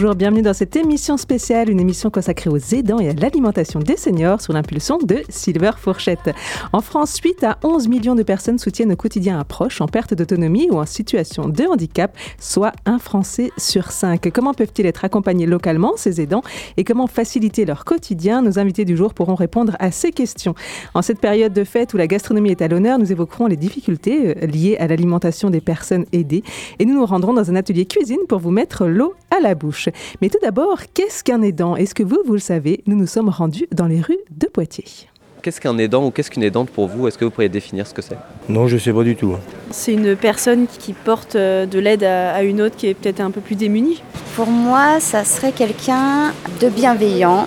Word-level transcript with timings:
Bonjour, 0.00 0.14
bienvenue 0.14 0.42
dans 0.42 0.54
cette 0.54 0.76
émission 0.76 1.16
spéciale, 1.16 1.68
une 1.68 1.80
émission 1.80 2.08
consacrée 2.08 2.48
aux 2.48 2.56
aidants 2.56 3.00
et 3.00 3.08
à 3.08 3.12
l'alimentation 3.14 3.80
des 3.80 3.96
seniors 3.96 4.40
sous 4.40 4.52
l'impulsion 4.52 4.98
de 4.98 5.24
Silver 5.28 5.72
Fourchette. 5.76 6.30
En 6.72 6.80
France, 6.82 7.18
8 7.18 7.42
à 7.42 7.58
11 7.64 7.88
millions 7.88 8.14
de 8.14 8.22
personnes 8.22 8.60
soutiennent 8.60 8.92
au 8.92 8.96
quotidien 8.96 9.40
un 9.40 9.42
proche 9.42 9.80
en 9.80 9.88
perte 9.88 10.14
d'autonomie 10.14 10.68
ou 10.70 10.78
en 10.78 10.86
situation 10.86 11.48
de 11.48 11.64
handicap, 11.64 12.16
soit 12.38 12.70
un 12.86 13.00
Français 13.00 13.50
sur 13.58 13.90
cinq. 13.90 14.30
Comment 14.32 14.54
peuvent-ils 14.54 14.86
être 14.86 15.04
accompagnés 15.04 15.46
localement, 15.46 15.94
ces 15.96 16.20
aidants, 16.20 16.42
et 16.76 16.84
comment 16.84 17.08
faciliter 17.08 17.64
leur 17.64 17.84
quotidien? 17.84 18.40
Nos 18.40 18.60
invités 18.60 18.84
du 18.84 18.96
jour 18.96 19.14
pourront 19.14 19.34
répondre 19.34 19.74
à 19.80 19.90
ces 19.90 20.12
questions. 20.12 20.54
En 20.94 21.02
cette 21.02 21.18
période 21.18 21.52
de 21.52 21.64
fête 21.64 21.92
où 21.92 21.96
la 21.96 22.06
gastronomie 22.06 22.52
est 22.52 22.62
à 22.62 22.68
l'honneur, 22.68 23.00
nous 23.00 23.10
évoquerons 23.10 23.48
les 23.48 23.56
difficultés 23.56 24.36
euh, 24.44 24.46
liées 24.46 24.76
à 24.78 24.86
l'alimentation 24.86 25.50
des 25.50 25.60
personnes 25.60 26.04
aidées 26.12 26.44
et 26.78 26.84
nous 26.84 26.94
nous 26.94 27.04
rendrons 27.04 27.32
dans 27.32 27.50
un 27.50 27.56
atelier 27.56 27.84
cuisine 27.84 28.20
pour 28.28 28.38
vous 28.38 28.52
mettre 28.52 28.86
l'eau 28.86 29.14
à 29.36 29.40
la 29.40 29.56
bouche. 29.56 29.87
Mais 30.20 30.28
tout 30.28 30.38
d'abord, 30.42 30.80
qu'est-ce 30.94 31.24
qu'un 31.24 31.42
aidant? 31.42 31.76
Est-ce 31.76 31.94
que 31.94 32.02
vous, 32.02 32.18
vous 32.26 32.34
le 32.34 32.38
savez 32.38 32.82
Nous 32.86 32.96
nous 32.96 33.06
sommes 33.06 33.28
rendus 33.28 33.66
dans 33.72 33.86
les 33.86 34.00
rues 34.00 34.18
de 34.30 34.46
Poitiers. 34.46 35.08
Qu'est-ce 35.42 35.60
qu'un 35.60 35.78
aidant 35.78 36.06
ou 36.06 36.10
qu'est-ce 36.10 36.30
qu'une 36.30 36.42
aidante 36.42 36.68
pour 36.70 36.88
vous? 36.88 37.06
Est-ce 37.06 37.16
que 37.16 37.24
vous 37.24 37.30
pourriez 37.30 37.48
définir 37.48 37.86
ce 37.86 37.94
que 37.94 38.02
c'est? 38.02 38.18
Non, 38.48 38.66
je 38.66 38.74
ne 38.74 38.80
sais 38.80 38.92
pas 38.92 39.04
du 39.04 39.14
tout. 39.14 39.36
C'est 39.70 39.92
une 39.92 40.16
personne 40.16 40.66
qui 40.66 40.92
porte 40.92 41.36
euh, 41.36 41.64
de 41.64 41.78
l'aide 41.78 42.02
à 42.02 42.42
une 42.42 42.60
autre 42.60 42.76
qui 42.76 42.88
est 42.88 42.94
peut-être 42.94 43.20
un 43.20 43.30
peu 43.30 43.40
plus 43.40 43.54
démunie. 43.54 44.02
Pour 44.34 44.48
moi, 44.48 45.00
ça 45.00 45.24
serait 45.24 45.52
quelqu'un 45.52 46.32
de 46.60 46.68
bienveillant, 46.68 47.46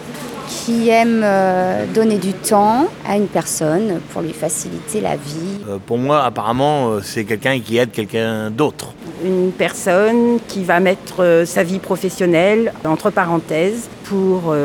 qui 0.51 0.89
aime 0.89 1.21
euh, 1.23 1.85
donner 1.93 2.17
du 2.17 2.33
temps 2.33 2.87
à 3.07 3.15
une 3.15 3.27
personne 3.27 4.01
pour 4.11 4.21
lui 4.21 4.33
faciliter 4.33 4.99
la 4.99 5.15
vie. 5.15 5.59
Euh, 5.67 5.77
pour 5.83 5.97
moi, 5.97 6.23
apparemment, 6.23 6.99
c'est 7.01 7.23
quelqu'un 7.23 7.59
qui 7.59 7.77
aide 7.77 7.91
quelqu'un 7.91 8.51
d'autre. 8.51 8.93
Une 9.23 9.51
personne 9.51 10.39
qui 10.47 10.63
va 10.63 10.79
mettre 10.79 11.43
sa 11.45 11.63
vie 11.63 11.79
professionnelle 11.79 12.73
entre 12.85 13.09
parenthèses 13.11 13.89
pour 14.03 14.55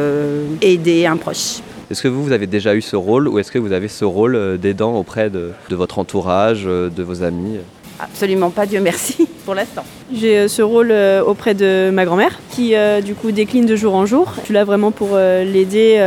aider 0.61 1.07
un 1.07 1.17
proche. 1.17 1.61
Est-ce 1.91 2.03
que 2.03 2.09
vous, 2.09 2.25
vous 2.25 2.33
avez 2.33 2.47
déjà 2.47 2.75
eu 2.75 2.81
ce 2.81 2.97
rôle 2.97 3.29
ou 3.29 3.39
est-ce 3.39 3.53
que 3.53 3.59
vous 3.59 3.73
avez 3.73 3.89
ce 3.89 4.05
rôle 4.05 4.59
d'aidant 4.59 4.95
auprès 4.95 5.31
de, 5.31 5.53
de 5.69 5.77
votre 5.77 5.99
entourage, 5.99 6.65
de 6.65 7.03
vos 7.03 7.23
amis? 7.23 7.59
Absolument 8.01 8.51
pas, 8.51 8.67
Dieu 8.67 8.81
merci, 8.81 9.29
pour 9.45 9.55
l'instant. 9.55 9.85
J'ai 10.13 10.49
ce 10.49 10.63
rôle 10.63 10.95
auprès 11.27 11.55
de 11.55 11.91
ma 11.93 12.05
grand-mère 12.05 12.39
qui 12.51 12.75
du 13.05 13.15
coup 13.15 13.33
décline 13.33 13.67
de 13.67 13.77
jour 13.77 13.95
en 13.95 14.07
jour. 14.07 14.33
Je 14.39 14.45
suis 14.47 14.55
là 14.55 14.65
vraiment 14.65 14.91
pour 14.93 15.17
l'aider 15.17 16.01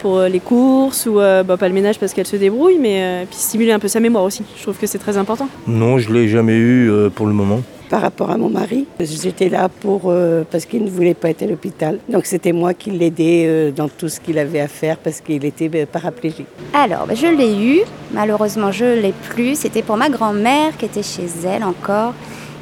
pour 0.00 0.20
les 0.22 0.40
courses 0.40 1.06
ou 1.06 1.14
bah, 1.14 1.56
pas 1.56 1.68
le 1.68 1.74
ménage 1.74 1.98
parce 1.98 2.12
qu'elle 2.12 2.26
se 2.26 2.36
débrouille, 2.36 2.78
mais 2.80 3.26
puis 3.30 3.38
stimuler 3.38 3.72
un 3.72 3.78
peu 3.78 3.88
sa 3.88 4.00
mémoire 4.00 4.24
aussi. 4.24 4.42
Je 4.56 4.62
trouve 4.62 4.76
que 4.76 4.86
c'est 4.86 4.98
très 4.98 5.16
important. 5.16 5.48
Non, 5.68 5.98
je 5.98 6.12
l'ai 6.12 6.28
jamais 6.28 6.56
eu 6.56 6.90
pour 7.14 7.26
le 7.26 7.32
moment 7.32 7.60
par 7.94 8.02
rapport 8.02 8.32
à 8.32 8.36
mon 8.36 8.50
mari. 8.50 8.88
J'étais 8.98 9.48
là 9.48 9.68
pour 9.68 10.12
parce 10.50 10.64
qu'il 10.64 10.82
ne 10.82 10.90
voulait 10.90 11.14
pas 11.14 11.30
être 11.30 11.44
à 11.44 11.46
l'hôpital. 11.46 12.00
Donc 12.08 12.26
c'était 12.26 12.50
moi 12.50 12.74
qui 12.74 12.90
l'aidais 12.90 13.70
dans 13.70 13.88
tout 13.88 14.08
ce 14.08 14.18
qu'il 14.18 14.36
avait 14.40 14.58
à 14.58 14.66
faire 14.66 14.96
parce 14.96 15.20
qu'il 15.20 15.44
était 15.44 15.86
paraplégique. 15.86 16.48
Alors, 16.72 17.06
je 17.14 17.28
l'ai 17.28 17.54
eu. 17.54 17.82
Malheureusement, 18.10 18.72
je 18.72 19.00
l'ai 19.00 19.14
plus. 19.28 19.56
C'était 19.60 19.82
pour 19.82 19.96
ma 19.96 20.08
grand-mère 20.08 20.76
qui 20.76 20.86
était 20.86 21.04
chez 21.04 21.28
elle 21.46 21.62
encore 21.62 22.14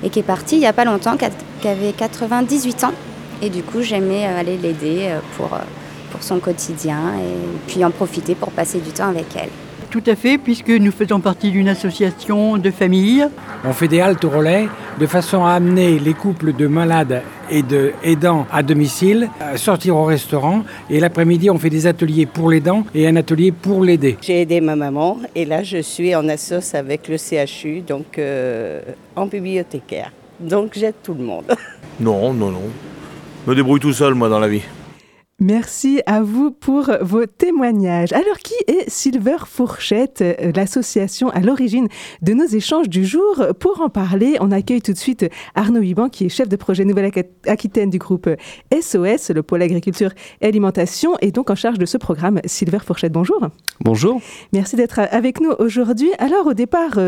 et 0.05 0.10
qui 0.10 0.19
est 0.19 0.22
partie 0.34 0.56
il 0.56 0.60
n'y 0.60 0.66
a 0.66 0.75
pas 0.75 0.84
longtemps, 0.84 1.16
qui 1.16 1.66
avait 1.66 1.92
98 1.97 2.84
ans. 2.84 2.92
Et 3.41 3.48
du 3.48 3.62
coup, 3.62 3.80
j'aimais 3.80 4.27
aller 4.27 4.58
l'aider 4.58 5.14
pour, 5.38 5.48
pour 6.10 6.22
son 6.22 6.41
quotidien 6.41 7.00
et 7.19 7.69
puis 7.69 7.83
en 7.86 7.91
profiter 7.91 8.34
pour 8.34 8.50
passer 8.50 8.80
du 8.80 8.91
temps 8.91 9.08
avec 9.08 9.28
elle. 9.34 9.62
Tout 9.93 10.03
à 10.07 10.17
fait, 10.17 10.39
puisque 10.39 10.71
nous 10.71 10.91
faisons 10.91 11.21
partie 11.21 11.50
d'une 11.50 11.69
association 11.69 12.56
de 12.56 12.71
famille. 12.71 13.27
On 13.62 13.75
fait 13.75 13.89
des 13.89 14.00
haltes 14.00 14.25
relais 14.25 14.66
de 14.99 15.06
façon 15.06 15.44
à 15.44 15.50
amener 15.50 15.99
les 15.99 16.15
couples 16.15 16.55
de 16.55 16.66
malades 16.66 17.21
et 17.50 17.62
de 17.62 17.93
aidants 18.03 18.47
à 18.50 18.62
domicile 18.62 19.28
à 19.39 19.59
sortir 19.59 19.94
au 19.97 20.06
restaurant. 20.06 20.62
Et 20.89 20.99
l'après-midi, 20.99 21.50
on 21.50 21.59
fait 21.59 21.69
des 21.69 21.87
ateliers 21.87 22.25
pour 22.25 22.49
l'aidant 22.50 22.87
et 22.94 23.06
un 23.06 23.16
atelier 23.16 23.53
pour 23.53 23.84
l'aider. 23.84 24.16
J'ai 24.22 24.41
aidé 24.41 24.62
ma 24.62 24.77
maman 24.77 25.19
et 25.34 25.44
là, 25.44 25.62
je 25.62 25.83
suis 25.83 26.15
en 26.15 26.27
assoce 26.27 26.75
avec 26.75 27.06
le 27.09 27.19
CHU, 27.19 27.83
donc 27.83 28.19
euh, 28.19 28.81
en 29.15 29.27
bibliothécaire. 29.27 30.11
Donc 30.41 30.71
j'aide 30.72 30.95
tout 31.03 31.12
le 31.12 31.22
monde. 31.22 31.45
Non, 32.00 32.33
non, 32.33 32.50
non. 32.50 32.62
Je 33.45 33.50
me 33.50 33.55
débrouille 33.55 33.78
tout 33.78 33.93
seul, 33.93 34.15
moi, 34.15 34.31
dans 34.31 34.41
la 34.41 34.49
vie. 34.49 34.62
Merci 35.42 36.03
à 36.06 36.22
vous 36.22 36.53
pour 36.53 36.88
vos 37.00 37.26
témoignages. 37.26 38.12
Alors, 38.12 38.38
qui 38.38 38.54
est 38.69 38.88
Silver 38.88 39.38
Fourchette, 39.44 40.22
l'association 40.54 41.30
à 41.30 41.41
l'origine 41.41 41.88
de 42.22 42.32
nos 42.32 42.47
échanges 42.47 42.88
du 42.88 43.04
jour? 43.04 43.44
Pour 43.58 43.80
en 43.80 43.88
parler, 43.88 44.36
on 44.38 44.53
accueille 44.53 44.80
tout 44.80 44.92
de 44.92 44.98
suite 44.98 45.28
Arnaud 45.56 45.80
Huban, 45.80 46.10
qui 46.10 46.26
est 46.26 46.28
chef 46.28 46.48
de 46.48 46.54
projet 46.54 46.84
Nouvelle-Aquitaine 46.84 47.91
du 47.91 47.98
groupe 47.98 48.30
SOS, 48.72 49.30
le 49.30 49.42
pôle 49.42 49.62
agriculture 49.62 50.12
et 50.42 50.47
alimentation, 50.47 51.16
et 51.20 51.32
donc 51.32 51.50
en 51.50 51.56
charge 51.56 51.78
de 51.78 51.86
ce 51.86 51.98
programme 51.98 52.41
Silver 52.44 52.78
Fourchette. 52.78 53.12
Bonjour. 53.12 53.41
Bonjour. 53.80 54.20
Merci 54.53 54.76
d'être 54.76 55.00
avec 55.00 55.41
nous 55.41 55.50
aujourd'hui. 55.59 56.12
Alors, 56.20 56.47
au 56.47 56.54
départ, 56.54 57.00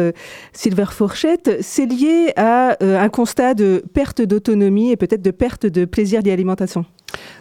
Silver 0.52 0.86
Fourchette, 0.90 1.58
c'est 1.60 1.86
lié 1.86 2.32
à 2.34 2.76
un 2.80 3.08
constat 3.10 3.54
de 3.54 3.84
perte 3.94 4.22
d'autonomie 4.22 4.90
et 4.90 4.96
peut-être 4.96 5.22
de 5.22 5.30
perte 5.30 5.66
de 5.66 5.84
plaisir 5.84 6.20
lié 6.20 6.30
à 6.30 6.32
l'alimentation. 6.32 6.84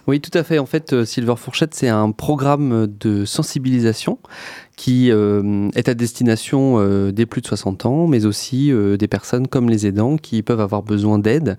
Oui, 0.08 0.20
tout 0.20 0.38
à 0.38 0.44
fait. 0.44 0.60
En 0.60 0.66
fait, 0.66 1.06
Silver 1.06 1.36
Fourchette, 1.38 1.74
c'est 1.74 1.88
un 1.88 2.12
programme 2.12 2.88
de 3.00 3.26
sensibilisation 3.26 4.20
qui 4.76 5.12
euh, 5.12 5.70
est 5.76 5.88
à 5.88 5.94
destination 5.94 6.76
euh, 6.78 7.12
des 7.12 7.26
plus 7.26 7.42
de 7.42 7.48
60 7.48 7.86
ans, 7.86 8.08
mais 8.08 8.26
aussi 8.26 8.72
euh, 8.72 8.98
des 8.98 9.08
personnes 9.08 9.48
comme 9.48 9.70
les 9.70 9.86
aidants 9.86 10.18
qui 10.18 10.42
peuvent 10.42 10.60
avoir 10.60 10.84
besoin 10.84 11.20
d'aide 11.20 11.58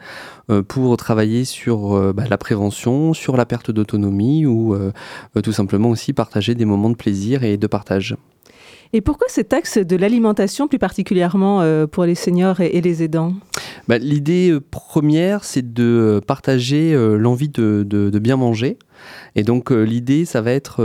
pour 0.69 0.95
travailler 0.99 1.47
sur 1.47 2.13
bah, 2.13 2.25
la 2.29 2.37
prévention, 2.37 3.15
sur 3.15 3.35
la 3.39 3.47
perte 3.47 3.71
d'autonomie 3.71 4.45
ou 4.45 4.77
tout 5.43 5.53
simplement 5.53 5.89
aussi 5.89 6.13
partager 6.13 6.55
des 6.55 6.67
moments 6.67 6.91
de 6.91 6.97
plaisir 6.97 7.45
et 7.45 7.57
de 7.57 7.67
partage. 7.67 8.15
Et 8.97 9.01
pourquoi 9.01 9.27
cet 9.29 9.53
axe 9.53 9.77
de 9.77 9.97
l'alimentation, 9.97 10.69
plus 10.69 10.79
particulièrement 10.79 11.63
pour 11.89 12.05
les 12.05 12.15
seniors 12.15 12.61
et, 12.61 12.81
les 12.81 13.03
aidants? 13.03 13.35
Bah, 13.89 13.99
L'idée 13.99 14.57
première, 14.71 15.43
c'est 15.43 15.75
de 15.75 16.21
partager 16.25 16.95
l'envie 17.19 17.49
de, 17.49 18.19
bien 18.21 18.37
manger. 18.37 18.79
Et 19.37 19.43
donc 19.43 19.71
l'idée, 19.71 20.25
ça 20.25 20.41
va 20.41 20.53
être 20.53 20.83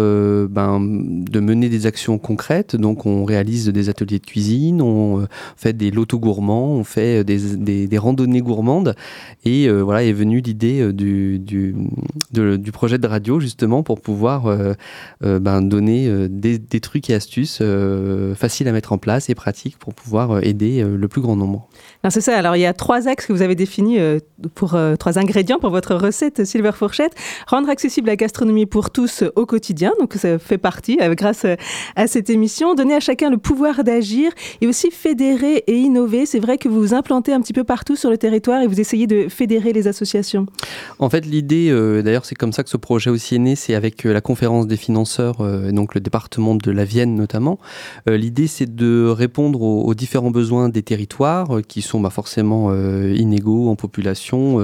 ben, 0.50 0.80
de 0.81 1.40
mener 1.40 1.69
des 1.69 1.85
actions 1.85 2.18
concrètes. 2.18 2.75
Donc 2.75 3.06
on 3.06 3.25
réalise 3.25 3.69
des 3.69 3.90
ateliers 3.90 4.19
de 4.19 4.25
cuisine, 4.25 4.81
on 4.81 5.28
fait 5.56 5.74
des 5.74 5.91
lotos 5.91 6.19
gourmands, 6.19 6.72
on 6.72 6.84
fait 6.84 7.24
des, 7.24 7.97
randonnées 7.97 8.41
gourmandes. 8.41 8.96
Et 9.46 9.69
voilà 9.69 10.03
est 10.03 10.13
venue 10.13 10.41
l'idée 10.41 10.91
du, 10.94 11.75
projet 12.74 12.97
de 12.97 13.08
radio 13.08 13.40
justement 13.40 13.84
pour 13.84 14.02
pouvoir 14.02 14.56
ben, 15.22 15.62
donner 15.62 16.28
des, 16.29 16.79
trucs 16.79 17.09
et 17.09 17.13
astuces 17.13 17.62
faciles 18.35 18.68
à 18.68 18.72
mettre 18.72 18.94
en 18.94 18.97
place 18.97 19.29
et 19.29 19.35
pratiques 19.35 19.78
pour 19.78 19.94
pouvoir 19.94 20.44
aider 20.44 20.84
le 20.84 21.08
plus 21.08 21.22
grand 21.22 21.35
nombre. 21.35 21.69
C'est 22.09 22.22
ça. 22.22 22.38
Alors 22.38 22.56
il 22.56 22.62
y 22.62 22.66
a 22.66 22.73
trois 22.73 23.07
axes 23.07 23.25
que 23.25 23.34
vous 23.34 23.41
avez 23.41 23.56
définis 23.56 23.97
pour 24.56 24.78
trois 25.00 25.19
ingrédients 25.19 25.59
pour 25.59 25.69
votre 25.69 25.95
recette 25.95 26.45
Silver 26.45 26.72
Fourchette. 26.73 27.13
Rendre 27.47 27.69
accessible 27.69 28.07
la 28.07 28.16
gastronomie 28.16 28.66
pour 28.66 28.90
tous 28.90 29.23
au 29.35 29.45
quotidien, 29.45 29.91
donc 30.00 30.13
ça 30.13 30.40
fait 30.40 30.57
partie 30.57 30.97
euh, 31.01 31.13
grâce 31.16 31.45
à 31.95 32.07
cette 32.07 32.29
émission. 32.29 32.75
Donner 32.75 32.95
à 32.95 33.00
chacun 33.00 33.29
le 33.29 33.38
pouvoir 33.38 33.84
d'agir 33.84 34.31
et 34.62 34.67
aussi 34.67 34.91
fédérer 34.91 35.63
et 35.67 35.75
innover. 35.75 36.25
C'est 36.25 36.40
vrai 36.40 36.57
que 36.57 36.67
vous 36.67 36.79
vous 36.79 36.94
implantez 36.94 37.34
un 37.34 37.41
petit 37.41 37.53
peu 37.53 37.63
partout 37.63 37.96
sur 37.96 38.09
le 38.09 38.17
territoire 38.17 38.61
et 38.61 38.67
vous 38.67 38.79
essayez 38.79 39.07
de 39.07 39.28
fédérer 39.29 39.73
les 39.73 39.88
associations. 39.88 40.46
En 41.00 41.09
fait, 41.09 41.25
l'idée, 41.25 41.69
euh, 41.69 42.02
d'ailleurs, 42.02 42.26
c'est 42.26 42.35
comme 42.35 42.53
ça 42.53 42.64
que 42.64 42.70
ce 42.70 42.78
projet 42.78 43.09
aussi 43.09 43.35
est 43.35 43.40
né, 43.40 43.55
c'est 43.55 43.76
avec 43.76 44.05
euh, 44.05 44.14
la 44.14 44.22
conférence 44.22 44.67
des 44.67 44.78
financeurs, 44.78 45.41
euh, 45.41 45.72
donc 45.72 45.96
le 45.96 46.02
département 46.02 46.55
de 46.55 46.72
la 46.72 46.85
Vienne 46.85 47.16
notamment. 47.16 47.59
Euh, 48.08 48.17
l'idée, 48.17 48.47
c'est 48.47 48.73
de 48.76 49.08
répondre 49.08 49.61
aux, 49.61 49.93
différents 49.93 50.31
besoins 50.31 50.70
des 50.70 50.84
territoires 50.84 51.58
euh, 51.58 51.61
qui 51.69 51.81
sont 51.81 52.01
bah, 52.01 52.09
forcément 52.09 52.73
inégaux 52.73 53.69
en 53.69 53.75
population, 53.75 54.57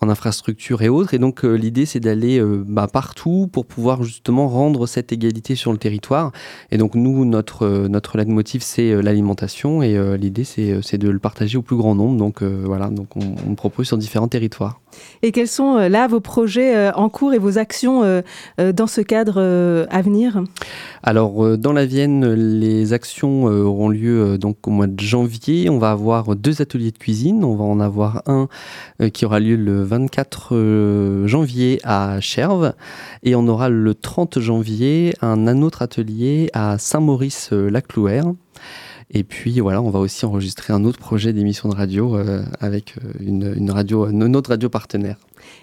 en 0.00 0.08
infrastructure 0.08 0.82
et 0.82 0.88
autres. 0.88 1.14
Et 1.14 1.18
donc, 1.18 1.42
l'idée, 1.42 1.86
c'est 1.86 2.00
d'aller 2.00 2.40
bah, 2.66 2.86
partout 2.86 3.48
pour 3.50 3.66
pouvoir 3.66 4.04
justement 4.04 4.48
rendre 4.48 4.86
cette 4.86 5.12
égalité 5.12 5.54
sur 5.54 5.72
le 5.72 5.78
territoire. 5.78 6.32
Et 6.70 6.78
donc 6.78 6.94
nous, 6.94 7.24
notre, 7.24 7.88
notre 7.88 8.16
leitmotiv, 8.18 8.62
c'est 8.62 9.02
l'alimentation 9.02 9.82
et 9.82 9.96
euh, 9.96 10.16
l'idée, 10.16 10.44
c'est 10.44 10.98
de 10.98 11.08
le 11.08 11.18
partager 11.18 11.58
au 11.58 11.62
plus 11.62 11.76
grand 11.76 11.94
nombre. 11.94 12.16
Donc 12.16 12.42
euh, 12.42 12.62
voilà, 12.64 12.90
donc 12.90 13.16
on, 13.16 13.34
on, 13.48 13.54
propose 13.54 13.86
sur 13.86 13.98
différents 13.98 14.28
territoires. 14.28 14.80
Et 15.22 15.32
quels 15.32 15.48
sont 15.48 15.76
euh, 15.76 15.88
là 15.88 16.06
vos 16.06 16.20
projets 16.20 16.90
en 16.92 17.08
cours 17.08 17.34
et 17.34 17.38
vos 17.38 17.58
actions 17.58 18.22
dans 18.58 18.86
ce 18.86 19.00
cadre 19.00 19.86
à 19.90 20.02
venir? 20.02 20.42
Alors 21.02 21.58
dans 21.58 21.72
la 21.72 21.86
Vienne, 21.86 22.32
les 22.34 22.92
actions 22.92 23.44
auront 23.44 23.88
lieu 23.88 24.38
donc 24.38 24.66
au 24.66 24.70
mois 24.70 24.86
de 24.86 25.00
janvier. 25.00 25.68
On 25.70 25.78
va 25.78 25.90
avoir 25.90 26.36
deux 26.36 26.62
ateliers 26.62 26.90
de 26.90 26.98
cuisine. 26.98 27.44
On 27.44 27.56
va 27.56 27.64
en 27.64 27.80
avoir 27.80 28.22
un 28.26 28.48
qui 29.12 29.24
aura 29.24 29.40
lieu 29.40 29.56
le 29.56 29.82
24 29.82 31.24
janvier 31.26 31.80
à 31.84 32.20
Cherves 32.20 32.74
et 33.22 33.34
on 33.34 33.46
aura 33.48 33.68
le 33.68 33.94
30 33.94 34.40
janvier 34.40 35.14
un, 35.20 35.46
un 35.46 35.62
autre 35.62 35.82
atelier 35.82 36.50
à 36.52 36.78
Saint-Maurice-la-Clouère. 36.78 38.32
Et 39.10 39.24
puis 39.24 39.60
voilà, 39.60 39.82
on 39.82 39.90
va 39.90 39.98
aussi 39.98 40.24
enregistrer 40.24 40.72
un 40.72 40.84
autre 40.84 40.98
projet 40.98 41.32
d'émission 41.32 41.68
de 41.68 41.74
radio 41.74 42.18
avec 42.60 42.94
une, 43.20 43.54
une, 43.56 43.70
une 43.70 44.36
autre 44.36 44.50
radio 44.50 44.68
partenaire. 44.68 45.16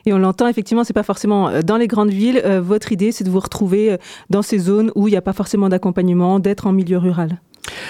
Et 0.05 0.13
on 0.13 0.17
l'entend, 0.17 0.47
effectivement, 0.47 0.83
c'est 0.83 0.93
pas 0.93 1.03
forcément 1.03 1.61
dans 1.61 1.77
les 1.77 1.87
grandes 1.87 2.11
villes. 2.11 2.41
votre 2.61 2.91
idée, 2.91 3.11
c'est 3.11 3.23
de 3.23 3.29
vous 3.29 3.39
retrouver 3.39 3.97
dans 4.29 4.41
ces 4.41 4.59
zones 4.59 4.91
où 4.95 5.07
il 5.07 5.11
n'y 5.11 5.17
a 5.17 5.21
pas 5.21 5.33
forcément 5.33 5.69
d'accompagnement, 5.69 6.39
d'être 6.39 6.67
en 6.67 6.71
milieu 6.71 6.97
rural. 6.97 7.39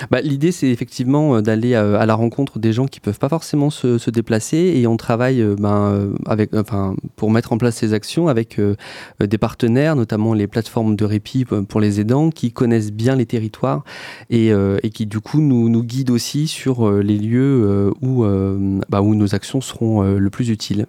Bah, 0.09 0.21
L'idée, 0.21 0.51
c'est 0.51 0.67
effectivement 0.67 1.35
euh, 1.35 1.41
d'aller 1.41 1.73
euh, 1.73 1.99
à, 1.99 2.05
la 2.05 2.15
rencontre 2.15 2.59
des 2.59 2.73
gens 2.73 2.85
qui 2.85 2.99
peuvent 2.99 3.19
pas 3.19 3.29
forcément 3.29 3.69
se, 3.69 4.09
déplacer 4.09 4.73
et 4.75 4.87
on 4.87 4.97
travaille 4.97 5.41
euh, 5.41 5.55
ben, 5.55 6.95
pour 7.15 7.31
mettre 7.31 7.53
en 7.53 7.57
place 7.57 7.75
ces 7.75 7.93
actions 7.93 8.27
avec 8.27 8.59
des 9.19 9.37
partenaires, 9.37 9.95
notamment 9.95 10.33
les 10.33 10.47
plateformes 10.47 10.95
de 10.95 11.05
répit 11.05 11.45
pour 11.45 11.79
les 11.79 12.01
aidants 12.01 12.29
qui 12.29 12.51
connaissent 12.51 12.91
bien 12.91 13.15
les 13.15 13.25
territoires 13.25 13.83
et, 14.29 14.51
qui 14.93 15.05
du 15.05 15.21
coup 15.21 15.39
nous, 15.39 15.69
nous 15.69 15.83
guident 15.83 16.09
aussi 16.09 16.47
sur 16.47 16.91
les 16.91 17.17
lieux 17.17 17.91
où, 18.01 18.25
bah, 18.89 19.01
où 19.01 19.15
nos 19.15 19.33
actions 19.33 19.61
seront 19.61 20.01
le 20.01 20.29
plus 20.29 20.49
utiles. 20.49 20.87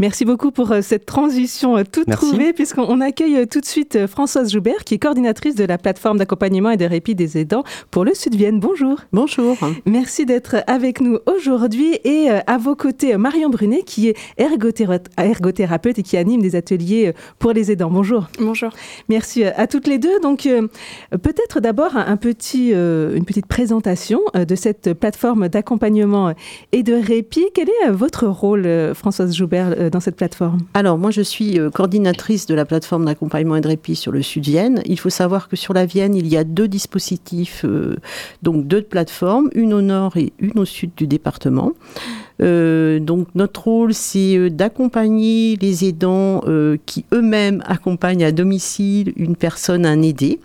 Merci 0.00 0.24
beaucoup 0.24 0.50
pour 0.50 0.72
euh, 0.72 0.80
cette 0.82 1.06
transition 1.06 1.76
euh, 1.76 1.82
toute 1.90 2.10
trouvée, 2.10 2.52
puisqu'on 2.52 3.00
accueille 3.00 3.36
euh, 3.36 3.46
tout 3.46 3.60
de 3.60 3.64
suite 3.64 4.06
Françoise 4.08 4.52
Joubert, 4.52 4.82
qui 4.84 4.94
est 4.94 4.98
coordinatrice 4.98 5.54
de 5.54 5.64
la 5.64 5.78
plateforme 5.78 6.18
d'accompagnement 6.18 6.70
et 6.70 6.76
de 6.76 6.84
répit 6.84 7.14
des 7.14 7.38
aidants 7.38 7.62
pour 7.92 8.04
le 8.04 8.12
Sud-Vienne. 8.12 8.58
Bonjour. 8.58 8.98
Bonjour. 9.12 9.56
Merci 9.86 10.26
d'être 10.26 10.56
avec 10.66 11.00
nous 11.00 11.18
aujourd'hui. 11.26 11.98
Et 12.02 12.28
à 12.28 12.58
vos 12.58 12.74
côtés, 12.74 13.16
Marion 13.16 13.50
Brunet, 13.50 13.82
qui 13.82 14.08
est 14.08 14.16
ergothérapeute 14.36 15.98
et 15.98 16.02
qui 16.02 16.16
anime 16.16 16.42
des 16.42 16.56
ateliers 16.56 17.12
pour 17.38 17.52
les 17.52 17.70
aidants. 17.70 17.90
Bonjour. 17.90 18.28
Bonjour. 18.40 18.70
Merci 19.08 19.44
à 19.44 19.66
toutes 19.66 19.86
les 19.86 19.98
deux. 19.98 20.18
Donc, 20.20 20.48
peut-être 21.10 21.60
d'abord 21.60 21.96
un 21.96 22.16
petit, 22.16 22.70
une 22.70 23.24
petite 23.24 23.46
présentation 23.46 24.20
de 24.34 24.54
cette 24.54 24.92
plateforme 24.94 25.48
d'accompagnement 25.48 26.34
et 26.72 26.82
de 26.82 26.94
répit. 26.94 27.46
Quel 27.54 27.68
est 27.68 27.90
votre 27.90 28.26
rôle, 28.26 28.92
Françoise 28.94 29.34
Joubert 29.34 29.74
euh, 29.83 29.83
dans 29.90 30.00
cette 30.00 30.16
plateforme 30.16 30.60
Alors, 30.74 30.98
moi, 30.98 31.10
je 31.10 31.22
suis 31.22 31.58
euh, 31.58 31.70
coordinatrice 31.70 32.46
de 32.46 32.54
la 32.54 32.64
plateforme 32.64 33.04
d'accompagnement 33.04 33.56
et 33.56 33.60
de 33.60 33.68
répit 33.68 33.96
sur 33.96 34.12
le 34.12 34.22
Sud-Vienne. 34.22 34.82
Il 34.86 34.98
faut 34.98 35.10
savoir 35.10 35.48
que 35.48 35.56
sur 35.56 35.74
la 35.74 35.86
Vienne, 35.86 36.14
il 36.14 36.26
y 36.26 36.36
a 36.36 36.44
deux 36.44 36.68
dispositifs, 36.68 37.64
euh, 37.64 37.96
donc 38.42 38.66
deux 38.66 38.82
plateformes, 38.82 39.48
une 39.54 39.72
au 39.74 39.82
nord 39.82 40.16
et 40.16 40.32
une 40.38 40.58
au 40.58 40.64
sud 40.64 40.90
du 40.96 41.06
département. 41.06 41.72
Euh, 42.42 42.98
donc 42.98 43.28
notre 43.34 43.64
rôle, 43.64 43.94
c'est 43.94 44.36
euh, 44.36 44.50
d'accompagner 44.50 45.56
les 45.60 45.84
aidants 45.84 46.42
euh, 46.46 46.76
qui 46.84 47.04
eux-mêmes 47.12 47.62
accompagnent 47.66 48.24
à 48.24 48.32
domicile 48.32 49.12
une 49.16 49.36
personne, 49.36 49.86
un 49.86 50.02
aidé. 50.02 50.40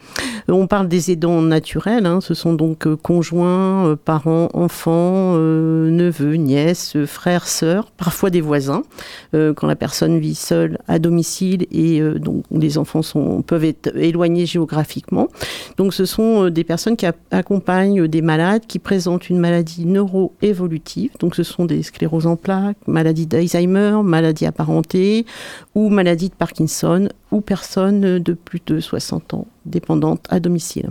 on 0.47 0.67
parle 0.67 0.87
des 0.87 1.11
aidants 1.11 1.41
naturels, 1.41 2.05
hein. 2.05 2.21
ce 2.21 2.33
sont 2.33 2.53
donc 2.53 2.87
conjoints, 2.95 3.97
parents, 4.03 4.49
enfants, 4.53 5.35
neveux, 5.35 6.35
nièces, 6.35 6.97
frères, 7.05 7.47
sœurs, 7.47 7.91
parfois 7.91 8.29
des 8.29 8.41
voisins, 8.41 8.83
quand 9.33 9.67
la 9.67 9.75
personne 9.75 10.19
vit 10.19 10.35
seule 10.35 10.79
à 10.87 10.97
domicile 10.97 11.67
et 11.71 12.01
donc 12.01 12.45
les 12.51 12.77
enfants 12.77 13.01
peuvent 13.45 13.63
être 13.63 13.95
éloignés 13.95 14.45
géographiquement. 14.45 15.27
Donc 15.77 15.93
ce 15.93 16.05
sont 16.05 16.49
des 16.49 16.63
personnes 16.63 16.97
qui 16.97 17.05
accompagnent 17.31 18.07
des 18.07 18.21
malades 18.21 18.63
qui 18.67 18.79
présentent 18.79 19.29
une 19.29 19.39
maladie 19.39 19.85
neuro-évolutive. 19.85 21.11
Donc 21.19 21.35
ce 21.35 21.43
sont 21.43 21.65
des 21.65 21.78
sclérose 21.83 22.27
en 22.27 22.35
plaques, 22.35 22.77
maladie 22.87 23.25
d'Alzheimer, 23.25 24.01
maladie 24.03 24.45
apparentée 24.45 25.25
ou 25.75 25.89
maladie 25.89 26.29
de 26.29 26.35
Parkinson 26.35 27.09
ou 27.31 27.41
personnes 27.41 28.19
de 28.19 28.33
plus 28.33 28.61
de 28.65 28.79
60 28.79 29.33
ans 29.33 29.47
dépendantes 29.65 30.25
à 30.29 30.39
domicile. 30.39 30.89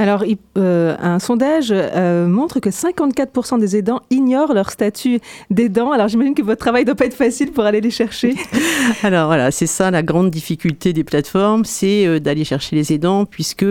Alors, 0.00 0.24
euh, 0.56 0.96
un 0.98 1.18
sondage 1.18 1.68
euh, 1.72 2.26
montre 2.26 2.58
que 2.58 2.70
54% 2.70 3.60
des 3.60 3.76
aidants 3.76 4.00
ignorent 4.08 4.54
leur 4.54 4.70
statut 4.70 5.20
d'aidant. 5.50 5.92
Alors, 5.92 6.08
j'imagine 6.08 6.34
que 6.34 6.40
votre 6.40 6.60
travail 6.60 6.84
ne 6.84 6.86
doit 6.86 6.94
pas 6.94 7.04
être 7.04 7.12
facile 7.12 7.52
pour 7.52 7.64
aller 7.64 7.82
les 7.82 7.90
chercher. 7.90 8.34
Alors 9.02 9.26
voilà, 9.26 9.50
c'est 9.50 9.66
ça 9.66 9.90
la 9.90 10.02
grande 10.02 10.30
difficulté 10.30 10.94
des 10.94 11.04
plateformes, 11.04 11.66
c'est 11.66 12.06
euh, 12.06 12.18
d'aller 12.18 12.44
chercher 12.44 12.76
les 12.76 12.94
aidants 12.94 13.26
puisque 13.26 13.66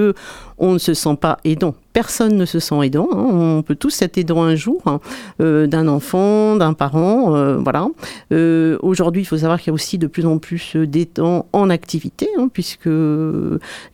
on 0.60 0.74
ne 0.74 0.78
se 0.78 0.94
sent 0.94 1.16
pas 1.20 1.38
aidant. 1.44 1.74
Personne 1.94 2.36
ne 2.36 2.46
se 2.46 2.60
sent 2.60 2.76
aidant. 2.84 3.08
Hein. 3.12 3.28
On 3.32 3.64
peut 3.64 3.76
tous 3.76 4.02
être 4.02 4.18
aidant 4.18 4.44
un 4.44 4.56
jour 4.56 4.82
hein, 4.86 5.00
euh, 5.42 5.68
d'un 5.68 5.88
enfant, 5.88 6.56
d'un 6.56 6.74
parent. 6.74 7.36
Euh, 7.36 7.58
voilà. 7.58 7.88
Euh, 8.32 8.78
aujourd'hui, 8.82 9.24
il 9.24 9.26
faut 9.26 9.38
savoir 9.38 9.60
qu'il 9.60 9.68
y 9.68 9.72
a 9.72 9.74
aussi 9.74 9.98
de 9.98 10.08
plus 10.08 10.26
en 10.26 10.38
plus 10.38 10.76
d'aidants 10.76 11.48
en 11.54 11.70
activité, 11.70 12.28
hein, 12.38 12.50
puisque 12.52 12.90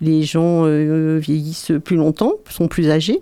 les 0.02 0.24
gens 0.24 0.66
vieillissent 0.66 1.72
plus 1.84 1.98
longtemps, 1.98 2.34
sont 2.50 2.68
plus 2.68 2.90
âgés. 2.90 3.22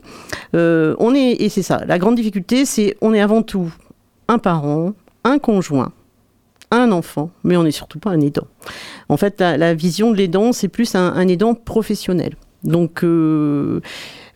on 0.54 1.16
est 1.16 1.42
et 1.42 1.50
c'est 1.50 1.64
ça. 1.64 1.84
La 1.86 2.00
grande 2.00 2.16
difficulté, 2.16 2.66
c'est 2.66 2.98
on 3.02 3.14
est 3.14 3.22
avant 3.22 3.42
tout 3.42 3.72
un 4.28 4.40
parent, 4.40 4.94
un 5.24 5.38
conjoint, 5.38 5.92
un 6.72 6.92
enfant, 6.92 7.30
mais 7.44 7.58
on 7.58 7.64
n'est 7.64 7.72
surtout 7.72 8.00
pas 8.00 8.12
un 8.12 8.22
aidant. 8.22 8.48
En 9.10 9.18
fait, 9.18 9.42
la, 9.42 9.74
vision 9.74 10.12
de 10.12 10.18
l'aidant, 10.18 10.54
c'est 10.54 10.68
plus 10.68 10.96
un, 10.96 11.14
un 11.14 11.28
aidant 11.28 11.54
professionnel. 11.54 12.36
Donc, 12.64 13.04
euh, 13.04 13.82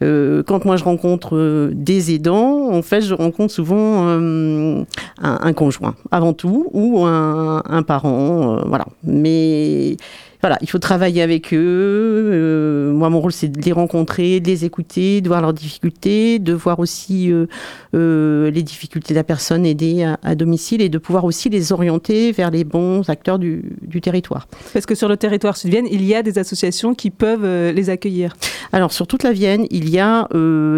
euh, 0.01 0.43
quand 0.43 0.65
moi 0.65 0.75
je 0.75 0.83
rencontre 0.83 1.35
euh, 1.35 1.71
des 1.73 2.13
aidants, 2.13 2.69
en 2.71 2.81
fait, 2.81 3.01
je 3.01 3.13
rencontre 3.13 3.53
souvent 3.53 4.07
un, 4.07 5.53
conjoint 5.53 5.95
avant 6.11 6.33
tout 6.33 6.67
ou 6.73 7.05
un, 7.05 7.63
un 7.65 7.83
parent, 7.83 8.61
voilà. 8.65 8.85
Mais 9.03 9.97
voilà, 10.41 10.57
il 10.61 10.69
faut 10.69 10.77
travailler 10.77 11.21
avec 11.21 11.53
eux. 11.53 11.57
Euh, 11.57 12.91
moi, 12.91 13.09
mon 13.09 13.19
rôle, 13.19 13.31
c'est 13.31 13.47
de 13.47 13.61
les 13.61 13.71
rencontrer, 13.71 14.39
de 14.39 14.47
les 14.47 14.65
écouter, 14.65 15.21
de 15.21 15.27
voir 15.27 15.41
leurs 15.41 15.53
difficultés, 15.53 16.37
de 16.37 16.53
voir 16.53 16.79
aussi 16.79 17.31
euh, 17.31 17.47
euh, 17.95 18.51
les 18.51 18.61
difficultés 18.61 19.13
de 19.13 19.17
la 19.17 19.23
personne 19.23 19.65
aidée 19.65 20.13
à, 20.21 20.35
domicile 20.35 20.81
et 20.81 20.89
de 20.89 20.97
pouvoir 20.99 21.25
aussi 21.25 21.49
les 21.49 21.71
orienter 21.71 22.31
vers 22.31 22.51
les 22.51 22.63
bons 22.63 23.09
acteurs 23.09 23.39
du, 23.39 23.63
territoire. 24.01 24.47
Parce 24.73 24.85
que 24.85 24.93
sur 24.93 25.09
le 25.09 25.17
territoire 25.17 25.57
sud-Vienne, 25.57 25.87
il 25.89 26.03
y 26.05 26.13
a 26.13 26.21
des 26.21 26.37
associations 26.37 26.93
qui 26.93 27.09
peuvent 27.09 27.71
les 27.73 27.89
accueillir. 27.89 28.35
Alors, 28.71 28.93
sur 28.93 29.07
toute 29.07 29.23
la 29.23 29.31
Vienne, 29.31 29.65
il 29.71 29.89
y 29.89 29.97
a 29.97 30.27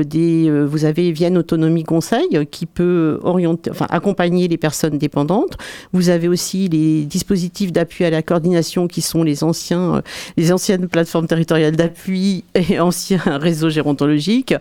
des. 0.06 0.50
vous 0.66 0.86
avez 0.86 1.12
Vienne 1.12 1.38
Autonomie 1.38 1.84
Conseil 1.84 2.48
qui 2.50 2.66
peut 2.66 3.20
orienter, 3.24 3.72
enfin, 3.72 3.88
accompagner 3.90 4.48
les 4.48 4.58
personnes 4.58 4.98
dépendantes. 4.98 5.58
Vous 5.92 6.08
avez 6.08 6.30
aussi 6.30 6.70
les 6.70 7.04
dispositifs 7.04 7.74
d'appui 7.74 8.06
à 8.06 8.10
la 8.10 8.22
coordination 8.22 8.88
qui 8.88 9.02
sont 9.02 9.24
les 9.24 9.44
anciens, 9.50 9.96
euh, 9.96 10.02
les 10.38 10.52
anciennes 10.52 10.88
plateformes 10.88 11.28
territoriales 11.28 11.76
d'appui 11.76 12.44
et 12.56 12.80
anciens 12.92 13.22
réseaux 13.26 13.70
gérontologiques. 13.70 14.56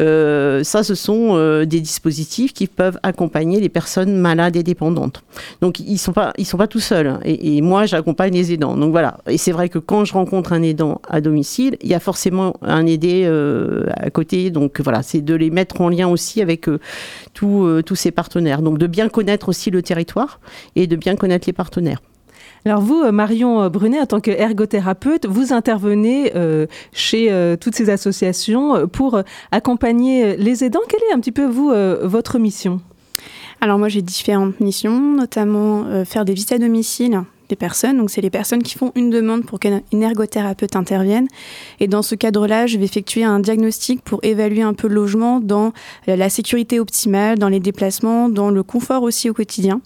Euh, 0.00 0.62
ça, 0.64 0.82
ce 0.82 0.94
sont 0.94 1.36
euh, 1.36 1.64
des 1.64 1.80
dispositifs 1.80 2.52
qui 2.52 2.66
peuvent 2.66 2.98
accompagner 3.02 3.60
les 3.60 3.68
personnes 3.68 4.16
malades 4.16 4.56
et 4.56 4.62
dépendantes. 4.62 5.22
Donc, 5.60 5.80
ils 5.80 5.98
sont 5.98 6.12
pas, 6.12 6.32
ils 6.36 6.44
sont 6.44 6.58
pas 6.58 6.66
tout 6.66 6.80
seuls. 6.80 7.06
Hein. 7.06 7.20
Et, 7.24 7.60
moi, 7.62 7.86
j'accompagne 7.86 8.34
les 8.34 8.52
aidants. 8.52 8.76
Donc 8.76 8.90
voilà. 8.90 9.18
Et 9.28 9.38
c'est 9.38 9.52
vrai 9.52 9.68
que 9.68 9.78
quand 9.78 10.04
je 10.04 10.12
rencontre 10.12 10.52
un 10.52 10.62
aidant 10.62 11.00
à 11.08 11.20
domicile, 11.20 11.76
il 11.82 11.88
y 11.88 11.94
a 11.94 12.00
forcément 12.00 12.54
un 12.62 12.84
aidé 12.86 13.26
à 13.96 14.10
côté. 14.10 14.50
Donc 14.50 14.80
voilà, 14.80 15.02
c'est 15.02 15.20
de 15.20 15.34
les 15.34 15.50
mettre 15.50 15.80
en 15.80 15.88
lien 15.88 16.08
aussi 16.08 16.42
avec 16.42 16.68
tous 17.32 17.94
ces 17.94 18.10
partenaires. 18.10 18.60
Donc 18.60 18.78
de 18.78 18.86
bien 18.86 19.08
connaître 19.08 19.48
aussi 19.48 19.70
le 19.70 19.82
territoire 19.82 20.40
et 20.76 20.86
de 20.86 20.96
bien 20.96 21.16
connaître 21.16 21.46
les 21.46 21.52
partenaires. 21.52 22.00
Alors 22.66 22.80
vous, 22.80 23.02
euh, 23.02 23.12
Marion 23.12 23.62
euh, 23.62 23.68
Brunet, 23.68 24.00
en 24.00 24.06
tant 24.06 24.20
qu'ergothérapeute, 24.20 25.26
vous 25.26 25.52
intervenez 25.52 26.32
euh, 26.34 26.66
chez 26.92 27.30
toutes 27.60 27.74
ces 27.74 27.90
associations 27.90 28.88
pour 28.88 29.20
accompagner 29.52 30.36
les 30.36 30.64
aidants. 30.64 30.80
Quelle 30.88 31.02
est 31.10 31.12
un 31.12 31.20
petit 31.20 31.32
peu, 31.32 31.46
vous, 31.46 31.72
votre 32.02 32.38
mission? 32.38 32.80
Alors 33.60 33.78
moi 33.78 33.88
j'ai 33.88 34.02
différentes 34.02 34.60
missions, 34.60 35.00
notamment 35.00 36.04
faire 36.04 36.24
des 36.24 36.34
visites 36.34 36.52
à 36.52 36.58
domicile 36.58 37.22
personnes. 37.56 37.98
Donc, 37.98 38.10
c'est 38.10 38.20
les 38.20 38.30
personnes 38.30 38.62
qui 38.62 38.76
font 38.76 38.92
une 38.94 39.10
demande 39.10 39.44
pour 39.44 39.58
qu'une 39.60 39.80
ergothérapeute 39.92 40.76
intervienne. 40.76 41.26
Et 41.80 41.88
dans 41.88 42.02
ce 42.02 42.14
cadre-là, 42.14 42.66
je 42.66 42.78
vais 42.78 42.84
effectuer 42.84 43.24
un 43.24 43.40
diagnostic 43.40 44.02
pour 44.02 44.20
évaluer 44.22 44.62
un 44.62 44.74
peu 44.74 44.88
le 44.88 44.94
logement 44.94 45.40
dans 45.40 45.72
la 46.06 46.28
sécurité 46.28 46.80
optimale, 46.80 47.38
dans 47.38 47.48
les 47.48 47.60
déplacements, 47.60 48.28
dans 48.28 48.50
le 48.50 48.62
confort 48.62 49.02
aussi 49.02 49.28
au 49.30 49.34
quotidien. 49.34 49.80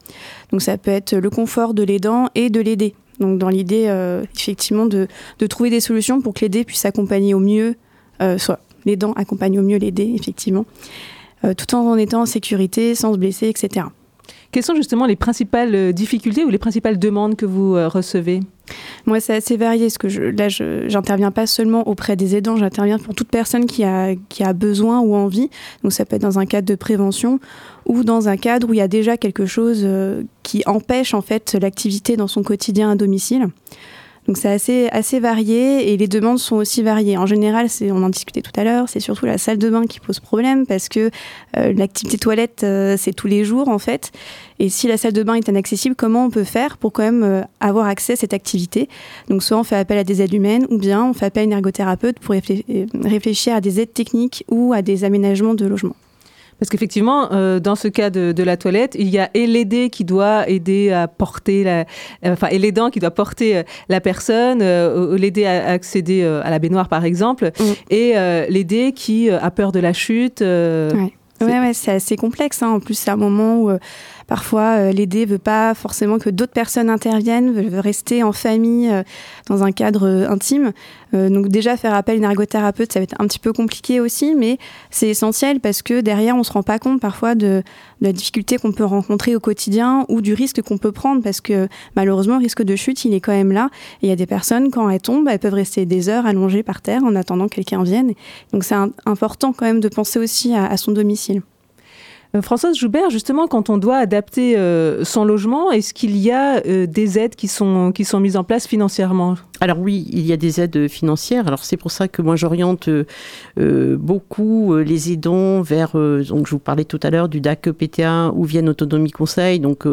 Donc, 0.52 0.62
ça 0.62 0.78
peut 0.78 0.90
être 0.90 1.14
le 1.14 1.30
confort 1.30 1.74
de 1.74 1.82
l'aidant 1.82 2.28
et 2.34 2.50
de 2.50 2.60
l'aider. 2.60 2.94
Donc, 3.20 3.38
dans 3.38 3.48
l'idée, 3.48 3.86
euh, 3.88 4.24
effectivement, 4.34 4.86
de, 4.86 5.08
trouver 5.48 5.70
des 5.70 5.80
solutions 5.80 6.20
pour 6.20 6.34
que 6.34 6.40
l'aider 6.40 6.64
puisse 6.64 6.84
accompagner 6.84 7.34
au 7.34 7.40
mieux, 7.40 7.74
euh, 8.22 8.38
soit 8.38 8.60
l'aidant 8.84 9.12
accompagne 9.14 9.58
au 9.58 9.62
mieux 9.62 9.78
l'aider, 9.78 10.12
effectivement, 10.14 10.66
euh, 11.44 11.54
tout 11.54 11.74
en 11.74 11.96
étant 11.96 12.22
en 12.22 12.26
sécurité, 12.26 12.94
sans 12.94 13.12
se 13.12 13.18
blesser, 13.18 13.48
etc. 13.48 13.86
Quelles 14.50 14.64
sont 14.64 14.74
justement 14.74 15.04
les 15.04 15.16
principales 15.16 15.74
euh, 15.74 15.92
difficultés 15.92 16.44
ou 16.44 16.48
les 16.48 16.58
principales 16.58 16.98
demandes 16.98 17.36
que 17.36 17.44
vous 17.44 17.76
euh, 17.76 17.86
recevez? 17.86 18.40
Moi, 19.06 19.20
c'est 19.20 19.34
assez 19.34 19.56
varié. 19.56 19.86
Parce 19.86 19.98
que 19.98 20.06
là, 20.08 20.48
je 20.48 20.90
n'interviens 20.90 21.30
pas 21.30 21.46
seulement 21.46 21.86
auprès 21.86 22.16
des 22.16 22.34
aidants, 22.34 22.56
j'interviens 22.56 22.98
pour 22.98 23.14
toute 23.14 23.28
personne 23.28 23.66
qui 23.66 23.84
a, 23.84 24.14
qui 24.28 24.42
a 24.42 24.52
besoin 24.52 25.00
ou 25.00 25.14
envie. 25.14 25.50
Donc, 25.82 25.92
ça 25.92 26.04
peut 26.04 26.16
être 26.16 26.22
dans 26.22 26.38
un 26.38 26.46
cadre 26.46 26.66
de 26.66 26.74
prévention 26.74 27.40
ou 27.86 28.04
dans 28.04 28.28
un 28.28 28.36
cadre 28.36 28.68
où 28.68 28.74
il 28.74 28.78
y 28.78 28.82
a 28.82 28.88
déjà 28.88 29.16
quelque 29.16 29.46
chose 29.46 29.82
euh, 29.84 30.22
qui 30.42 30.62
empêche 30.66 31.14
en 31.14 31.22
fait 31.22 31.56
l'activité 31.60 32.16
dans 32.16 32.28
son 32.28 32.42
quotidien 32.42 32.90
à 32.90 32.96
domicile. 32.96 33.48
Donc 34.28 34.36
c'est 34.36 34.50
assez, 34.50 34.88
assez 34.92 35.20
varié 35.20 35.90
et 35.90 35.96
les 35.96 36.06
demandes 36.06 36.38
sont 36.38 36.56
aussi 36.56 36.82
variées. 36.82 37.16
En 37.16 37.24
général, 37.24 37.66
on 37.80 38.02
en 38.02 38.10
discutait 38.10 38.42
tout 38.42 38.52
à 38.56 38.62
l'heure, 38.62 38.86
c'est 38.86 39.00
surtout 39.00 39.24
la 39.24 39.38
salle 39.38 39.56
de 39.56 39.70
bain 39.70 39.86
qui 39.86 40.00
pose 40.00 40.20
problème 40.20 40.66
parce 40.66 40.90
que 40.90 41.10
euh, 41.56 41.72
l'activité 41.72 42.18
toilette, 42.18 42.62
euh, 42.62 42.96
c'est 42.98 43.14
tous 43.14 43.26
les 43.26 43.46
jours 43.46 43.68
en 43.70 43.78
fait. 43.78 44.12
Et 44.58 44.68
si 44.68 44.86
la 44.86 44.98
salle 44.98 45.14
de 45.14 45.22
bain 45.22 45.34
est 45.34 45.48
inaccessible, 45.48 45.94
comment 45.96 46.26
on 46.26 46.30
peut 46.30 46.44
faire 46.44 46.76
pour 46.76 46.92
quand 46.92 47.04
même 47.04 47.22
euh, 47.22 47.40
avoir 47.60 47.86
accès 47.86 48.12
à 48.12 48.16
cette 48.16 48.34
activité? 48.34 48.90
Donc 49.30 49.42
soit 49.42 49.56
on 49.56 49.64
fait 49.64 49.76
appel 49.76 49.96
à 49.96 50.04
des 50.04 50.20
aides 50.20 50.34
humaines 50.34 50.66
ou 50.68 50.76
bien 50.76 51.06
on 51.06 51.14
fait 51.14 51.24
appel 51.24 51.40
à 51.40 51.44
une 51.44 51.52
ergothérapeute 51.52 52.18
pour 52.18 52.34
réfléchir 52.34 53.54
à 53.54 53.62
des 53.62 53.80
aides 53.80 53.94
techniques 53.94 54.44
ou 54.50 54.74
à 54.74 54.82
des 54.82 55.04
aménagements 55.04 55.54
de 55.54 55.64
logement. 55.64 55.96
Parce 56.58 56.70
qu'effectivement, 56.70 57.32
euh, 57.32 57.60
dans 57.60 57.76
ce 57.76 57.88
cas 57.88 58.10
de, 58.10 58.42
la 58.42 58.56
toilette, 58.56 58.96
il 58.98 59.08
y 59.08 59.18
a 59.18 59.30
et 59.34 59.46
l'aider 59.46 59.90
qui 59.90 60.04
doit 60.04 60.48
aider 60.48 60.90
à 60.90 61.06
porter 61.06 61.64
la, 61.64 61.80
euh, 61.80 62.32
enfin, 62.32 62.48
et 62.48 62.58
l'aidant 62.58 62.90
qui 62.90 62.98
doit 62.98 63.10
porter 63.10 63.58
euh, 63.58 63.62
la 63.88 64.00
personne, 64.00 64.62
l'aider 65.14 65.44
à, 65.46 65.70
accéder 65.70 66.24
à 66.24 66.50
la 66.50 66.58
baignoire 66.58 66.88
par 66.88 67.04
exemple, 67.04 67.50
mm. 67.58 67.64
et 67.90 68.14
l'aider 68.48 68.92
qui 68.92 69.30
a 69.30 69.50
peur 69.50 69.72
de 69.72 69.80
la 69.80 69.92
chute. 69.92 70.40
Oui, 70.40 71.12
ouais, 71.40 71.60
ouais, 71.60 71.72
c'est 71.72 71.92
assez 71.92 72.16
complexe. 72.16 72.62
Hein. 72.62 72.70
En 72.70 72.80
plus, 72.80 72.94
c'est 72.94 73.10
un 73.10 73.16
moment 73.16 73.62
où 73.62 73.70
Parfois, 74.28 74.76
euh, 74.76 74.92
l'aider 74.92 75.24
veut 75.24 75.38
pas 75.38 75.74
forcément 75.74 76.18
que 76.18 76.28
d'autres 76.28 76.52
personnes 76.52 76.90
interviennent, 76.90 77.50
veut, 77.50 77.80
rester 77.80 78.22
en 78.22 78.32
famille 78.32 78.90
euh, 78.90 79.02
dans 79.46 79.64
un 79.64 79.72
cadre 79.72 80.06
euh, 80.06 80.28
intime. 80.28 80.72
donc 81.14 81.48
déjà, 81.48 81.78
faire 81.78 81.94
appel 81.94 82.16
à 82.16 82.18
une 82.18 82.24
ergothérapeute, 82.24 82.92
ça 82.92 83.00
va 83.00 83.04
être 83.04 83.16
un 83.18 83.26
petit 83.26 83.38
peu 83.38 83.54
compliqué 83.54 84.00
aussi, 84.00 84.34
mais 84.34 84.58
c'est 84.90 85.08
essentiel 85.08 85.60
parce 85.60 85.80
que 85.80 86.02
derrière, 86.02 86.36
on 86.36 86.42
se 86.42 86.52
rend 86.52 86.62
pas 86.62 86.78
compte 86.78 87.00
parfois 87.00 87.34
de, 87.34 87.62
la 88.02 88.12
difficulté 88.12 88.58
qu'on 88.58 88.70
peut 88.70 88.84
rencontrer 88.84 89.34
au 89.34 89.40
quotidien 89.40 90.04
ou 90.10 90.20
du 90.20 90.34
risque 90.34 90.60
qu'on 90.60 90.76
peut 90.76 90.92
prendre 90.92 91.22
parce 91.22 91.40
que 91.40 91.66
malheureusement, 91.96 92.36
le 92.36 92.42
risque 92.42 92.62
de 92.62 92.76
chute, 92.76 93.06
il 93.06 93.14
est 93.14 93.20
quand 93.20 93.32
même 93.32 93.50
là. 93.50 93.70
Et 94.02 94.06
il 94.06 94.08
y 94.10 94.12
a 94.12 94.16
des 94.16 94.26
personnes, 94.26 94.70
quand 94.70 94.90
elles 94.90 95.00
tombent, 95.00 95.26
elles 95.28 95.38
peuvent 95.38 95.54
rester 95.54 95.86
des 95.86 96.10
heures 96.10 96.26
allongées 96.26 96.62
par 96.62 96.82
terre 96.82 97.02
en 97.02 97.16
attendant 97.16 97.48
que 97.48 97.54
quelqu'un 97.54 97.82
vienne. 97.82 98.12
Donc 98.52 98.62
c'est 98.62 98.76
important 99.06 99.54
quand 99.54 99.64
même 99.64 99.80
de 99.80 99.88
penser 99.88 100.18
aussi 100.18 100.54
à 100.54 100.76
son 100.76 100.92
domicile. 100.92 101.40
Euh, 102.34 102.42
Françoise 102.42 102.76
Joubert, 102.76 103.10
justement, 103.10 103.46
quand 103.46 103.70
on 103.70 103.78
doit 103.78 103.96
adapter 103.96 104.56
euh, 104.58 105.02
son 105.04 105.24
logement, 105.24 105.70
est-ce 105.70 105.94
qu'il 105.94 106.16
y 106.16 106.30
a 106.30 106.62
euh, 106.66 106.86
des 106.86 107.18
aides 107.18 107.36
qui 107.36 107.48
sont, 107.48 107.92
qui 107.92 108.04
sont 108.04 108.20
mises 108.20 108.36
en 108.36 108.44
place 108.44 108.66
financièrement? 108.66 109.36
Alors 109.60 109.78
oui, 109.78 110.06
il 110.12 110.26
y 110.26 110.32
a 110.32 110.36
des 110.36 110.60
aides 110.60 110.88
financières. 110.88 111.46
Alors 111.46 111.64
c'est 111.64 111.76
pour 111.76 111.90
ça 111.90 112.06
que 112.06 112.22
moi 112.22 112.36
j'oriente 112.36 112.88
beaucoup 113.56 114.76
les 114.76 115.10
aidants 115.10 115.62
vers, 115.62 115.94
donc 115.94 116.46
je 116.46 116.52
vous 116.52 116.60
parlais 116.60 116.84
tout 116.84 117.00
à 117.02 117.10
l'heure 117.10 117.28
du 117.28 117.40
DAC 117.40 117.72
PTA 117.72 118.30
ou 118.36 118.44
Vienne 118.44 118.68
Autonomie 118.68 119.10
Conseil, 119.10 119.58
donc 119.58 119.84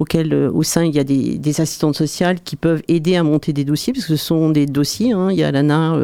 auquel 0.00 0.34
au 0.34 0.64
sein 0.64 0.84
il 0.84 0.92
y 0.96 0.98
a 0.98 1.04
des, 1.04 1.38
des, 1.38 1.60
assistantes 1.60 1.94
sociales 1.94 2.40
qui 2.40 2.56
peuvent 2.56 2.82
aider 2.88 3.14
à 3.14 3.22
monter 3.22 3.52
des 3.52 3.64
dossiers, 3.64 3.92
parce 3.92 4.06
que 4.06 4.16
ce 4.16 4.24
sont 4.24 4.50
des 4.50 4.66
dossiers, 4.66 5.12
hein. 5.12 5.30
il 5.30 5.38
y 5.38 5.44
a 5.44 5.52
l'ANA, 5.52 5.96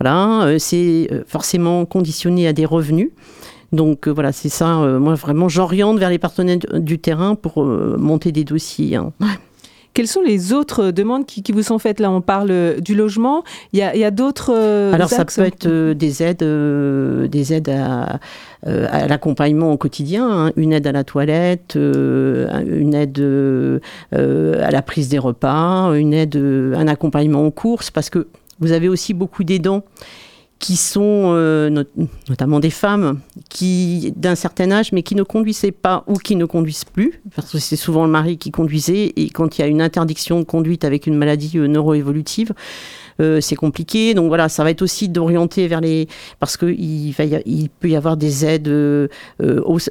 voilà, 0.00 0.58
c'est 0.58 1.10
forcément 1.26 1.84
conditionné 1.84 2.48
à 2.48 2.54
des 2.54 2.64
revenus. 2.64 3.10
Donc 3.72 4.08
euh, 4.08 4.10
voilà, 4.10 4.32
c'est 4.32 4.48
ça. 4.48 4.80
Euh, 4.80 4.98
moi, 4.98 5.14
vraiment, 5.14 5.48
j'oriente 5.48 5.98
vers 5.98 6.10
les 6.10 6.18
partenaires 6.18 6.58
du 6.74 6.98
terrain 6.98 7.34
pour 7.34 7.62
euh, 7.62 7.96
monter 7.98 8.32
des 8.32 8.44
dossiers. 8.44 8.96
Hein. 8.96 9.12
Quelles 9.94 10.06
sont 10.06 10.22
les 10.22 10.52
autres 10.52 10.90
demandes 10.92 11.26
qui, 11.26 11.42
vous 11.50 11.62
sont 11.62 11.78
faites 11.80 11.98
Là, 11.98 12.10
on 12.10 12.20
parle 12.20 12.76
du 12.80 12.94
logement. 12.94 13.42
Il 13.72 13.80
y 13.80 13.82
a, 13.82 14.10
d'autres. 14.12 14.54
Alors, 14.94 15.08
ça 15.08 15.24
peut 15.24 15.42
être 15.42 15.66
des 15.92 16.22
aides, 16.22 16.44
des 17.28 17.52
aides 17.52 17.68
à, 17.68 18.20
l'accompagnement 19.08 19.72
au 19.72 19.76
quotidien, 19.76 20.30
hein. 20.30 20.52
une 20.54 20.72
aide 20.72 20.86
à 20.86 20.92
la 20.92 21.02
toilette, 21.02 21.74
une 21.74 22.94
aide 22.94 23.80
à 24.12 24.70
la 24.70 24.82
prise 24.82 25.08
des 25.08 25.18
repas, 25.18 25.92
une 25.96 26.14
aide, 26.14 26.36
un 26.36 26.86
accompagnement 26.86 27.44
aux 27.44 27.50
courses, 27.50 27.90
parce 27.90 28.08
que 28.08 28.28
vous 28.60 28.70
avez 28.70 28.88
aussi 28.88 29.14
beaucoup 29.14 29.42
d'aidants 29.42 29.82
qui 30.58 30.76
sont 30.76 31.32
euh, 31.34 31.84
notamment 32.28 32.60
des 32.60 32.70
femmes 32.70 33.20
qui 33.48 34.12
d'un 34.16 34.34
certain 34.34 34.70
âge 34.70 34.92
mais 34.92 35.02
qui 35.02 35.14
ne 35.14 35.22
conduisaient 35.22 35.72
pas 35.72 36.04
ou 36.06 36.14
qui 36.14 36.36
ne 36.36 36.44
conduisent 36.44 36.84
plus 36.84 37.20
parce 37.36 37.52
que 37.52 37.58
c'est 37.58 37.76
souvent 37.76 38.04
le 38.04 38.10
mari 38.10 38.38
qui 38.38 38.50
conduisait 38.50 39.12
et 39.16 39.30
quand 39.30 39.58
il 39.58 39.62
y 39.62 39.64
a 39.64 39.68
une 39.68 39.82
interdiction 39.82 40.40
de 40.40 40.44
conduite 40.44 40.84
avec 40.84 41.06
une 41.06 41.16
maladie 41.16 41.58
euh, 41.58 41.68
neuroévolutive 41.68 42.52
euh, 43.20 43.40
c'est 43.40 43.56
compliqué. 43.56 44.14
Donc 44.14 44.28
voilà, 44.28 44.48
ça 44.48 44.62
va 44.62 44.70
être 44.70 44.82
aussi 44.82 45.08
d'orienter 45.08 45.66
vers 45.66 45.80
les 45.80 46.06
parce 46.38 46.56
que 46.56 46.66
il, 46.66 47.10
va 47.12 47.24
il 47.24 47.68
peut 47.68 47.88
y 47.88 47.96
avoir 47.96 48.16
des 48.16 48.44
aides 48.44 48.68
euh, 48.68 49.08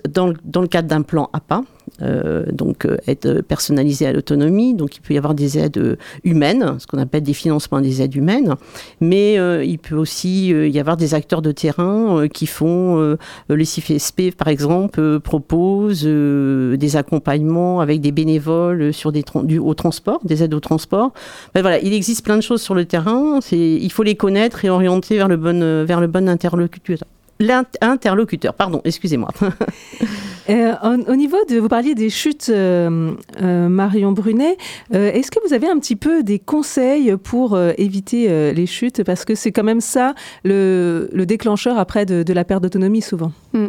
dans, 0.09 0.33
dans, 0.45 0.61
le 0.61 0.67
cadre 0.67 0.87
d'un 0.87 1.01
plan 1.01 1.29
APA, 1.33 1.63
euh, 2.01 2.45
donc 2.51 2.85
euh, 2.85 2.97
être 3.07 3.41
personnalisé 3.41 4.05
à 4.05 4.13
l'autonomie. 4.13 4.73
Donc 4.73 4.95
il 4.97 5.01
peut 5.01 5.13
y 5.13 5.17
avoir 5.17 5.33
des 5.33 5.57
aides 5.57 5.97
humaines, 6.23 6.75
ce 6.79 6.87
qu'on 6.87 6.99
appelle 6.99 7.23
des 7.23 7.33
financements 7.33 7.81
des 7.81 8.01
aides 8.01 8.15
humaines, 8.15 8.55
mais 9.01 9.35
il 9.65 9.77
peut 9.77 9.95
aussi 9.95 10.49
y 10.49 10.79
avoir 10.79 10.97
des 10.97 11.13
acteurs 11.13 11.41
de 11.41 11.51
terrain 11.51 12.27
qui 12.27 12.47
font 12.47 13.17
les 13.49 13.65
CFSP 13.65 14.35
par 14.35 14.47
exemple 14.47 15.19
proposent 15.19 16.05
des 16.05 16.95
accompagnements 16.95 17.79
avec 17.81 18.01
des 18.01 18.11
bénévoles 18.11 18.93
sur 18.93 19.11
des 19.11 19.23
du, 19.43 19.59
au 19.59 19.73
transport, 19.73 20.19
des 20.23 20.43
aides 20.43 20.53
au 20.53 20.59
transport. 20.59 21.11
Voilà, 21.53 21.79
il 21.79 21.93
existe 21.93 22.23
plein 22.23 22.37
de 22.37 22.41
choses 22.41 22.61
sur 22.61 22.75
le 22.75 22.85
terrain. 22.85 23.39
Il 23.51 23.91
faut 23.91 24.03
les 24.03 24.15
connaître 24.15 24.65
et 24.65 24.69
orienter 24.69 25.17
vers 25.17 25.27
le 25.27 25.37
bon 25.37 25.85
vers 25.85 26.01
le 26.01 26.07
bon 26.07 26.29
interlocuteur. 26.29 26.99
L'interlocuteur, 27.39 28.53
pardon, 28.53 28.81
excusez-moi. 28.83 29.29
Euh, 30.49 30.75
au, 31.07 31.15
niveau 31.15 31.37
de, 31.49 31.59
vous 31.59 31.67
parliez 31.67 31.95
des 31.95 32.09
chutes, 32.09 32.49
euh, 32.49 33.13
euh, 33.41 33.69
Marion 33.69 34.11
Brunet, 34.11 34.57
est-ce 34.91 35.31
que 35.31 35.39
vous 35.45 35.53
avez 35.53 35.67
un 35.67 35.77
petit 35.79 35.95
peu 35.95 36.23
des 36.23 36.39
conseils 36.39 37.15
pour 37.17 37.59
éviter 37.77 38.53
les 38.53 38.65
chutes? 38.65 39.03
Parce 39.03 39.25
que 39.25 39.35
c'est 39.35 39.51
quand 39.51 39.63
même 39.63 39.81
ça 39.81 40.15
le, 40.43 41.09
déclencheur 41.25 41.77
après 41.77 42.05
de, 42.05 42.33
la 42.33 42.43
perte 42.43 42.63
d'autonomie 42.63 43.01
souvent. 43.01 43.31
Hmm. 43.53 43.67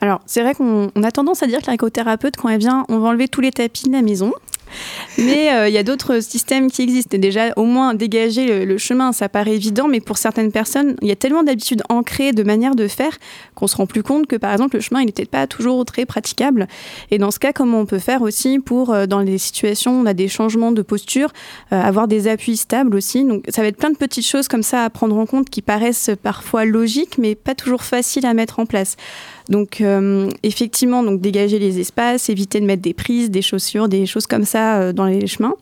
Alors, 0.00 0.20
c'est 0.26 0.42
vrai 0.42 0.54
qu'on 0.54 0.90
a 1.02 1.10
tendance 1.10 1.42
à 1.42 1.46
dire 1.46 1.60
que 1.62 1.70
l'écothérapeute, 1.70 2.36
quand 2.36 2.48
elle 2.48 2.60
vient, 2.60 2.84
on 2.88 2.98
va 2.98 3.08
enlever 3.08 3.28
tous 3.28 3.40
les 3.40 3.50
tapis 3.50 3.88
de 3.88 3.92
la 3.92 4.02
maison. 4.02 4.32
Mais 5.18 5.52
euh, 5.52 5.68
il 5.68 5.74
y 5.74 5.78
a 5.78 5.82
d'autres 5.82 6.20
systèmes 6.20 6.70
qui 6.70 6.82
existent. 6.82 7.16
déjà, 7.18 7.52
au 7.56 7.64
moins, 7.64 7.94
dégager 7.94 8.64
le, 8.64 8.78
chemin, 8.78 9.12
ça 9.12 9.28
paraît 9.28 9.54
évident, 9.54 9.88
mais 9.88 10.00
pour 10.00 10.18
certaines 10.18 10.52
personnes, 10.52 10.96
il 11.02 11.08
y 11.08 11.12
a 11.12 11.16
tellement 11.16 11.42
d'habitudes 11.42 11.82
ancrées, 11.88 12.32
de 12.32 12.42
manières 12.42 12.74
de 12.74 12.88
faire, 12.88 13.16
qu'on 13.54 13.66
se 13.66 13.76
rend 13.76 13.86
plus 13.86 14.02
compte 14.02 14.26
que, 14.26 14.36
par 14.36 14.52
exemple, 14.52 14.76
le 14.76 14.82
chemin, 14.82 15.00
il 15.00 15.06
n'était 15.06 15.24
pas 15.24 15.46
toujours 15.46 15.84
très 15.84 16.06
praticable. 16.06 16.66
Et 17.10 17.18
dans 17.18 17.30
ce 17.30 17.38
cas, 17.38 17.52
comment 17.52 17.80
on 17.80 17.86
peut 17.86 17.98
faire 17.98 18.22
aussi 18.22 18.58
pour, 18.58 18.92
euh, 18.92 19.06
dans 19.06 19.20
les 19.20 19.38
situations 19.38 19.98
où 19.98 20.02
on 20.02 20.06
a 20.06 20.14
des 20.14 20.28
changements 20.28 20.72
de 20.72 20.82
posture, 20.82 21.32
euh, 21.72 21.80
avoir 21.80 22.08
des 22.08 22.28
appuis 22.28 22.56
stables 22.56 22.94
aussi. 22.94 23.24
Donc, 23.24 23.44
ça 23.48 23.62
va 23.62 23.68
être 23.68 23.76
plein 23.76 23.90
de 23.90 23.96
petites 23.96 24.26
choses 24.26 24.48
comme 24.48 24.62
ça 24.62 24.84
à 24.84 24.90
prendre 24.90 25.16
en 25.16 25.26
compte 25.26 25.50
qui 25.50 25.62
paraissent 25.62 26.10
parfois 26.22 26.64
logiques, 26.64 27.18
mais 27.18 27.34
pas 27.34 27.54
toujours 27.54 27.82
faciles 27.82 28.26
à 28.26 28.34
mettre 28.34 28.58
en 28.58 28.66
place. 28.66 28.96
Donc 29.48 29.80
euh, 29.80 30.30
effectivement, 30.42 31.02
donc 31.02 31.20
dégager 31.20 31.58
les 31.58 31.78
espaces, 31.78 32.30
éviter 32.30 32.60
de 32.60 32.66
mettre 32.66 32.80
des 32.80 32.94
prises, 32.94 33.30
des 33.30 33.42
chaussures, 33.42 33.88
des 33.88 34.06
choses 34.06 34.26
comme 34.26 34.44
ça 34.44 34.78
euh, 34.78 34.92
dans 34.92 35.04
les 35.04 35.26
chemins. 35.26 35.54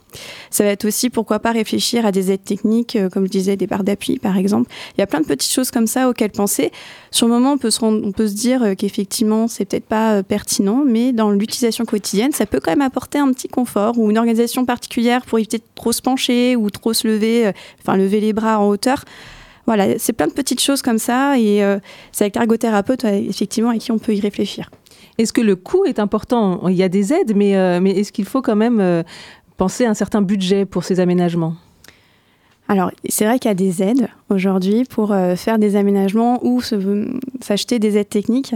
Ça 0.51 0.63
va 0.63 0.71
être 0.71 0.85
aussi 0.85 1.11
pourquoi 1.11 1.41
pas 1.41 1.51
réfléchir 1.51 2.07
à 2.07 2.13
des 2.13 2.31
aides 2.31 2.45
techniques, 2.45 2.95
euh, 2.95 3.09
comme 3.09 3.27
je 3.27 3.31
disais, 3.31 3.57
des 3.57 3.67
barres 3.67 3.83
d'appui 3.83 4.19
par 4.19 4.37
exemple. 4.37 4.71
Il 4.97 5.01
y 5.01 5.03
a 5.03 5.07
plein 5.09 5.21
de 5.21 5.27
petites 5.27 5.53
choses 5.53 5.73
comme 5.73 5.89
ça 5.89 6.09
auxquelles 6.09 6.31
penser. 6.31 6.71
Sur 7.11 7.27
le 7.27 7.35
moment, 7.35 7.53
on 7.53 7.59
peut 7.59 7.71
se, 7.71 7.85
on 7.85 8.13
peut 8.13 8.29
se 8.29 8.35
dire 8.35 8.75
qu'effectivement, 8.79 9.49
c'est 9.49 9.65
peut-être 9.65 9.87
pas 9.87 10.23
pertinent, 10.23 10.85
mais 10.87 11.13
dans 11.13 11.31
l'utilisation 11.31 11.85
quotidienne, 11.85 12.33
ça 12.33 12.47
peut 12.47 12.61
quand 12.61 12.71
même 12.71 12.83
apporter 12.83 13.19
un 13.19 13.33
petit 13.33 13.49
confort 13.49 13.99
ou 13.99 14.11
une 14.11 14.19
organisation 14.19 14.65
particulière 14.65 15.23
pour 15.27 15.39
éviter 15.39 15.59
de 15.59 15.65
trop 15.75 15.93
se 15.93 16.01
pencher 16.01 16.55
ou 16.55 16.71
trop 16.71 16.93
se 16.93 17.09
lever, 17.09 17.51
enfin 17.81 17.97
lever 17.97 18.21
les 18.21 18.33
bras 18.33 18.61
en 18.61 18.69
hauteur. 18.69 19.05
Voilà, 19.67 19.99
c'est 19.99 20.13
plein 20.13 20.27
de 20.27 20.33
petites 20.33 20.61
choses 20.61 20.83
comme 20.83 20.99
ça 20.99 21.39
et 21.39 21.63
euh, 21.63 21.79
c'est 22.11 22.25
avec 22.25 22.37
l'ergothérapeute, 22.37 23.05
effectivement, 23.05 23.71
avec 23.71 23.83
qui 23.83 23.93
on 23.93 23.99
peut 23.99 24.15
y 24.15 24.21
réfléchir. 24.21 24.71
Est-ce 25.19 25.33
que 25.33 25.41
le 25.41 25.57
coût 25.57 25.85
est 25.85 25.99
important? 25.99 26.69
Il 26.69 26.75
y 26.75 26.83
a 26.83 26.89
des 26.89 27.13
aides, 27.13 27.37
mais, 27.37 27.57
euh, 27.57 27.81
mais 27.81 27.93
est-ce 27.93 28.13
qu'il 28.13 28.25
faut 28.25 28.43
quand 28.43 28.57
même 28.57 28.81
euh, 28.81 29.03
penser 29.59 29.85
à 29.85 29.91
un 29.91 29.95
certain 29.95 30.23
budget 30.23 30.65
pour 30.65 30.83
ces 30.85 30.99
aménagements? 30.99 31.55
Alors, 32.69 32.91
c'est 33.09 33.25
vrai 33.25 33.39
qu'il 33.39 33.51
y 33.51 33.53
a 33.53 33.55
des 33.55 33.83
aides 33.83 34.09
aujourd'hui 34.31 34.85
pour 34.85 35.15
faire 35.37 35.59
des 35.59 35.77
aménagements 35.77 36.41
ou 36.43 36.63
s'acheter 37.41 37.79
des 37.79 37.99
aides 37.99 38.09
techniques. 38.09 38.55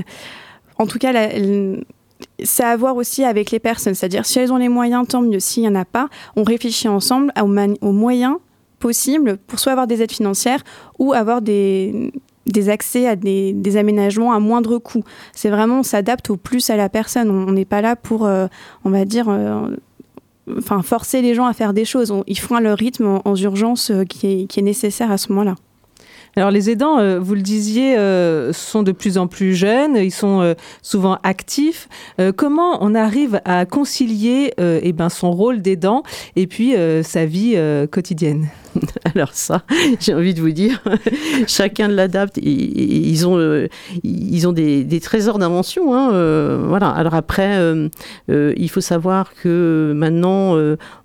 En 0.78 0.86
tout 0.86 0.98
cas, 0.98 1.12
c'est 2.42 2.64
à 2.64 2.76
voir 2.76 2.96
aussi 2.96 3.25
avec 3.25 3.50
les 3.50 3.58
personnes. 3.58 3.94
C'est-à-dire, 3.94 4.25
si 4.25 4.38
elles 4.38 4.52
ont 4.52 4.56
les 4.56 4.70
moyens, 4.70 5.06
tant 5.06 5.20
mieux. 5.20 5.40
S'il 5.40 5.64
n'y 5.64 5.68
en 5.68 5.75
a 5.75 5.84
pas, 5.84 6.08
on 6.34 6.44
réfléchit 6.44 6.88
ensemble 6.88 7.32
aux 7.36 7.92
moyens 7.92 8.36
possible 8.87 9.37
pour 9.49 9.59
soit 9.59 9.73
avoir 9.73 9.88
des 9.88 10.00
aides 10.00 10.12
financières 10.12 10.62
ou 11.00 11.12
avoir 11.12 11.43
des, 11.43 12.12
des 12.47 12.69
accès 12.69 13.09
à 13.09 13.16
des, 13.16 13.52
des, 13.52 13.76
aménagements 13.76 14.33
à 14.33 14.38
moindre 14.38 14.78
coût. 14.78 15.02
C'est 15.33 15.50
vraiment, 15.50 15.81
on 15.81 15.83
s'adapte 15.83 16.31
au 16.31 16.37
plus 16.37 16.71
à 16.71 16.76
la 16.76 16.88
personne. 16.88 17.31
On 17.31 17.50
n'est 17.50 17.64
pas 17.64 17.81
là 17.81 17.97
pour, 17.97 18.26
euh, 18.26 18.47
on 18.85 18.90
va 18.90 19.05
dire, 19.05 19.26
euh, 19.28 19.75
enfin, 20.57 20.83
forcer 20.83 21.21
les 21.21 21.35
gens 21.35 21.47
à 21.47 21.52
faire 21.52 21.73
des 21.73 21.85
choses. 21.85 22.14
ils 22.28 22.38
font 22.38 22.61
leur 22.61 22.78
rythme 22.78 23.21
en, 23.25 23.35
urgence 23.35 23.90
euh, 23.90 24.05
qui, 24.05 24.26
est, 24.28 24.47
qui 24.47 24.61
est 24.61 24.62
nécessaire 24.62 25.11
à 25.11 25.19
ce 25.19 25.31
moment-là. 25.31 25.57
Alors 26.37 26.50
les 26.50 26.69
aidants, 26.69 27.19
vous 27.19 27.35
le 27.35 27.40
disiez, 27.40 27.97
sont 28.52 28.83
de 28.83 28.93
plus 28.93 29.16
en 29.16 29.26
plus 29.26 29.55
jeunes, 29.55 29.97
ils 29.97 30.12
sont 30.12 30.55
souvent 30.83 31.16
actifs. 31.23 31.88
comment 32.37 32.76
on 32.83 32.95
arrive 32.95 33.40
à 33.47 33.64
concilier 33.64 34.52
eh 34.59 34.93
ben, 34.93 35.09
son 35.09 35.31
rôle 35.31 35.62
d'aidant 35.62 36.02
et 36.37 36.47
puis 36.47 36.75
sa 37.02 37.25
vie 37.25 37.57
quotidienne? 37.90 38.50
Alors 39.14 39.33
ça, 39.33 39.62
j'ai 40.00 40.14
envie 40.14 40.35
de 40.35 40.40
vous 40.40 40.50
dire, 40.50 40.83
chacun 41.47 41.88
l'adapte. 41.88 42.38
Ils 42.42 43.26
ont, 43.26 43.38
euh, 43.38 43.68
ils 44.02 44.47
ont 44.47 44.52
des, 44.52 45.00
trésors 45.00 45.38
d'invention. 45.38 45.95
Hein, 45.95 46.12
euh, 46.12 46.64
voilà. 46.66 46.88
Alors 46.88 47.14
après, 47.14 47.56
euh, 47.59 47.88
il 48.28 48.68
faut 48.71 48.80
savoir 48.80 49.33
que 49.35 49.92
maintenant, 49.95 50.56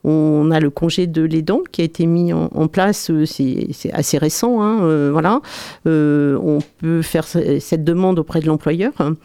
on 0.03 0.51
a 0.51 0.59
le 0.59 0.69
congé 0.69 1.07
de 1.07 1.21
l'aidant 1.21 1.61
qui 1.71 1.81
a 1.81 1.83
été 1.83 2.05
mis 2.05 2.33
en, 2.33 2.67
place. 2.67 3.11
C'est 3.25 3.91
assez 3.93 4.17
récent. 4.17 4.61
Hein, 4.61 5.09
voilà. 5.11 5.41
on 5.85 6.59
peut 6.79 7.01
faire 7.01 7.25
cette 7.25 7.83
demande 7.83 8.19
auprès 8.19 8.39
de 8.39 8.47
l'employeur. 8.47 8.93
Hein. 8.99 9.15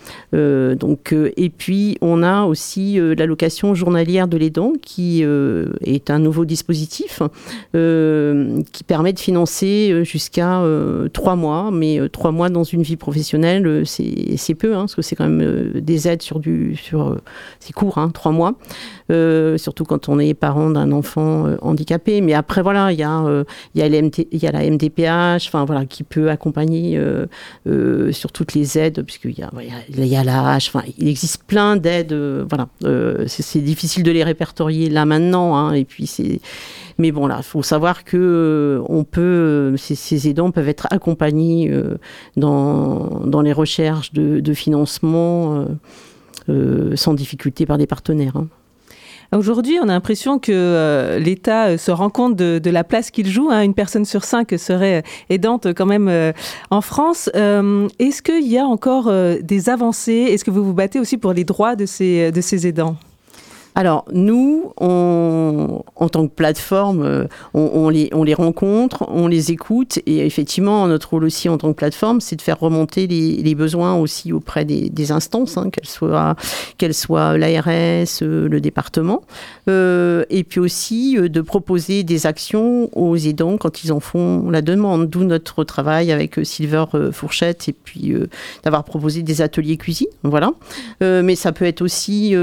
donc, 0.75 1.15
et 1.37 1.51
puis, 1.51 1.97
on 2.01 2.23
a 2.23 2.45
aussi 2.45 2.99
l'allocation 3.17 3.75
journalière 3.75 4.29
de 4.29 4.37
l'aidant 4.37 4.73
qui 4.83 5.23
est 5.23 6.11
un 6.11 6.19
nouveau 6.19 6.45
dispositif 6.45 7.23
qui 8.73 8.85
permet 8.85 9.13
de 9.13 9.19
financer 9.19 9.91
euh, 9.91 10.05
jusqu'à 10.05 10.61
euh, 10.61 11.09
trois 11.09 11.37
mois, 11.37 11.71
mais 11.71 12.01
euh, 12.01 12.09
trois 12.09 12.33
mois 12.33 12.49
dans 12.49 12.65
une 12.65 12.83
vie 12.83 12.97
professionnelle, 12.97 13.85
c'est 13.87 14.55
peu, 14.55 14.75
hein, 14.75 14.81
parce 14.81 14.95
que 14.95 15.03
c'est 15.03 15.17
quand 15.17 15.29
même 15.29 15.73
des 15.75 16.09
aides 16.09 16.23
sur 16.23 16.41
du, 16.41 16.79
c'est 17.61 17.73
court, 17.73 17.99
hein, 17.99 18.11
trois 18.11 18.33
mois, 19.09 19.59
surtout 19.59 19.85
quand 19.85 20.09
on 20.09 20.19
est 20.19 20.35
parent 20.35 20.71
d'un 20.71 20.93
enfant 20.93 21.47
handicapé. 21.63 22.21
Mais 22.21 22.35
après 22.35 22.63
voilà, 22.63 22.93
il 22.93 22.99
y 22.99 23.03
a, 23.03 23.19
a 23.19 24.53
la 24.53 24.71
MDPH, 24.71 25.51
voilà, 25.53 25.85
qui 25.87 26.03
peut 26.03 26.31
accompagner 26.31 27.01
sur 28.13 28.33
toutes 28.33 28.55
les 28.55 28.79
aides, 28.79 29.03
puisqu'il 29.03 29.39
y 29.39 29.43
a, 29.43 29.51
il 29.89 30.07
y 30.07 30.17
a 30.17 30.25
l'âge, 30.25 30.71
enfin 30.73 30.85
il 30.99 31.09
existe 31.09 31.45
plein 31.45 31.77
d'aides, 31.77 32.15
voilà, 32.49 32.69
c'est 33.27 33.61
difficile 33.61 34.03
de 34.03 34.11
les 34.11 34.25
répertorier 34.25 34.91
là 34.91 35.05
maintenant, 35.05 35.57
hein, 35.57 35.73
et 35.73 35.85
puis 35.85 36.07
mais 36.99 37.13
bon, 37.13 37.27
là, 37.27 37.37
il 37.39 37.45
faut 37.45 37.63
savoir 37.63 38.05
que 38.05 38.17
euh, 38.17 38.85
on 38.89 39.05
peut, 39.05 39.21
euh, 39.21 39.77
ces, 39.77 40.29
aidants 40.29 40.51
peuvent 40.51 40.69
être 40.69 40.87
accompagnés 40.91 41.71
euh, 41.71 41.99
dans, 42.37 43.21
dans, 43.27 43.43
les 43.43 43.53
recherches 43.53 44.13
de, 44.13 44.55
financement 44.55 45.67
sans 46.95 47.15
difficulté 47.15 47.67
par 47.67 47.77
des 47.77 47.87
partenaires. 47.87 48.37
Hein. 48.37 48.49
Aujourd'hui, 49.33 49.79
on 49.81 49.89
a 49.89 49.93
l'impression 49.93 50.39
que 50.39 51.19
l'État 51.21 51.79
se 51.79 51.91
rend 51.91 52.11
compte 52.11 52.37
de, 52.37 52.71
la 52.71 52.85
place 52.85 53.11
qu'il 53.11 53.29
joue. 53.29 53.49
Hein. 53.51 53.63
Une 53.63 53.75
personne 53.75 54.05
sur 54.05 54.25
cinq 54.25 54.55
serait 54.59 55.03
aidante 55.31 55.73
quand 55.75 55.87
même 55.87 56.33
en 56.71 56.81
France. 56.81 57.29
Est-ce 57.35 58.23
qu'il 58.23 58.47
y 58.47 58.59
a 58.59 58.65
encore 58.65 59.13
des 59.43 59.69
avancées? 59.69 60.29
Est-ce 60.31 60.45
que 60.45 60.51
vous 60.51 60.65
vous 60.65 60.75
battez 60.75 61.01
aussi 61.01 61.19
pour 61.19 61.33
les 61.33 61.45
droits 61.45 61.77
de 61.77 61.87
ces, 61.87 62.31
de 62.33 62.41
ces 62.41 62.67
aidants? 62.67 62.97
Alors, 63.77 64.07
nous, 64.11 64.73
en 64.79 66.09
tant 66.11 66.27
que 66.27 66.33
plateforme, 66.33 67.03
euh, 67.03 67.27
on, 67.53 67.91
les, 67.91 68.09
on 68.15 68.25
les 68.25 68.33
rencontre, 68.33 69.05
on 69.09 69.29
les 69.29 69.53
écoute, 69.53 69.99
et 70.07 70.25
effectivement, 70.25 70.87
notre 70.87 71.11
rôle 71.11 71.25
aussi 71.25 71.51
en 71.51 71.59
tant 71.59 71.69
que 71.69 71.77
plateforme, 71.77 72.23
c'est 72.23 72.37
de 72.37 72.43
faire 72.43 72.59
remonter 72.59 73.07
les, 73.07 73.55
besoins 73.55 73.95
aussi 73.97 74.33
auprès 74.33 74.65
des, 74.65 75.13
instances, 75.13 75.59
hein, 75.59 75.69
qu'elles 75.69 75.89
soient, 75.89 76.37
qu'elles 76.79 76.95
soient 76.95 77.37
l'ARS, 77.37 78.23
euh, 78.23 78.49
le 78.49 78.61
département, 78.63 79.23
euh, 79.69 80.25
et 80.31 80.43
puis 80.43 80.59
aussi 80.59 81.19
de 81.21 81.41
proposer 81.43 82.03
des 82.03 82.27
actions 82.27 82.89
aux 82.99 83.17
aidants 83.17 83.59
quand 83.59 83.85
ils 83.85 83.93
en 83.93 84.01
font 84.01 84.49
la 84.49 84.63
demande, 84.63 85.11
d'où 85.11 85.23
notre 85.25 85.65
travail 85.65 86.13
avec 86.13 86.41
Silver 86.45 86.87
Fourchette, 87.13 87.69
et 87.69 87.75
puis 87.75 88.15
d'avoir 88.65 88.85
proposé 88.85 89.23
des 89.23 89.43
ateliers 89.43 89.77
cuisine, 89.77 90.09
voilà. 90.23 90.53
mais 91.01 91.35
ça 91.35 91.53
peut 91.53 91.67
être 91.67 91.83
aussi 91.83 92.35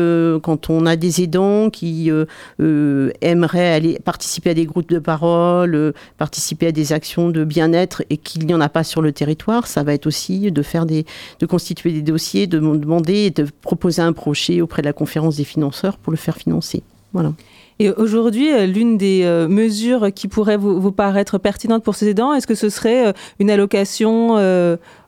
quand 0.44 0.70
on 0.70 0.86
a 0.86 0.96
des 0.96 1.23
aidants 1.24 1.70
qui 1.70 2.12
euh, 2.12 2.26
euh, 2.60 3.12
aimeraient 3.22 3.74
aller 3.74 4.00
participer 4.04 4.52
à 4.52 4.54
des 4.54 4.66
groupes 4.66 4.90
de 4.90 5.00
parole, 5.00 5.76
euh, 5.76 5.92
participer 6.18 6.68
à 6.68 6.72
des 6.72 6.94
actions 6.94 7.30
de 7.30 7.44
bien-être 7.44 8.04
et 8.10 8.18
qu'il 8.18 8.46
n'y 8.46 8.54
en 8.54 8.62
a 8.62 8.70
pas 8.70 8.84
sur 8.84 9.02
le 9.02 9.12
territoire, 9.12 9.68
ça 9.68 9.84
va 9.84 9.94
être 9.94 10.08
aussi 10.08 10.52
de 10.52 10.62
faire 10.62 10.86
des, 10.86 11.06
de 11.40 11.46
constituer 11.46 11.92
des 11.92 12.02
dossiers, 12.02 12.48
de 12.48 12.60
demander 12.60 13.14
et 13.14 13.32
de 13.32 13.48
proposer 13.62 14.02
un 14.02 14.14
projet 14.14 14.62
auprès 14.62 14.82
de 14.82 14.88
la 14.88 14.94
conférence 14.94 15.38
des 15.38 15.44
financeurs 15.44 15.98
pour 15.98 16.12
le 16.12 16.18
faire 16.18 16.38
financer. 16.38 16.84
Voilà. 17.14 17.34
Et 17.80 17.90
aujourd'hui, 17.90 18.50
l'une 18.68 18.98
des 18.98 19.26
mesures 19.50 20.14
qui 20.14 20.28
pourrait 20.28 20.58
vous, 20.58 20.92
paraître 20.92 21.40
pertinente 21.40 21.84
pour 21.84 21.96
ces 21.96 22.08
aidants, 22.08 22.34
est-ce 22.34 22.46
que 22.46 22.56
ce 22.56 22.70
serait 22.70 23.14
une 23.40 23.50
allocation 23.50 24.38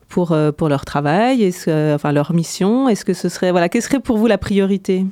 pour, 0.10 0.32
euh, 0.32 0.52
pour 0.52 0.70
leur 0.70 0.86
travail, 0.86 1.44
est 1.44 1.68
enfin 1.94 2.12
leur 2.12 2.34
mission 2.34 2.88
Est-ce 2.88 3.06
que 3.06 3.13
ce 3.13 3.30
serait 3.30 3.52
voilà, 3.52 3.70
quelle 3.70 3.82
serait 3.82 4.00
pour 4.00 4.18
vous 4.18 4.28
la 4.28 4.38
priorité? 4.38 5.06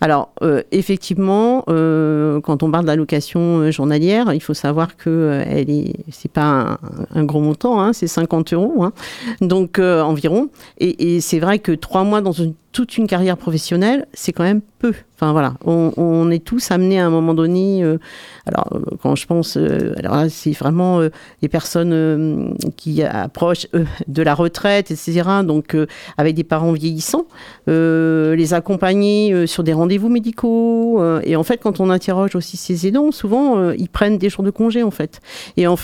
Alors 0.00 0.30
euh, 0.42 0.62
effectivement, 0.72 1.64
euh, 1.68 2.40
quand 2.40 2.62
on 2.62 2.70
parle 2.70 2.84
d'allocation 2.84 3.70
journalière, 3.70 4.32
il 4.32 4.40
faut 4.40 4.54
savoir 4.54 4.96
que 4.96 5.42
elle 5.46 5.70
est, 5.70 5.94
pas 6.32 6.78
un, 7.14 7.24
gros 7.24 7.40
montant, 7.40 7.80
hein, 7.80 7.92
c'est 7.92 8.06
50 8.06 8.52
euros, 8.52 8.84
hein, 8.84 8.92
donc 9.40 9.78
environ. 9.78 10.48
Et, 10.78 11.16
et 11.16 11.20
c'est 11.20 11.38
vrai 11.38 11.58
que 11.58 11.72
trois 11.72 12.04
mois 12.04 12.20
dans 12.20 12.32
une 12.32 12.54
toute 12.76 12.98
une 12.98 13.06
carrière 13.06 13.38
professionnelle, 13.38 14.06
c'est 14.12 14.32
quand 14.32 14.42
même 14.42 14.60
peu. 14.78 14.92
Enfin 15.14 15.32
voilà, 15.32 15.54
on, 15.64 16.30
est 16.30 16.44
tous 16.44 16.70
amenés 16.70 17.00
à 17.00 17.06
un 17.06 17.08
moment 17.08 17.32
donné. 17.32 17.82
Euh, 17.82 17.96
alors 18.44 18.68
euh, 18.74 18.96
quand 19.02 19.16
je 19.16 19.26
pense, 19.26 19.56
euh, 19.56 19.94
alors 19.96 20.26
c'est 20.28 20.52
vraiment 20.52 21.00
les 21.40 21.48
personnes 21.48 22.54
qui 22.76 23.02
approchent 23.02 23.66
de 24.08 24.22
la 24.22 24.34
retraite, 24.34 24.90
etc. 24.90 25.22
Donc 25.42 25.74
avec 26.18 26.34
des 26.34 26.44
parents 26.44 26.72
vieillissants, 26.72 27.24
les 27.66 28.52
accompagner 28.52 29.46
sur 29.46 29.64
des 29.64 29.72
rendez-vous 29.72 30.10
médicaux. 30.10 31.02
et 31.22 31.34
en 31.34 31.44
fait, 31.44 31.62
quand 31.62 31.80
on 31.80 31.88
interroge 31.88 32.36
aussi 32.36 32.58
ces 32.58 32.86
aidants, 32.86 33.10
souvent 33.10 33.70
ils 33.70 33.88
prennent 33.88 34.18
des 34.18 34.28
jours 34.28 34.44
de 34.44 34.50
congé 34.50 34.82
en 34.82 34.90
fait. 34.90 35.22
Et 35.56 35.66
en, 35.66 35.76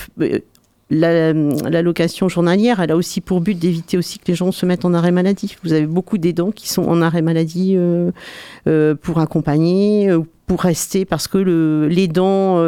l'allocation 0.93 2.29
journalière, 2.29 2.79
elle 2.79 2.91
a 2.91 2.95
aussi 2.95 3.21
pour 3.21 3.41
but 3.41 3.57
d'éviter 3.57 3.97
aussi 3.97 4.19
que 4.19 4.25
les 4.27 4.35
gens 4.35 4.51
se 4.51 4.65
mettent 4.65 4.85
en 4.85 4.93
arrêt 4.93 5.11
maladie. 5.11 5.55
Vous 5.63 5.73
avez 5.73 5.85
beaucoup 5.85 6.17
d'aidants 6.17 6.51
qui 6.51 6.69
sont 6.69 6.83
en 6.83 7.01
arrêt 7.01 7.21
maladie 7.21 7.75
euh, 7.75 8.11
euh, 8.67 8.95
pour 8.95 9.19
accompagner, 9.19 10.09
euh, 10.09 10.21
pour 10.45 10.61
rester 10.61 11.05
parce 11.05 11.27
que 11.27 11.87
l'aidant 11.89 12.63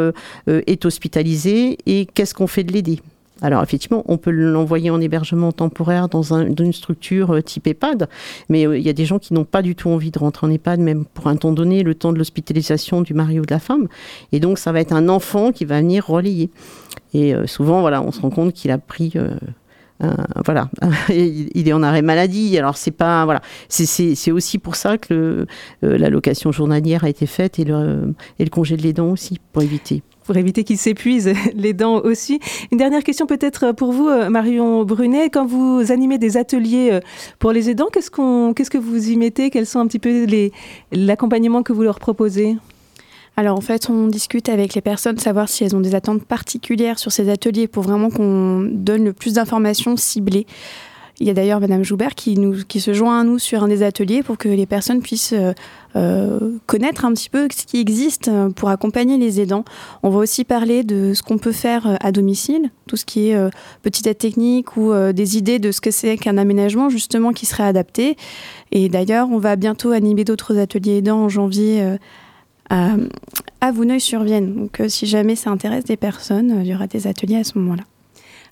est 0.46 0.84
hospitalisé. 0.84 1.78
Et 1.86 2.06
qu'est-ce 2.06 2.34
qu'on 2.34 2.46
fait 2.46 2.64
de 2.64 2.72
l'aider? 2.72 3.00
Alors 3.42 3.62
effectivement, 3.62 4.02
on 4.06 4.16
peut 4.16 4.30
l'envoyer 4.30 4.90
en 4.90 5.00
hébergement 5.00 5.52
temporaire 5.52 6.08
dans, 6.08 6.22
une 6.22 6.72
structure 6.72 7.42
type 7.44 7.66
EHPAD, 7.66 8.08
mais 8.48 8.62
il 8.62 8.80
y 8.80 8.88
a 8.88 8.94
des 8.94 9.04
gens 9.04 9.18
qui 9.18 9.34
n'ont 9.34 9.44
pas 9.44 9.62
du 9.62 9.74
tout 9.74 9.90
envie 9.90 10.10
de 10.10 10.18
rentrer 10.18 10.46
en 10.46 10.50
EHPAD, 10.50 10.80
même 10.80 11.04
pour 11.04 11.26
un 11.26 11.36
temps 11.36 11.52
donné, 11.52 11.82
le 11.82 11.94
temps 11.94 12.12
de 12.12 12.18
l'hospitalisation 12.18 13.02
du 13.02 13.12
mari 13.12 13.38
ou 13.38 13.44
de 13.44 13.52
la 13.52 13.60
femme. 13.60 13.88
Et 14.32 14.40
donc 14.40 14.58
ça 14.58 14.72
va 14.72 14.80
être 14.80 14.92
un 14.92 15.08
enfant 15.08 15.52
qui 15.52 15.64
va 15.64 15.80
venir 15.80 16.06
relayer. 16.06 16.50
Et 17.12 17.34
euh, 17.34 17.46
souvent, 17.46 17.80
voilà, 17.82 18.02
on 18.02 18.10
se 18.10 18.20
rend 18.20 18.30
compte 18.30 18.54
qu'il 18.54 18.70
a 18.70 18.78
pris 18.78 19.12
euh, 20.02 20.14
voilà, 20.44 20.68
il 21.08 21.68
est 21.68 21.72
en 21.72 21.82
arrêt 21.82 22.02
maladie. 22.02 22.56
Alors 22.58 22.76
c'est 22.76 22.90
pas 22.90 23.24
voilà, 23.24 23.40
c'est 23.68 24.30
aussi 24.30 24.58
pour 24.58 24.76
ça 24.76 24.98
que 24.98 25.46
euh, 25.84 25.98
l'allocation 25.98 26.52
journalière 26.52 27.04
a 27.04 27.08
été 27.08 27.26
faite 27.26 27.58
et 27.58 27.64
le, 27.64 28.14
et 28.38 28.44
le 28.44 28.50
congé 28.50 28.76
de 28.76 28.82
l'aidant 28.82 29.10
aussi 29.10 29.40
pour 29.52 29.62
éviter. 29.62 30.02
Pour 30.26 30.36
éviter 30.36 30.64
qu'il 30.64 30.78
s'épuise, 30.78 31.32
les 31.54 31.72
dents 31.72 32.00
aussi. 32.00 32.40
Une 32.72 32.78
dernière 32.78 33.04
question 33.04 33.26
peut-être 33.26 33.72
pour 33.72 33.92
vous, 33.92 34.08
Marion 34.28 34.84
Brunet. 34.84 35.30
Quand 35.30 35.46
vous 35.46 35.92
animez 35.92 36.18
des 36.18 36.36
ateliers 36.36 37.00
pour 37.38 37.52
les 37.52 37.70
aidants, 37.70 37.88
qu'est-ce 37.92 38.10
qu'on, 38.10 38.52
qu'est-ce 38.54 38.70
que 38.70 38.78
vous 38.78 39.10
y 39.10 39.16
mettez? 39.16 39.50
Quels 39.50 39.66
sont 39.66 39.78
un 39.78 39.86
petit 39.86 40.00
peu 40.00 40.26
l'accompagnement 40.92 41.62
que 41.62 41.72
vous 41.72 41.82
leur 41.82 41.98
proposez? 41.98 42.56
Alors 43.38 43.58
en 43.58 43.60
fait, 43.60 43.90
on 43.90 44.06
discute 44.06 44.48
avec 44.48 44.74
les 44.74 44.80
personnes, 44.80 45.18
savoir 45.18 45.48
si 45.48 45.62
elles 45.62 45.76
ont 45.76 45.80
des 45.80 45.94
attentes 45.94 46.24
particulières 46.24 46.98
sur 46.98 47.12
ces 47.12 47.28
ateliers 47.28 47.68
pour 47.68 47.82
vraiment 47.82 48.08
qu'on 48.08 48.66
donne 48.72 49.04
le 49.04 49.12
plus 49.12 49.34
d'informations 49.34 49.96
ciblées. 49.96 50.46
Il 51.18 51.26
y 51.26 51.30
a 51.30 51.34
d'ailleurs 51.34 51.60
Madame 51.60 51.82
Joubert 51.82 52.14
qui, 52.14 52.36
nous, 52.36 52.64
qui 52.68 52.78
se 52.78 52.92
joint 52.92 53.20
à 53.20 53.24
nous 53.24 53.38
sur 53.38 53.62
un 53.62 53.68
des 53.68 53.82
ateliers 53.82 54.22
pour 54.22 54.36
que 54.36 54.50
les 54.50 54.66
personnes 54.66 55.00
puissent 55.00 55.32
euh, 55.32 55.52
euh, 55.96 56.58
connaître 56.66 57.06
un 57.06 57.12
petit 57.14 57.30
peu 57.30 57.48
ce 57.50 57.64
qui 57.64 57.80
existe 57.80 58.28
euh, 58.28 58.50
pour 58.50 58.68
accompagner 58.68 59.16
les 59.16 59.40
aidants. 59.40 59.64
On 60.02 60.10
va 60.10 60.18
aussi 60.18 60.44
parler 60.44 60.84
de 60.84 61.14
ce 61.14 61.22
qu'on 61.22 61.38
peut 61.38 61.52
faire 61.52 61.96
à 62.00 62.12
domicile, 62.12 62.70
tout 62.86 62.96
ce 62.96 63.06
qui 63.06 63.30
est 63.30 63.50
petite 63.82 64.06
aide 64.06 64.18
technique 64.18 64.76
ou 64.76 64.92
des 65.12 65.38
idées 65.38 65.58
de 65.58 65.72
ce 65.72 65.80
que 65.80 65.90
c'est 65.90 66.16
qu'un 66.18 66.36
aménagement 66.36 66.90
justement 66.90 67.32
qui 67.32 67.46
serait 67.46 67.64
adapté. 67.64 68.16
Et 68.72 68.88
d'ailleurs, 68.88 69.28
on 69.30 69.38
va 69.38 69.56
bientôt 69.56 69.92
animer 69.92 70.24
d'autres 70.24 70.58
ateliers 70.58 70.98
aidants 70.98 71.24
en 71.24 71.28
janvier 71.28 71.96
à, 72.68 72.94
à 73.60 73.72
Vouneuil-sur-Vienne. 73.72 74.54
Donc 74.54 74.82
si 74.88 75.06
jamais 75.06 75.34
ça 75.34 75.50
intéresse 75.50 75.84
des 75.84 75.96
personnes, 75.96 76.60
il 76.60 76.66
y 76.66 76.74
aura 76.74 76.86
des 76.86 77.06
ateliers 77.06 77.36
à 77.36 77.44
ce 77.44 77.58
moment-là. 77.58 77.84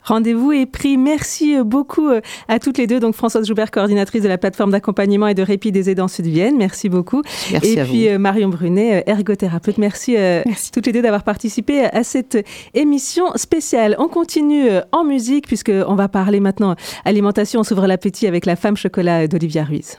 Rendez-vous 0.04 0.52
est 0.52 0.66
pris. 0.66 0.96
Merci 0.96 1.56
euh, 1.56 1.64
beaucoup 1.64 2.08
à 2.48 2.58
toutes 2.58 2.78
les 2.78 2.86
deux. 2.86 3.00
Donc 3.00 3.14
Françoise 3.14 3.46
Joubert, 3.46 3.70
coordinatrice 3.70 4.22
de 4.22 4.28
la 4.28 4.38
plateforme 4.38 4.70
d'accompagnement 4.70 5.26
et 5.26 5.34
de 5.34 5.42
répit 5.42 5.72
des 5.72 5.90
aidants 5.90 6.08
Sud-Vienne. 6.08 6.56
Merci 6.56 6.88
beaucoup. 6.88 7.22
Merci 7.52 7.78
et 7.78 7.84
puis 7.84 8.18
Marion 8.18 8.48
Brunet, 8.48 9.04
ergothérapeute. 9.06 9.78
Merci, 9.78 10.12
Merci, 10.12 10.70
toutes 10.70 10.86
les 10.86 10.92
deux 10.92 11.02
d'avoir 11.02 11.24
participé 11.24 11.84
à 11.84 12.04
cette 12.04 12.38
émission 12.74 13.32
spéciale. 13.36 13.96
On 13.98 14.08
continue 14.08 14.68
en 14.92 15.04
musique 15.04 15.46
puisqu'on 15.46 15.94
va 15.94 16.08
parler 16.08 16.40
maintenant 16.40 16.76
alimentation. 17.04 17.60
On 17.60 17.64
s'ouvre 17.64 17.86
l'appétit 17.86 18.26
avec 18.26 18.46
la 18.46 18.56
femme 18.56 18.76
chocolat 18.76 19.26
d'Olivia 19.26 19.64
Ruiz. 19.64 19.98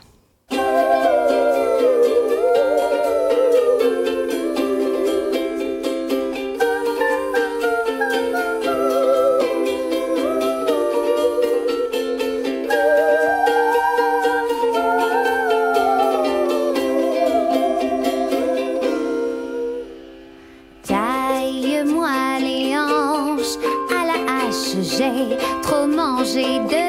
Mangé 26.46 26.58
de 26.68 26.85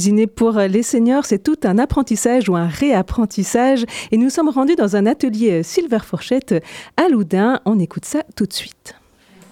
Cuisiner 0.00 0.26
pour 0.26 0.52
les 0.52 0.82
seniors, 0.82 1.26
c'est 1.26 1.40
tout 1.40 1.58
un 1.62 1.76
apprentissage 1.76 2.48
ou 2.48 2.56
un 2.56 2.66
réapprentissage. 2.66 3.84
Et 4.10 4.16
nous 4.16 4.30
sommes 4.30 4.48
rendus 4.48 4.74
dans 4.74 4.96
un 4.96 5.04
atelier 5.04 5.62
Silver 5.62 5.98
Fourchette 6.02 6.54
à 6.96 7.10
Loudun. 7.10 7.60
On 7.66 7.78
écoute 7.78 8.06
ça 8.06 8.20
tout 8.34 8.46
de 8.46 8.52
suite. 8.54 8.94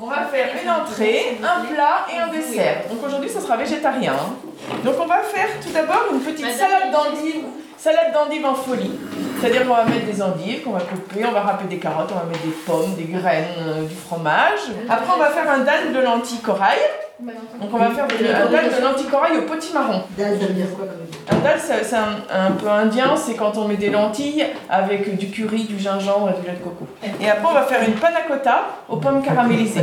On 0.01 0.07
va 0.07 0.25
faire 0.25 0.49
une 0.65 0.71
entrée, 0.71 1.37
un 1.43 1.67
plat 1.67 2.07
et 2.11 2.19
un 2.19 2.29
dessert. 2.33 2.85
Donc 2.89 3.07
aujourd'hui, 3.07 3.29
ça 3.29 3.43
sera 3.43 3.59
végétarien. 3.59 4.15
hein. 4.15 4.77
Donc 4.87 4.95
on 4.99 5.05
va 5.07 5.19
faire 5.19 5.49
tout 5.63 5.71
d'abord 5.71 6.07
une 6.15 6.21
petite 6.21 6.47
salade 6.47 6.93
d'endives, 6.95 7.45
salade 7.77 8.15
d'endives 8.15 8.47
en 8.47 8.55
folie. 8.55 8.93
C'est-à-dire 9.39 9.69
qu'on 9.69 9.75
va 9.75 9.85
mettre 9.85 10.07
des 10.07 10.23
endives 10.23 10.63
qu'on 10.63 10.73
va 10.73 10.81
couper, 10.81 11.27
on 11.29 11.33
va 11.33 11.43
râper 11.43 11.67
des 11.67 11.77
carottes, 11.77 12.09
on 12.11 12.21
va 12.21 12.25
mettre 12.25 12.43
des 12.45 12.57
pommes, 12.65 12.95
des 12.97 13.05
graines, 13.05 13.45
euh, 13.59 13.83
du 13.83 13.95
fromage. 13.95 14.61
Après, 14.89 15.13
on 15.15 15.19
va 15.19 15.29
faire 15.29 15.51
un 15.51 15.59
dalle 15.59 15.93
de 15.93 16.01
lentilles 16.01 16.41
corail. 16.41 16.79
Donc 17.21 17.71
on 17.73 17.77
va 17.79 17.91
faire 17.91 18.07
de- 18.07 18.25
un 18.27 18.51
dalle 18.51 18.67
de 18.79 18.81
lentilles 18.85 19.07
corail 19.09 19.39
au 19.39 19.43
potimarron. 19.43 20.03
Un 20.19 21.37
dalle, 21.43 21.59
c'est 21.61 21.97
un, 21.97 22.47
un 22.47 22.53
peu 22.53 22.69
indien, 22.69 23.15
c'est 23.17 23.35
quand 23.35 23.57
on 23.59 23.67
met 23.67 23.77
des 23.77 23.91
lentilles 23.91 24.47
avec 24.71 25.19
du 25.19 25.27
curry, 25.29 25.65
du 25.65 25.81
gingembre 25.81 26.31
et 26.31 26.41
du 26.41 26.47
lait 26.47 26.55
de 26.55 26.63
coco. 26.63 26.87
Et 27.21 27.29
après, 27.29 27.49
on 27.51 27.55
va 27.55 27.63
faire 27.65 27.81
une 27.87 27.95
panna 27.95 28.21
cotta 28.29 28.67
aux 28.89 28.99
pommes 28.99 29.21
caramélisées. 29.23 29.81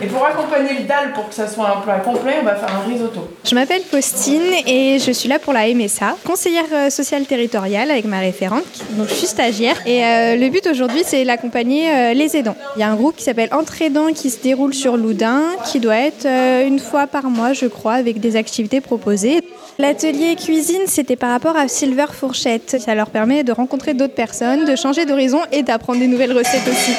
Et 0.00 0.06
pour 0.06 0.24
accompagner 0.24 0.70
le 0.80 0.84
dalle, 0.84 1.12
pour 1.14 1.28
que 1.28 1.34
ça 1.34 1.46
soit 1.48 1.68
un 1.68 1.80
plat 1.82 1.98
complet, 1.98 2.36
on 2.40 2.44
va 2.46 2.54
faire 2.54 2.70
un 2.74 2.88
risotto. 2.90 3.28
Je 3.44 3.54
m'appelle 3.54 3.82
Faustine 3.82 4.40
et 4.66 4.98
je 4.98 5.10
suis 5.12 5.28
là 5.28 5.38
pour 5.38 5.52
la 5.52 5.68
MSA, 5.74 6.16
conseillère 6.26 6.64
euh, 6.72 6.88
sociale 6.88 7.24
territoriale 7.26 7.90
avec 7.90 8.06
ma 8.06 8.20
référente, 8.20 8.64
donc 8.92 9.08
je 9.08 9.14
suis 9.14 9.26
stagiaire. 9.26 9.76
Et 9.86 10.02
euh, 10.02 10.36
le 10.36 10.48
but 10.48 10.66
aujourd'hui, 10.66 11.02
c'est 11.04 11.24
d'accompagner 11.26 11.90
euh, 11.90 12.14
les 12.14 12.36
aidants. 12.38 12.56
Il 12.76 12.80
y 12.80 12.82
a 12.82 12.88
un 12.88 12.96
groupe 12.96 13.16
qui 13.16 13.24
s'appelle 13.24 13.50
Entre 13.52 13.82
aidants 13.82 14.12
qui 14.14 14.30
se 14.30 14.40
déroule 14.42 14.72
sur 14.72 14.96
Loudun, 14.96 15.42
qui 15.70 15.78
doit 15.78 15.96
être 15.98 16.24
euh, 16.24 16.69
une 16.70 16.78
fois 16.78 17.06
par 17.08 17.24
mois, 17.24 17.52
je 17.52 17.66
crois, 17.66 17.94
avec 17.94 18.20
des 18.20 18.36
activités 18.36 18.80
proposées. 18.80 19.42
L'atelier 19.78 20.36
cuisine, 20.36 20.82
c'était 20.86 21.16
par 21.16 21.30
rapport 21.30 21.56
à 21.56 21.66
Silver 21.68 22.06
Fourchette. 22.12 22.76
Ça 22.80 22.94
leur 22.94 23.10
permet 23.10 23.42
de 23.42 23.52
rencontrer 23.52 23.92
d'autres 23.92 24.14
personnes, 24.14 24.64
de 24.64 24.76
changer 24.76 25.04
d'horizon 25.04 25.40
et 25.52 25.62
d'apprendre 25.62 25.98
des 25.98 26.06
nouvelles 26.06 26.32
recettes 26.36 26.68
aussi. 26.68 26.92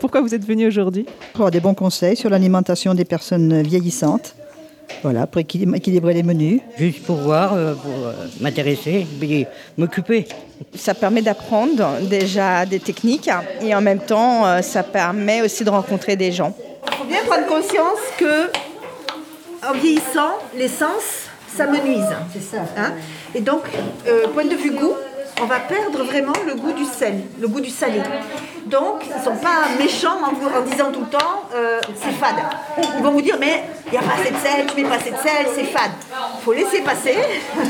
Pourquoi 0.00 0.20
vous 0.22 0.34
êtes 0.34 0.44
venu 0.44 0.66
aujourd'hui? 0.66 1.04
Pour 1.32 1.42
avoir 1.42 1.50
des 1.52 1.60
bons 1.60 1.74
conseils 1.74 2.16
sur 2.16 2.28
l'alimentation 2.30 2.94
des 2.94 3.04
personnes 3.04 3.62
vieillissantes. 3.62 4.34
Voilà, 5.04 5.26
pour 5.26 5.40
équilib- 5.40 5.74
équilibrer 5.76 6.14
les 6.14 6.22
menus. 6.24 6.60
Juste 6.76 7.02
pour 7.04 7.16
voir, 7.16 7.54
euh, 7.54 7.74
pour 7.74 7.92
euh, 8.06 8.12
m'intéresser, 8.40 9.06
m'occuper. 9.78 10.26
Ça 10.74 10.94
permet 10.94 11.22
d'apprendre 11.22 11.98
déjà 12.10 12.66
des 12.66 12.80
techniques 12.80 13.30
et 13.62 13.74
en 13.74 13.80
même 13.80 14.00
temps, 14.00 14.44
euh, 14.44 14.60
ça 14.62 14.82
permet 14.82 15.40
aussi 15.42 15.64
de 15.64 15.70
rencontrer 15.70 16.16
des 16.16 16.32
gens. 16.32 16.52
Il 16.90 16.96
faut 16.96 17.04
bien 17.04 17.22
prendre 17.26 17.46
conscience 17.46 18.00
que 18.18 18.50
en 19.66 19.72
vieillissant, 19.72 20.38
l'essence 20.56 21.28
s'amenuise. 21.56 22.08
C'est 22.32 22.56
ça. 22.56 22.62
Et 23.34 23.40
donc, 23.40 23.62
euh, 24.06 24.28
point 24.28 24.44
de 24.44 24.54
vue 24.54 24.72
goût, 24.72 24.94
on 25.40 25.46
va 25.46 25.60
perdre 25.60 26.02
vraiment 26.04 26.32
le 26.46 26.54
goût 26.54 26.72
du 26.72 26.84
sel, 26.84 27.22
le 27.40 27.48
goût 27.48 27.60
du 27.60 27.70
salé. 27.70 28.00
Donc, 28.66 29.04
ils 29.06 29.18
ne 29.18 29.24
sont 29.24 29.36
pas 29.36 29.66
méchants 29.78 30.18
en, 30.22 30.32
vous, 30.32 30.46
en 30.46 30.62
disant 30.62 30.92
tout 30.92 31.00
le 31.00 31.06
temps 31.06 31.44
euh, 31.54 31.80
c'est 31.96 32.12
fade. 32.12 32.36
Ils 32.96 33.02
vont 33.02 33.10
vous 33.10 33.22
dire 33.22 33.36
mais 33.40 33.64
il 33.86 33.92
n'y 33.92 33.98
a 33.98 34.02
pas 34.02 34.14
assez 34.20 34.30
de 34.30 34.36
sel, 34.36 34.66
tu 34.66 34.82
mets 34.82 34.88
pas 34.88 34.96
assez 34.96 35.10
de 35.10 35.16
sel, 35.16 35.46
c'est 35.54 35.64
fade. 35.64 35.90
Il 36.38 36.42
faut 36.44 36.52
laisser 36.52 36.80
passer. 36.82 37.16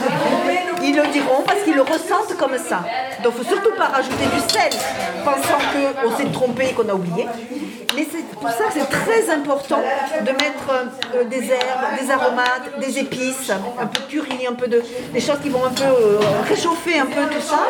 Ils 0.83 0.97
le 0.97 1.07
diront 1.09 1.43
parce 1.47 1.63
qu'ils 1.63 1.75
le 1.75 1.83
ressentent 1.83 2.37
comme 2.39 2.59
ça. 2.59 2.85
Donc, 3.23 3.35
il 3.37 3.41
ne 3.41 3.45
faut 3.45 3.55
surtout 3.55 3.77
pas 3.77 3.87
rajouter 3.87 4.27
du 4.35 4.53
sel 4.53 4.71
pensant 5.25 5.59
qu'on 5.73 6.17
s'est 6.17 6.31
trompé 6.33 6.69
et 6.71 6.73
qu'on 6.73 6.89
a 6.89 6.95
oublié. 6.95 7.27
Mais 7.95 8.07
c'est 8.11 8.25
pour 8.39 8.49
ça 8.51 8.65
que 8.65 8.73
c'est 8.75 8.89
très 8.89 9.31
important 9.31 9.81
de 10.21 10.31
mettre 10.31 10.91
euh, 11.15 11.25
des 11.25 11.51
herbes, 11.51 12.01
des 12.01 12.11
aromates, 12.11 12.81
des 12.81 12.99
épices, 12.99 13.51
un 13.51 13.87
peu 13.87 14.01
de 14.01 14.07
curry, 14.07 14.47
un 14.49 14.55
peu 14.55 14.69
de 14.69 14.83
des 15.13 15.21
choses 15.21 15.39
qui 15.43 15.49
vont 15.49 15.65
un 15.65 15.71
peu 15.71 15.85
euh, 15.85 16.19
réchauffer 16.49 16.99
un 16.99 17.07
peu 17.07 17.23
tout 17.31 17.41
ça 17.41 17.61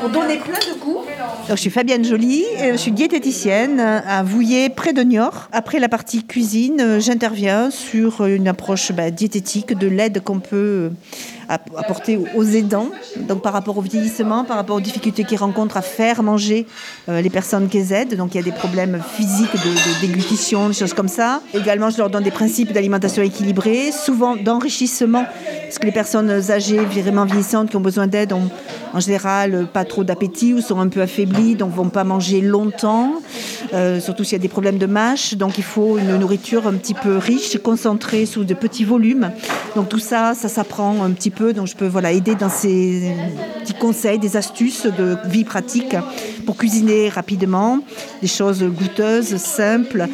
pour 0.00 0.10
donner 0.10 0.38
plein 0.38 0.58
de 0.58 0.78
goût. 0.78 1.04
Donc, 1.48 1.56
je 1.56 1.60
suis 1.60 1.70
Fabienne 1.70 2.04
Joly, 2.04 2.44
euh, 2.60 2.72
je 2.72 2.76
suis 2.76 2.92
diététicienne 2.92 3.80
à 3.80 4.22
Vouillé, 4.22 4.68
près 4.68 4.92
de 4.92 5.02
Niort. 5.02 5.48
Après 5.52 5.78
la 5.78 5.88
partie 5.88 6.24
cuisine, 6.24 7.00
j'interviens 7.00 7.70
sur 7.70 8.24
une 8.26 8.48
approche 8.48 8.92
bah, 8.92 9.10
diététique 9.10 9.76
de 9.76 9.88
l'aide 9.88 10.22
qu'on 10.22 10.40
peut 10.40 10.90
à 11.48 11.58
apporter 11.76 12.18
aux 12.34 12.44
aidants, 12.44 12.90
donc 13.28 13.42
par 13.42 13.52
rapport 13.52 13.78
au 13.78 13.80
vieillissement, 13.80 14.44
par 14.44 14.56
rapport 14.56 14.76
aux 14.76 14.80
difficultés 14.80 15.24
qu'ils 15.24 15.38
rencontrent 15.38 15.76
à 15.76 15.82
faire 15.82 16.22
manger 16.22 16.66
euh, 17.08 17.20
les 17.20 17.30
personnes 17.30 17.68
qu'ils 17.68 17.92
aident. 17.92 18.16
Donc 18.16 18.34
il 18.34 18.38
y 18.38 18.40
a 18.40 18.44
des 18.44 18.52
problèmes 18.52 19.00
physiques 19.16 19.54
de 19.54 20.00
déglutition, 20.00 20.68
des 20.68 20.74
choses 20.74 20.94
comme 20.94 21.08
ça. 21.08 21.40
Également, 21.52 21.90
je 21.90 21.98
leur 21.98 22.10
donne 22.10 22.24
des 22.24 22.30
principes 22.30 22.72
d'alimentation 22.72 23.22
équilibrée, 23.22 23.90
souvent 23.92 24.36
d'enrichissement, 24.36 25.24
parce 25.62 25.78
que 25.78 25.86
les 25.86 25.92
personnes 25.92 26.30
âgées, 26.50 26.78
vraiment 26.78 27.24
vieillissantes, 27.24 27.70
qui 27.70 27.76
ont 27.76 27.80
besoin 27.80 28.06
d'aide, 28.06 28.32
ont 28.32 28.48
en 28.92 29.00
général 29.00 29.66
pas 29.72 29.84
trop 29.84 30.04
d'appétit 30.04 30.54
ou 30.54 30.60
sont 30.60 30.78
un 30.78 30.88
peu 30.88 31.02
affaiblies, 31.02 31.56
donc 31.56 31.72
vont 31.72 31.88
pas 31.88 32.04
manger 32.04 32.40
longtemps, 32.40 33.14
euh, 33.72 33.98
surtout 34.00 34.22
s'il 34.22 34.34
y 34.34 34.40
a 34.40 34.42
des 34.42 34.48
problèmes 34.48 34.78
de 34.78 34.86
mâche. 34.86 35.34
Donc 35.34 35.58
il 35.58 35.64
faut 35.64 35.98
une 35.98 36.16
nourriture 36.16 36.66
un 36.66 36.74
petit 36.74 36.94
peu 36.94 37.16
riche, 37.18 37.58
concentrée 37.58 38.24
sous 38.24 38.44
de 38.44 38.54
petits 38.54 38.84
volumes. 38.84 39.32
Donc 39.74 39.88
tout 39.88 39.98
ça, 39.98 40.34
ça 40.34 40.48
s'apprend 40.48 41.02
un 41.02 41.10
petit 41.10 41.30
peu. 41.30 41.33
Donc 41.40 41.66
je 41.66 41.76
peux 41.76 41.86
voilà, 41.86 42.12
aider 42.12 42.34
dans 42.34 42.48
ces 42.48 43.12
petits 43.60 43.74
conseils, 43.74 44.18
des 44.18 44.36
astuces 44.36 44.86
de 44.86 45.16
vie 45.26 45.44
pratique 45.44 45.96
pour 46.46 46.56
cuisiner 46.56 47.08
rapidement, 47.08 47.80
des 48.22 48.28
choses 48.28 48.62
goûteuses, 48.62 49.36
simples, 49.36 50.06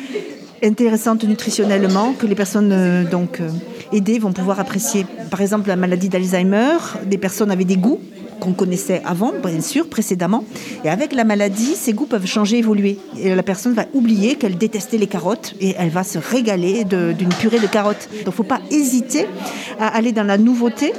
intéressantes 0.63 1.25
nutritionnellement, 1.25 2.13
que 2.13 2.27
les 2.27 2.35
personnes 2.35 2.73
euh, 2.73 3.05
donc, 3.05 3.41
euh, 3.41 3.51
aidées 3.93 4.19
vont 4.19 4.33
pouvoir 4.33 4.61
apprécier. 4.61 5.07
Par 5.31 5.41
exemple, 5.41 5.69
la 5.69 5.77
maladie 5.77 6.09
d'Alzheimer, 6.09 6.77
des 7.07 7.19
personnes 7.19 7.51
avaient 7.51 7.65
des 7.65 7.77
goûts 7.77 8.01
qu'on 8.41 8.53
connaissait 8.53 9.03
avant, 9.05 9.33
bien 9.45 9.61
sûr, 9.61 9.89
précédemment. 9.89 10.45
Et 10.85 10.89
avec 10.89 11.13
la 11.13 11.25
maladie, 11.25 11.75
ces 11.77 11.93
goûts 11.93 12.07
peuvent 12.07 12.27
changer, 12.27 12.59
évoluer. 12.59 12.99
Et 13.19 13.35
la 13.35 13.43
personne 13.43 13.75
va 13.75 13.85
oublier 13.95 14.35
qu'elle 14.35 14.59
détestait 14.59 14.99
les 14.99 15.07
carottes 15.07 15.55
et 15.61 15.75
elle 15.79 15.91
va 15.91 16.03
se 16.03 16.19
régaler 16.19 16.85
d'une 16.85 17.29
purée 17.39 17.61
de 17.61 17.67
carottes. 17.67 18.09
Donc 18.11 18.21
il 18.23 18.27
ne 18.27 18.31
faut 18.31 18.43
pas 18.43 18.61
hésiter 18.71 19.27
à 19.79 19.89
aller 19.89 20.13
dans 20.13 20.25
la 20.25 20.39
nouveauté 20.39 20.93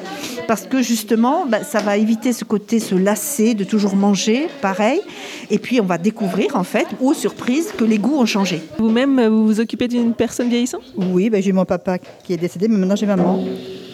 parce 0.48 0.66
que 0.66 0.82
justement, 0.82 1.46
bah, 1.46 1.64
ça 1.64 1.80
va 1.80 1.98
éviter 1.98 2.34
ce 2.34 2.44
côté, 2.46 2.80
se 2.80 2.96
lasser 2.96 3.54
de 3.54 3.64
toujours 3.64 3.96
manger 3.96 4.48
pareil. 4.62 5.02
Et 5.50 5.60
puis 5.60 5.82
on 5.82 5.86
va 5.86 5.98
découvrir 5.98 6.56
en 6.56 6.64
fait, 6.64 6.88
aux 7.00 7.14
surprises, 7.14 7.72
que 7.78 7.84
les 7.84 7.98
goûts 7.98 8.18
ont 8.18 8.26
changé. 8.26 8.62
Vous-même, 8.78 9.28
vous 9.28 9.46
vous 9.46 9.60
occupez 9.60 9.88
d'une 9.88 10.14
personne 10.14 10.50
vieillissante? 10.50 10.84
Oui, 10.98 11.30
ben, 11.30 11.42
j'ai 11.42 11.52
mon 11.52 11.66
papa 11.66 11.98
qui 11.98 12.34
est 12.34 12.38
décédé, 12.38 12.68
mais 12.68 12.78
maintenant 12.78 12.96
j'ai 12.96 13.06
maman. 13.06 13.44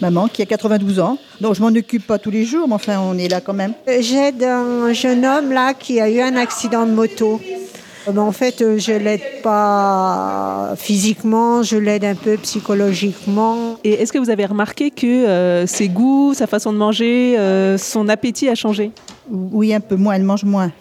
Maman 0.01 0.27
qui 0.27 0.41
a 0.41 0.45
92 0.45 0.99
ans. 0.99 1.17
Donc 1.41 1.55
je 1.55 1.61
m'en 1.61 1.67
occupe 1.69 2.05
pas 2.05 2.19
tous 2.19 2.31
les 2.31 2.45
jours, 2.45 2.67
mais 2.67 2.75
enfin 2.75 2.99
on 2.99 3.17
est 3.17 3.27
là 3.27 3.41
quand 3.41 3.53
même. 3.53 3.73
J'aide 3.99 4.43
un 4.43 4.93
jeune 4.93 5.25
homme 5.25 5.51
là 5.51 5.73
qui 5.73 5.99
a 5.99 6.09
eu 6.09 6.19
un 6.21 6.35
accident 6.35 6.85
de 6.85 6.91
moto. 6.91 7.39
Euh, 8.07 8.11
ben, 8.11 8.21
en 8.21 8.31
fait, 8.31 8.61
euh, 8.61 8.77
je 8.77 8.93
l'aide 8.93 9.41
pas 9.43 10.73
physiquement, 10.77 11.61
je 11.63 11.75
l'aide 11.77 12.05
un 12.05 12.15
peu 12.15 12.37
psychologiquement. 12.37 13.77
Et 13.83 13.93
est-ce 13.93 14.13
que 14.13 14.17
vous 14.19 14.29
avez 14.29 14.45
remarqué 14.45 14.91
que 14.91 15.05
euh, 15.07 15.67
ses 15.67 15.89
goûts, 15.89 16.33
sa 16.33 16.47
façon 16.47 16.71
de 16.71 16.77
manger, 16.77 17.37
euh, 17.37 17.77
son 17.77 18.07
appétit 18.07 18.47
a 18.47 18.55
changé? 18.55 18.91
Oui, 19.29 19.73
un 19.73 19.81
peu 19.81 19.95
moins, 19.95 20.13
elle 20.13 20.23
mange 20.23 20.45
moins. 20.45 20.71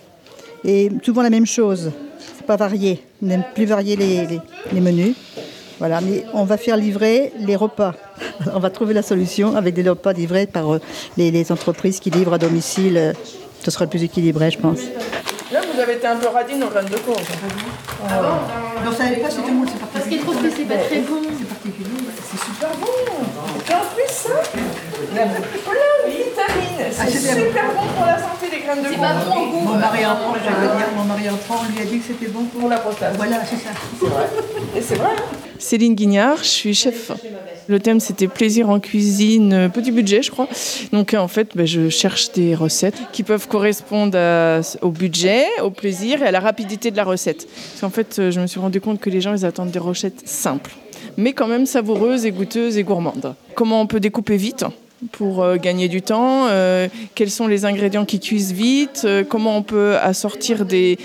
Et 0.65 0.89
souvent 1.05 1.23
la 1.23 1.31
même 1.31 1.47
chose. 1.47 1.91
C'est 2.37 2.47
pas 2.47 2.57
varié. 2.57 3.03
On 3.23 3.27
n'aime 3.27 3.45
plus 3.55 3.65
varier 3.65 3.97
les, 3.97 4.27
les- 4.27 4.41
les 4.73 4.81
menus. 4.81 5.15
Voilà, 5.79 6.01
mais 6.01 6.25
on 6.33 6.45
va 6.45 6.57
faire 6.57 6.77
livrer 6.77 7.33
les 7.39 7.57
repas. 7.57 7.95
On 8.55 8.59
va 8.59 8.71
trouver 8.71 8.95
la 8.95 9.03
solution 9.03 9.57
avec 9.57 9.75
des 9.75 9.87
repas 9.89 10.13
livrés 10.13 10.47
par 10.47 10.75
euh, 10.75 10.81
les, 11.17 11.31
les 11.31 11.53
entreprises 11.53 12.01
qui 12.01 12.11
livrent 12.11 12.35
à 12.35 12.39
domicile. 12.39 13.15
Ce 13.63 13.71
sera 13.71 13.85
le 13.85 13.91
plus 13.91 14.03
équilibré, 14.03 14.51
je 14.51 14.59
pense. 14.59 14.81
Là, 15.53 15.61
vous 15.73 15.81
avez 15.81 15.95
été 15.95 16.07
un 16.07 16.17
peu 16.17 16.29
radine 16.29 16.63
aux 16.65 16.69
graines 16.69 16.87
de 16.87 16.97
courge. 16.97 17.23
Ah 18.09 18.21
bon 18.21 18.85
Non, 18.85 18.97
ça 18.97 19.05
n'avait 19.05 19.17
pas, 19.17 19.31
c'était 19.31 19.51
moi, 19.53 19.67
c'est 19.71 19.79
Parce 19.93 20.07
qu'il 20.07 20.21
trouve 20.21 20.43
que 20.43 20.51
c'est 20.51 20.65
pas 20.65 20.77
très 20.77 21.01
bon. 21.01 21.21
C'est 21.39 21.49
particulier. 21.49 21.89
C'est 22.31 22.45
super 22.45 22.71
bon. 22.81 22.87
Et 23.69 23.75
en 23.75 23.95
plus, 23.95 24.11
ça, 24.13 24.43
il 24.55 25.17
y 25.17 25.21
a 25.21 25.27
plein 25.27 26.11
Ah, 26.49 27.05
C'est 27.09 27.19
c'est 27.19 27.35
bien. 27.35 27.47
super 27.47 27.65
bon 27.75 27.87
pour 27.97 28.07
la 28.07 28.19
santé 28.19 28.47
des 28.51 28.61
graines 28.65 28.83
de 28.83 28.89
courge. 28.89 29.65
Mon 29.65 29.79
mari 29.79 30.07
enfant, 30.07 30.33
veux 30.33 30.41
dire, 30.41 30.89
mon 30.97 31.05
mari 31.05 31.29
enfant, 31.31 31.55
on 31.69 31.73
lui 31.75 31.81
a 31.83 31.85
dit 31.85 31.99
que 31.99 32.05
c'était 32.07 32.31
bon 32.31 32.45
pour 32.45 32.69
la 32.69 32.79
prostate. 32.79 33.17
Voilà, 33.17 33.41
c'est 33.45 33.57
ça. 33.57 33.71
Et 34.77 34.81
c'est 34.83 34.95
vrai. 34.97 35.11
Céline 35.59 35.95
Guignard, 35.95 36.39
je 36.39 36.45
suis 36.49 36.75
chef. 36.75 37.11
Le 37.69 37.81
thème 37.81 37.99
c'était 37.99 38.29
plaisir 38.29 38.69
en 38.71 38.79
cuisine, 38.79 39.53
euh, 39.53 39.69
petit 39.69 39.91
budget 39.91 40.23
je 40.23 40.31
crois. 40.31 40.47
Donc 40.93 41.15
euh, 41.15 41.19
en 41.19 41.27
fait 41.27 41.57
ben, 41.57 41.67
je 41.67 41.89
cherche 41.89 42.31
des 42.33 42.55
recettes 42.55 42.95
qui 43.13 43.25
peuvent 43.25 43.49
correspondre 43.49 44.17
à- 44.17 44.61
au 44.83 44.91
budget, 44.91 45.47
au 45.63 45.71
plaisir 45.71 46.23
et 46.23 46.27
à 46.27 46.31
la 46.31 46.39
rapidité 46.39 46.93
de 46.93 46.97
la 46.97 47.03
recette. 47.05 47.47
Parce 47.49 47.81
qu'en 47.81 47.91
fait 47.91 48.19
euh, 48.21 48.31
je 48.31 48.39
me 48.41 48.47
suis 48.47 48.61
rendu 48.61 48.81
compte 48.81 49.01
que 49.01 49.11
les 49.11 49.21
gens 49.21 49.35
ils 49.35 49.45
attendent 49.45 49.73
des 49.73 49.81
recettes 49.81 50.29
simples, 50.29 50.77
mais 51.17 51.33
quand 51.33 51.49
même 51.49 51.67
savoureuses 51.67 52.25
et 52.25 52.31
goûteuses 52.31 52.77
et 52.79 52.85
gourmandes. 52.85 53.35
Comment 53.57 53.81
on 53.81 53.87
peut 53.89 53.99
découper 54.01 54.37
vite? 54.37 54.65
Pour 55.13 55.43
euh, 55.43 55.57
gagner 55.57 55.89
du 55.89 56.03
temps, 56.03 56.47
euh, 56.49 56.89
quels 57.15 57.31
sont 57.31 57.47
les 57.47 57.65
ingrédients 57.65 58.05
qui 58.05 58.21
cuisent 58.21 58.53
vite, 58.53 59.03
euh, 59.05 59.25
comment 59.25 59.57
on 59.57 59.63
peut 59.63 59.97
assortir 59.97 60.65
des, 60.65 60.99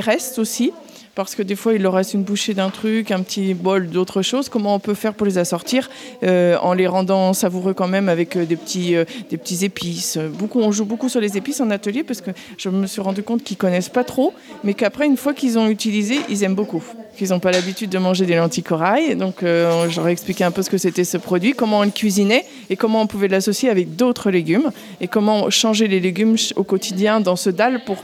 restes 0.00 0.38
aussi 0.38 0.72
parce 1.16 1.34
que 1.34 1.42
des 1.42 1.56
fois 1.56 1.72
il 1.72 1.82
leur 1.82 1.94
reste 1.94 2.14
une 2.14 2.22
bouchée 2.22 2.54
d'un 2.54 2.68
truc, 2.68 3.10
un 3.10 3.22
petit 3.22 3.54
bol 3.54 3.88
d'autre 3.88 4.20
chose. 4.20 4.48
Comment 4.50 4.74
on 4.74 4.78
peut 4.78 4.94
faire 4.94 5.14
pour 5.14 5.26
les 5.26 5.38
assortir 5.38 5.88
euh, 6.22 6.56
en 6.60 6.74
les 6.74 6.86
rendant 6.86 7.32
savoureux 7.32 7.72
quand 7.72 7.88
même 7.88 8.10
avec 8.10 8.36
euh, 8.36 8.44
des 8.44 8.56
petits 8.56 8.94
euh, 8.94 9.06
des 9.30 9.38
petits 9.38 9.64
épices? 9.64 10.18
Beaucoup 10.18 10.60
on 10.60 10.70
joue 10.70 10.84
beaucoup 10.84 11.08
sur 11.08 11.20
les 11.20 11.38
épices 11.38 11.60
en 11.60 11.70
atelier 11.70 12.04
parce 12.04 12.20
que 12.20 12.30
je 12.58 12.68
me 12.68 12.86
suis 12.86 13.00
rendu 13.00 13.22
compte 13.22 13.42
qu'ils 13.42 13.56
connaissent 13.56 13.88
pas 13.88 14.04
trop, 14.04 14.34
mais 14.62 14.74
qu'après 14.74 15.06
une 15.06 15.16
fois 15.16 15.32
qu'ils 15.32 15.58
ont 15.58 15.68
utilisé, 15.68 16.18
ils 16.28 16.44
aiment 16.44 16.54
beaucoup. 16.54 16.84
Qu'ils 17.16 17.30
n'ont 17.30 17.40
pas 17.40 17.50
l'habitude 17.50 17.88
de 17.88 17.96
manger 17.96 18.26
des 18.26 18.36
lentilles 18.36 18.62
corail, 18.62 19.16
donc 19.16 19.42
j'aurais 19.88 20.12
expliqué 20.12 20.44
un 20.44 20.50
peu 20.50 20.60
ce 20.60 20.68
que 20.68 20.76
c'était 20.76 21.04
ce 21.04 21.16
produit, 21.16 21.54
comment 21.54 21.78
on 21.78 21.84
le 21.84 21.90
cuisinait 21.90 22.44
et 22.68 22.76
comment 22.76 23.00
on 23.00 23.06
pouvait 23.06 23.28
l'associer 23.28 23.70
avec 23.70 23.96
d'autres 23.96 24.30
légumes 24.30 24.70
et 25.00 25.08
comment 25.08 25.48
changer 25.48 25.88
les 25.88 25.98
légumes 25.98 26.36
au 26.56 26.62
quotidien 26.62 27.20
dans 27.20 27.36
ce 27.36 27.48
dalle 27.48 27.84
pour, 27.86 27.96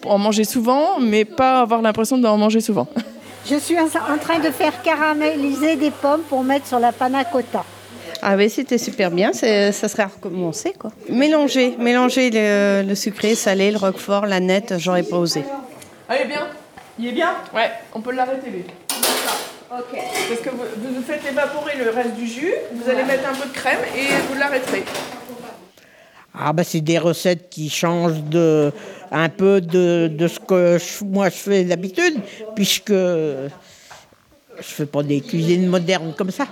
pour 0.00 0.12
en 0.12 0.18
manger 0.18 0.44
souvent, 0.44 1.00
mais 1.00 1.24
pas 1.24 1.60
avoir 1.60 1.82
l'impression 1.82 2.18
d'en 2.18 2.38
manger 2.38 2.51
souvent. 2.60 2.86
Je 3.48 3.56
suis 3.56 3.78
en 3.78 3.88
train 3.88 4.38
de 4.38 4.50
faire 4.50 4.82
caraméliser 4.82 5.74
des 5.76 5.90
pommes 5.90 6.22
pour 6.28 6.44
mettre 6.44 6.66
sur 6.68 6.78
la 6.78 6.92
panna 6.92 7.24
cotta. 7.24 7.64
Ah 8.22 8.36
oui, 8.36 8.48
c'était 8.48 8.78
super 8.78 9.10
bien, 9.10 9.32
ça 9.32 9.72
serait 9.72 10.04
à 10.04 10.06
recommencer 10.06 10.72
quoi. 10.78 10.92
Mélanger, 11.08 11.74
mélanger 11.76 12.30
le, 12.32 12.82
le 12.86 12.94
sucré, 12.94 13.34
salé, 13.34 13.72
le 13.72 13.78
roquefort, 13.78 14.26
la 14.26 14.38
nette, 14.38 14.74
j'aurais 14.78 15.02
pas 15.02 15.16
osé. 15.16 15.42
Allez 16.08 16.26
bien 16.26 16.46
Il 17.00 17.08
est 17.08 17.12
bien? 17.12 17.34
Ouais, 17.52 17.72
on 17.94 18.00
peut 18.00 18.12
l'arrêter 18.12 18.48
lui. 18.50 18.64
Ok. 19.72 19.98
Parce 20.28 20.40
que 20.40 20.50
vous, 20.50 20.94
vous 20.94 21.02
faites 21.02 21.26
évaporer 21.28 21.72
le 21.82 21.90
reste 21.90 22.14
du 22.14 22.26
jus, 22.28 22.52
vous 22.74 22.88
allez 22.88 23.02
mettre 23.04 23.28
un 23.28 23.34
peu 23.34 23.48
de 23.48 23.54
crème 23.54 23.80
et 23.96 24.06
vous 24.28 24.38
l'arrêterez. 24.38 24.84
Ah 26.34 26.52
bah 26.52 26.64
c'est 26.64 26.80
des 26.80 26.98
recettes 26.98 27.50
qui 27.50 27.68
changent 27.68 28.22
de 28.24 28.72
un 29.10 29.28
peu 29.28 29.60
de, 29.60 30.08
de 30.08 30.28
ce 30.28 30.40
que 30.40 30.78
moi 31.04 31.28
je 31.28 31.34
fais 31.34 31.64
d'habitude, 31.64 32.14
puisque 32.54 32.92
je 32.92 33.48
fais 34.58 34.86
pas 34.86 35.02
des 35.02 35.20
cuisines 35.20 35.66
modernes 35.66 36.14
comme 36.16 36.30
ça. 36.30 36.46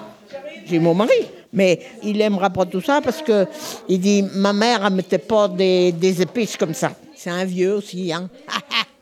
J'ai 0.66 0.78
mon 0.78 0.94
mari, 0.94 1.26
mais 1.52 1.80
il 2.02 2.20
aimera 2.20 2.50
pas 2.50 2.66
tout 2.66 2.82
ça 2.82 3.00
parce 3.00 3.22
que 3.22 3.46
il 3.88 4.00
dit 4.00 4.22
ma 4.34 4.52
mère 4.52 4.84
elle 4.84 4.92
mettait 4.92 5.18
pas 5.18 5.48
des, 5.48 5.92
des 5.92 6.20
épices 6.20 6.56
comme 6.56 6.74
ça. 6.74 6.92
C'est 7.16 7.30
un 7.30 7.44
vieux 7.44 7.74
aussi, 7.74 8.12
hein. 8.12 8.28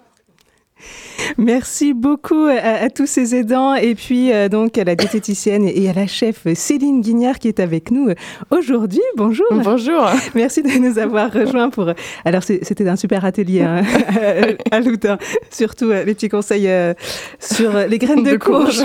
Merci 1.37 1.93
beaucoup 1.95 2.45
à, 2.47 2.85
à 2.85 2.91
tous 2.91 3.07
ces 3.07 3.35
aidants 3.35 3.75
et 3.75 3.95
puis 3.95 4.33
euh, 4.33 4.49
donc 4.49 4.79
à 4.79 4.85
la 4.85 4.95
diététicienne 4.95 5.65
et 5.67 5.89
à 5.89 5.93
la 5.93 6.07
chef 6.07 6.47
Céline 6.55 7.01
Guignard 7.01 7.39
qui 7.39 7.49
est 7.49 7.61
avec 7.61 7.91
nous 7.91 8.09
euh, 8.09 8.15
aujourd'hui. 8.51 9.03
Bonjour. 9.17 9.47
Bonjour. 9.51 10.07
Merci 10.35 10.63
de 10.63 10.79
nous 10.79 10.99
avoir 10.99 11.33
rejoints 11.33 11.71
pour. 11.71 11.93
Alors 12.25 12.43
c'était 12.43 12.89
un 12.89 12.97
super 12.97 13.25
atelier 13.25 13.61
hein, 13.63 13.83
à 14.71 14.81
Loutin, 14.81 15.19
surtout 15.51 15.91
euh, 15.91 16.05
les 16.05 16.15
petits 16.15 16.29
conseils 16.29 16.69
euh, 16.69 16.95
sur 17.39 17.75
euh, 17.77 17.87
les 17.87 17.99
graines 17.99 18.23
de, 18.23 18.31
De 18.33 18.37
courge. 18.37 18.83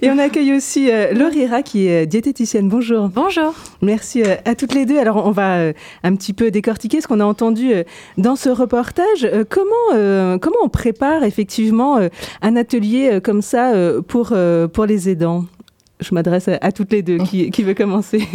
et 0.00 0.10
on 0.10 0.18
accueille 0.18 0.54
aussi 0.54 0.90
euh, 0.90 1.12
Laurira 1.12 1.62
qui 1.62 1.86
est 1.88 2.06
diététicienne. 2.06 2.68
Bonjour. 2.68 3.08
Bonjour. 3.08 3.54
Merci 3.82 4.22
euh, 4.22 4.36
à 4.44 4.54
toutes 4.54 4.74
les 4.74 4.86
deux. 4.86 4.98
Alors 4.98 5.26
on 5.26 5.30
va 5.30 5.56
euh, 5.58 5.72
un 6.02 6.14
petit 6.16 6.32
peu 6.32 6.50
décortiquer 6.50 7.00
ce 7.00 7.08
qu'on 7.08 7.20
a 7.20 7.24
entendu 7.24 7.72
euh, 7.72 7.82
dans 8.16 8.36
ce 8.36 8.48
reportage. 8.48 9.24
Euh, 9.24 9.44
comment 9.48 9.72
euh, 9.94 10.38
comment 10.38 10.56
on 10.62 10.68
prépare 10.68 11.24
effectivement 11.24 11.41
euh, 11.50 12.08
un 12.42 12.56
atelier 12.56 13.10
euh, 13.12 13.20
comme 13.20 13.42
ça 13.42 13.72
euh, 13.72 14.02
pour 14.02 14.32
pour 14.72 14.86
les 14.86 15.08
aidants 15.08 15.44
Je 16.00 16.14
m'adresse 16.14 16.48
à, 16.48 16.72
toutes 16.72 16.90
les 16.92 17.02
deux. 17.02 17.18
Qui, 17.18 17.50
qui 17.54 17.62
veut 17.62 17.74
commencer? 17.74 18.26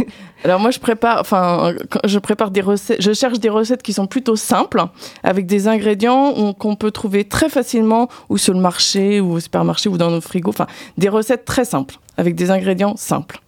Alors 0.45 0.59
moi 0.59 0.71
je 0.71 0.79
prépare, 0.79 1.19
enfin 1.19 1.73
je 2.05 2.19
prépare 2.19 2.51
des 2.51 2.61
recettes, 2.61 3.01
je 3.01 3.11
cherche 3.13 3.39
des 3.39 3.49
recettes 3.49 3.83
qui 3.83 3.91
sont 3.93 4.07
plutôt 4.07 4.35
simples, 4.37 4.81
avec 5.23 5.45
des 5.45 5.67
ingrédients 5.67 6.33
on- 6.37 6.53
qu'on 6.53 6.75
peut 6.75 6.91
trouver 6.91 7.25
très 7.25 7.49
facilement 7.49 8.07
ou 8.29 8.37
sur 8.37 8.53
le 8.53 8.61
marché 8.61 9.19
ou 9.19 9.33
au 9.33 9.39
supermarché 9.39 9.89
ou 9.89 9.97
dans 9.97 10.11
nos 10.11 10.21
frigos. 10.21 10.51
Enfin 10.51 10.67
des 10.97 11.09
recettes 11.09 11.43
très 11.45 11.65
simples 11.65 11.95
avec 12.17 12.35
des 12.35 12.51
ingrédients 12.51 12.95
simples. 12.95 13.41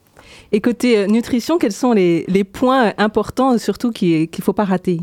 Et 0.52 0.62
côté 0.62 1.06
nutrition, 1.08 1.60
quels 1.60 1.72
sont 1.72 1.94
les, 1.94 2.26
les 2.28 2.44
points 2.44 2.92
importants, 2.98 3.56
surtout 3.60 3.92
qui- 3.92 4.28
qu'il 4.28 4.42
ne 4.42 4.46
faut 4.46 4.54
pas 4.54 4.66
rater? 4.66 5.00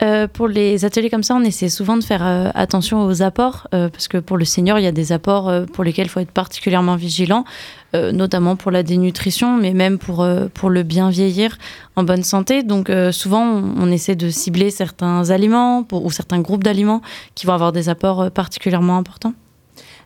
Euh, 0.00 0.28
pour 0.28 0.46
les 0.46 0.84
ateliers 0.84 1.10
comme 1.10 1.24
ça, 1.24 1.34
on 1.34 1.42
essaie 1.42 1.68
souvent 1.68 1.96
de 1.96 2.04
faire 2.04 2.24
euh, 2.24 2.50
attention 2.54 3.04
aux 3.04 3.22
apports, 3.22 3.66
euh, 3.74 3.88
parce 3.88 4.06
que 4.06 4.18
pour 4.18 4.36
le 4.36 4.44
senior, 4.44 4.78
il 4.78 4.84
y 4.84 4.86
a 4.86 4.92
des 4.92 5.10
apports 5.10 5.52
pour 5.72 5.82
lesquels 5.82 6.06
il 6.06 6.10
faut 6.10 6.20
être 6.20 6.30
particulièrement 6.30 6.96
vigilant, 6.96 7.44
notamment 7.94 8.54
pour 8.54 8.70
la 8.70 8.82
dénutrition, 8.82 9.56
mais 9.56 9.72
même 9.72 9.98
pour, 9.98 10.26
pour 10.54 10.70
le 10.70 10.82
bien 10.82 11.08
vieillir 11.10 11.56
en 11.96 12.04
bonne 12.04 12.22
santé. 12.22 12.62
Donc 12.62 12.92
souvent, 13.12 13.44
on, 13.44 13.90
essaie 13.90 14.14
de 14.14 14.30
cibler 14.30 14.70
certains 14.70 15.30
aliments 15.30 15.82
pour- 15.82 16.04
ou 16.04 16.10
certains 16.10 16.40
groupes 16.40 16.62
d'aliments 16.62 17.00
qui 17.34 17.46
vont 17.46 17.54
avoir 17.54 17.72
des 17.72 17.88
apports 17.88 18.30
particulièrement 18.30 18.98
importants. 18.98 19.32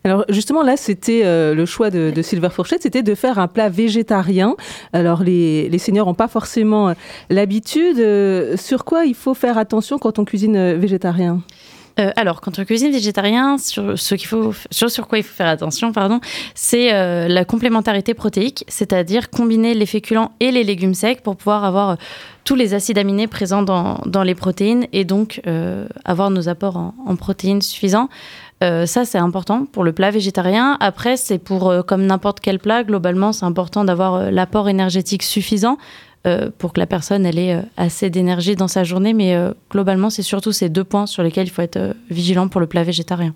Alors 0.05 0.25
justement 0.29 0.63
là, 0.63 0.77
c'était 0.77 1.23
euh, 1.25 1.55
le 1.55 1.67
choix 1.67 1.91
de, 1.91 2.13
de 2.15 2.23
Silver 2.23 2.51
Fourchette, 2.51 2.83
c'était 2.83 3.03
de 3.03 3.15
faire 3.15 3.39
un 3.39 3.49
plat 3.49 3.69
végétarien. 3.69 4.57
Alors 4.93 5.23
les, 5.23 5.69
les 5.69 5.79
seniors 5.79 6.07
n'ont 6.07 6.15
pas 6.15 6.29
forcément 6.29 6.91
euh, 6.91 6.95
l'habitude. 7.31 7.99
Euh, 7.99 8.57
sur 8.57 8.85
quoi 8.85 9.05
il 9.05 9.15
faut 9.15 9.35
faire 9.35 9.59
attention 9.59 9.99
quand 9.99 10.19
on 10.19 10.25
cuisine 10.25 10.75
végétarien? 10.75 11.41
Alors, 12.17 12.41
quand 12.41 12.59
on 12.59 12.65
cuisine 12.65 12.91
végétarien, 12.91 13.59
sur 13.59 13.99
ce 13.99 14.15
qu'il 14.15 14.27
faut, 14.27 14.55
sur, 14.71 15.07
quoi 15.07 15.19
il 15.19 15.25
faut 15.25 15.35
faire 15.35 15.49
attention, 15.49 15.93
pardon, 15.93 16.21
c'est 16.55 16.91
la 17.29 17.45
complémentarité 17.45 18.15
protéique, 18.15 18.65
c'est-à-dire 18.67 19.29
combiner 19.29 19.75
les 19.75 19.85
féculents 19.85 20.33
et 20.41 20.51
les 20.53 20.65
légumes 20.65 20.95
secs 20.95 21.21
pour 21.23 21.37
pouvoir 21.37 21.65
avoir 21.65 21.99
tous 22.45 22.55
les 22.55 22.73
acides 22.73 22.97
aminés 22.97 23.27
présents 23.27 23.63
dans, 23.63 24.23
les 24.25 24.35
protéines 24.35 24.87
et 24.95 25.05
donc 25.05 25.43
avoir 26.07 26.31
nos 26.31 26.49
apports 26.49 26.95
en 27.07 27.17
protéines 27.17 27.61
suffisants. 27.61 28.09
Euh, 28.63 28.87
ça, 28.87 29.05
c'est 29.05 29.19
important 29.19 29.67
pour 29.67 29.83
le 29.83 29.93
plat 29.93 30.11
végétarien. 30.11 30.77
Après, 30.81 31.17
c'est 31.17 31.39
pour, 31.39 31.69
euh, 31.69 31.83
comme 31.83 32.07
n'importe 32.07 32.41
quel 32.41 32.59
plat, 32.59 32.85
globalement, 32.85 33.33
c'est 33.33 33.45
important 33.45 33.85
d'avoir 33.85 34.15
euh, 34.15 34.31
l'apport 34.31 34.69
énergétique 34.69 35.23
suffisant 35.23 35.79
pour 36.59 36.73
que 36.73 36.79
la 36.79 36.87
personne 36.87 37.27
ait 37.27 37.65
assez 37.77 38.09
d'énergie 38.09 38.55
dans 38.55 38.69
sa 38.69 38.85
journée. 38.85 39.13
Mais 39.13 39.37
globalement, 39.73 40.09
c'est 40.09 40.23
surtout 40.23 40.53
ces 40.53 40.69
deux 40.69 40.85
points 40.85 41.07
sur 41.07 41.25
lesquels 41.25 41.49
il 41.49 41.51
faut 41.51 41.63
être 41.63 41.97
vigilant 42.11 42.47
pour 42.47 42.61
le 42.61 42.69
plat 42.69 42.85
végétarien. 42.85 43.35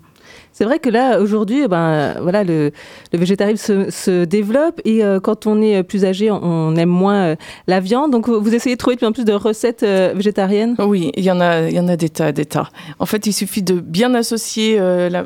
C'est 0.57 0.65
vrai 0.65 0.79
que 0.79 0.89
là, 0.89 1.19
aujourd'hui, 1.19 1.61
eh 1.65 1.67
ben, 1.67 2.15
voilà, 2.19 2.43
le, 2.43 2.71
végétarisme 3.13 3.91
se, 3.91 4.25
développe 4.25 4.81
et 4.85 5.03
euh, 5.03 5.19
quand 5.19 5.45
on 5.45 5.61
est 5.61 5.83
plus 5.83 6.03
âgé, 6.03 6.31
on, 6.31 6.75
aime 6.75 6.89
moins 6.89 7.25
euh, 7.25 7.35
la 7.67 7.79
viande. 7.79 8.09
Donc, 8.09 8.27
vous 8.27 8.55
essayez 8.55 8.75
de 8.75 8.79
trouver 8.79 8.95
de 8.95 9.01
plus 9.01 9.05
en 9.05 9.11
plus 9.11 9.23
de 9.23 9.33
recettes 9.33 9.83
euh, 9.83 10.13
végétariennes? 10.15 10.73
Oui, 10.79 11.11
il 11.15 11.23
y 11.23 11.29
en 11.29 11.39
a, 11.41 11.69
y 11.69 11.79
en 11.79 11.87
a 11.87 11.95
des 11.95 12.09
tas, 12.09 12.31
des 12.31 12.45
tas. 12.45 12.71
En 12.97 13.05
fait, 13.05 13.27
il 13.27 13.33
suffit 13.33 13.61
de 13.61 13.79
bien 13.79 14.15
associer 14.15 14.79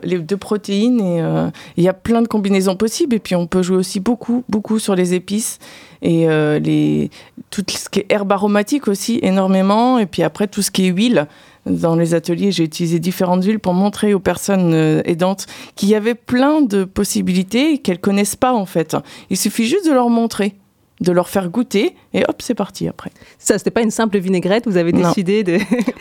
les 0.04 0.20
deux 0.20 0.36
protéines 0.36 1.00
et 1.00 1.24
il 1.78 1.84
y 1.86 1.88
a 1.88 1.94
plein 1.94 2.22
de 2.22 2.28
combinaisons 2.28 2.76
possibles. 2.76 3.16
Et 3.16 3.20
puis, 3.20 3.36
on 3.36 3.48
peut 3.48 3.62
jouer 3.62 3.78
aussi 3.78 4.02
beaucoup, 4.02 4.44
beaucoup 4.50 4.80
sur 4.80 4.96
les 4.96 5.14
épices 5.14 5.60
et 6.02 6.28
les, 6.28 7.10
tout 7.52 7.64
ce 7.70 7.88
qui 7.88 8.00
est 8.00 8.06
herbe 8.10 8.34
aromatique 8.34 8.90
aussi 8.90 9.22
énormément. 9.24 9.98
Et 9.98 10.08
puis 10.08 10.24
après, 10.24 10.48
tout 10.48 10.62
ce 10.62 10.72
qui 10.72 10.88
est 10.88 10.90
huile. 10.90 11.26
Dans 11.66 11.96
les 11.96 12.14
ateliers, 12.16 12.52
j'ai 12.52 12.64
utilisé 12.64 13.00
différentes 13.00 13.44
huiles 13.46 13.60
pour 13.60 13.74
montrer 13.74 14.14
aux 14.16 14.20
personnes 14.20 14.74
euh, 14.74 15.02
aidantes 15.06 15.46
qu'il 15.76 15.90
y 15.90 15.96
avait 15.96 16.16
plein 16.16 16.62
de 16.62 16.86
possibilités 16.86 17.78
qu'elles 17.78 18.00
connaissent 18.00 18.36
pas 18.36 18.54
en 18.54 18.66
fait. 18.66 18.96
Il 19.30 19.38
suffit 19.38 19.68
juste 19.68 19.86
de 19.86 19.92
leur 19.92 20.10
montrer, 20.10 20.56
de 21.02 21.12
leur 21.12 21.30
faire 21.30 21.50
goûter 21.50 21.96
et 22.16 22.24
hop, 22.28 22.42
c'est 22.42 22.56
parti 22.56 22.88
après. 22.88 23.12
Ça, 23.38 23.58
c'était 23.60 23.70
pas 23.72 23.82
une 23.84 23.92
simple 23.92 24.18
vinaigrette, 24.18 24.64
vous 24.68 24.78
avez 24.78 24.92
Non. 24.92 25.08
décidé 25.10 25.44
de... 25.44 25.60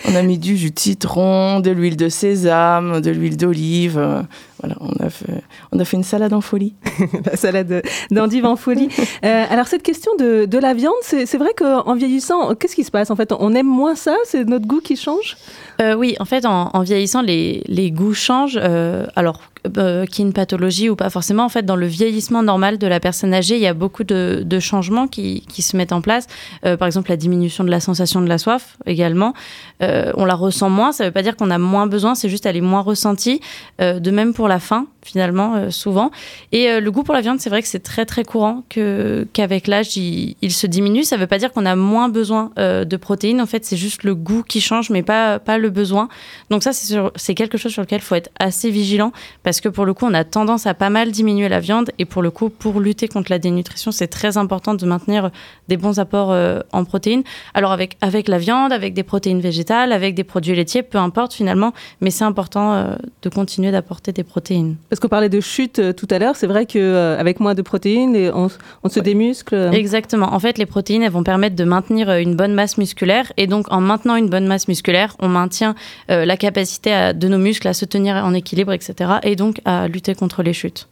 On 0.09 0.14
a 0.14 0.23
mis 0.23 0.38
du 0.38 0.57
jus 0.57 0.70
de 0.70 0.79
citron, 0.79 1.61
de 1.61 1.70
l'huile 1.70 1.96
de 1.96 2.09
sésame, 2.09 3.01
de 3.03 3.11
l'huile 3.11 3.37
d'olive. 3.37 4.25
Voilà, 4.61 4.77
on 4.81 4.92
a, 5.05 5.11
fait, 5.11 5.42
on 5.73 5.79
a 5.79 5.85
fait 5.85 5.96
une 5.96 6.03
salade 6.05 6.33
en 6.33 6.40
folie. 6.40 6.75
la 7.25 7.37
salade 7.37 7.83
d'endive 8.11 8.44
en 8.46 8.57
folie. 8.57 8.88
Euh, 9.23 9.44
alors 9.51 9.66
cette 9.66 9.83
question 9.83 10.12
de, 10.18 10.46
de 10.46 10.59
la 10.59 10.73
viande, 10.73 10.94
c'est 11.03 11.37
vrai 11.37 11.51
qu'en 11.55 11.94
vieillissant, 11.94 12.55
qu'est-ce 12.55 12.75
qui 12.75 12.85
se 12.85 12.90
passe 12.90 13.11
En 13.11 13.16
fait, 13.16 13.33
on 13.33 13.53
aime 13.55 13.66
moins 13.66 13.94
ça? 13.94 14.16
C'est 14.25 14.44
notre 14.44 14.66
goût 14.66 14.81
qui 14.81 14.96
change? 14.96 15.37
Euh, 15.81 15.94
oui, 15.94 16.16
en 16.20 16.25
fait, 16.25 16.46
en, 16.46 16.70
en 16.73 16.81
vieillissant, 16.81 17.20
les, 17.20 17.62
les 17.66 17.90
goûts 17.90 18.14
changent. 18.14 18.59
euh, 18.62 19.07
alors, 19.16 19.40
euh, 19.77 20.07
qu'il 20.07 20.20
y 20.20 20.23
ait 20.23 20.29
une 20.29 20.33
pathologie 20.33 20.88
ou 20.88 20.96
pas 20.96 21.11
forcément, 21.11 21.44
en 21.44 21.49
fait, 21.51 21.64
dans 21.66 21.77
le 21.77 21.87
vieillissement 21.87 22.42
normal 22.42 22.79
de 22.79 22.87
la 22.87 22.99
personne 22.99 23.35
âgée, 23.35 23.57
il 23.57 23.61
y 23.61 23.66
a 23.66 23.75
beaucoup 23.75 24.05
de, 24.05 24.42
de 24.44 24.59
changements 24.61 25.07
qui, 25.07 25.44
qui 25.49 25.61
se 25.61 25.77
mettent 25.77 25.92
en 25.92 26.01
place. 26.01 26.27
Euh, 26.64 26.77
par 26.79 26.87
exemple, 26.87 27.11
la 27.11 27.16
diminution 27.16 27.62
de 27.64 27.70
la 27.70 27.81
sensation 27.81 28.23
de 28.23 28.29
la 28.29 28.38
soif 28.38 28.79
également. 28.87 29.35
Euh, 29.83 30.12
on 30.16 30.25
la 30.25 30.35
ressent 30.35 30.70
moins, 30.70 30.92
ça 30.92 31.05
ne 31.05 31.09
veut 31.09 31.12
pas 31.12 31.23
dire 31.23 31.37
qu'on 31.37 31.51
a 31.51 31.59
moins 31.59 31.87
besoin, 31.87 32.14
c'est 32.14 32.29
juste 32.31 32.46
elle 32.46 32.57
est 32.57 32.62
moins 32.62 32.81
ressentie. 32.81 33.40
Euh, 33.83 34.01
de 34.01 34.11
même 34.11 34.33
pour 34.33 34.49
la 34.51 34.59
faim, 34.59 34.87
finalement, 35.03 35.55
euh, 35.55 35.71
souvent. 35.71 36.11
Et 36.53 36.69
euh, 36.69 36.81
le 36.81 36.91
goût 36.91 37.03
pour 37.03 37.15
la 37.15 37.21
viande, 37.21 37.41
c'est 37.41 37.51
vrai 37.51 37.63
que 37.63 37.69
c'est 37.69 37.83
très 37.83 38.05
très 38.05 38.25
courant 38.25 38.65
que, 38.69 39.27
qu'avec 39.33 39.67
l'âge, 39.67 39.97
il, 39.97 40.37
se 40.51 40.67
diminue. 40.67 41.05
Ça 41.05 41.17
ne 41.17 41.21
veut 41.21 41.27
pas 41.27 41.39
dire 41.39 41.53
qu'on 41.53 41.67
a 41.67 41.77
moins 41.77 42.09
besoin 42.09 42.51
euh, 42.59 42.85
de 42.85 42.97
protéines. 42.97 43.41
En 43.41 43.47
fait, 43.47 43.65
c'est 43.65 43.77
juste 43.77 44.03
le 44.03 44.15
goût 44.15 44.43
qui 44.43 44.61
change, 44.61 44.91
mais 44.91 45.03
pas, 45.03 45.39
pas 45.39 45.59
le 45.59 45.71
besoin. 45.71 46.09
Donc 46.51 46.63
ça, 46.63 46.73
c'est, 46.73 46.97
c'est 47.17 47.35
quelque 47.35 47.57
chose 47.57 47.73
sur 47.73 47.83
lequel 47.83 48.01
il 48.01 48.05
faut 48.05 48.15
être 48.15 48.31
assez 48.39 48.71
vigilant 48.71 49.13
parce 49.43 49.61
que 49.61 49.69
pour 49.69 49.85
le 49.85 49.95
coup, 49.95 50.07
on 50.07 50.15
a 50.15 50.25
tendance 50.25 50.67
à 50.67 50.75
pas 50.75 50.91
mal 50.91 51.11
diminuer 51.11 51.49
la 51.49 51.61
viande. 51.61 51.91
Et 51.99 52.05
pour 52.05 52.23
le 52.23 52.31
coup, 52.31 52.51
pour 52.51 52.81
lutter 52.81 53.09
contre 53.09 53.31
la 53.31 53.39
dénutrition, 53.39 53.93
c'est 53.93 54.09
très 54.09 54.37
important 54.37 54.75
de 54.75 54.85
maintenir 54.87 55.31
des 55.69 55.77
bons 55.77 55.99
apports 55.99 56.37
en 56.73 56.85
protéines. 56.85 57.23
Alors 57.55 57.73
avec, 57.73 57.97
avec 58.01 58.29
la 58.29 58.39
viande, 58.39 58.73
avec 58.73 58.95
des 58.95 59.03
protéines 59.03 59.41
végétales, 59.41 59.93
avec 59.93 60.15
des 60.15 60.25
produits 60.25 60.55
laitiers, 60.55 60.83
peu 60.83 60.99
importe 60.99 61.33
finalement, 61.33 61.73
mais 62.01 62.11
c'est 62.11 62.25
important 62.25 62.97
de 63.23 63.29
continuer 63.29 63.71
d'apporter 63.71 64.13
des 64.13 64.25
protéines. 64.25 64.77
Parce 64.90 65.00
qu'on 65.00 65.09
parlait 65.09 65.29
de 65.29 65.40
chute 65.40 65.79
euh, 65.79 65.92
tout 65.92 66.09
à 66.11 66.18
l'heure, 66.18 66.35
c'est 66.37 66.46
vrai 66.48 66.66
qu'avec 66.66 67.40
moins 67.40 67.55
de 67.55 67.62
protéines, 67.62 68.31
on, 68.35 68.48
on 68.83 68.88
se 68.88 69.00
démuscle. 69.00 69.55
Exactement. 69.72 70.35
En 70.35 70.38
fait, 70.40 70.59
les 70.59 70.66
protéines, 70.66 71.03
elles 71.05 71.12
vont 71.12 71.22
permettre 71.22 71.55
de 71.57 71.64
maintenir 71.64 72.11
euh, 72.11 72.18
une 72.18 72.35
bonne 72.35 72.53
masse 72.55 72.76
musculaire. 72.76 73.33
Et 73.37 73.46
donc, 73.46 73.66
en 73.72 73.81
maintenant 73.81 74.16
une 74.16 74.29
bonne 74.29 74.46
masse 74.46 74.66
musculaire, 74.68 75.16
on 75.20 75.29
maintient 75.29 75.74
euh, 76.11 76.24
la 76.24 76.37
capacité 76.37 76.92
à- 76.92 77.12
de 77.12 77.29
nos 77.29 77.38
muscles 77.38 77.68
à 77.68 77.72
se 77.72 77.85
tenir 77.85 78.16
en 78.16 78.35
équilibre, 78.35 78.72
etc. 78.72 79.12
Et 79.22 79.37
donc, 79.37 79.61
à 79.64 79.87
lutter 79.88 80.14
contre 80.14 80.42
les 80.42 80.53
chutes. 80.53 80.88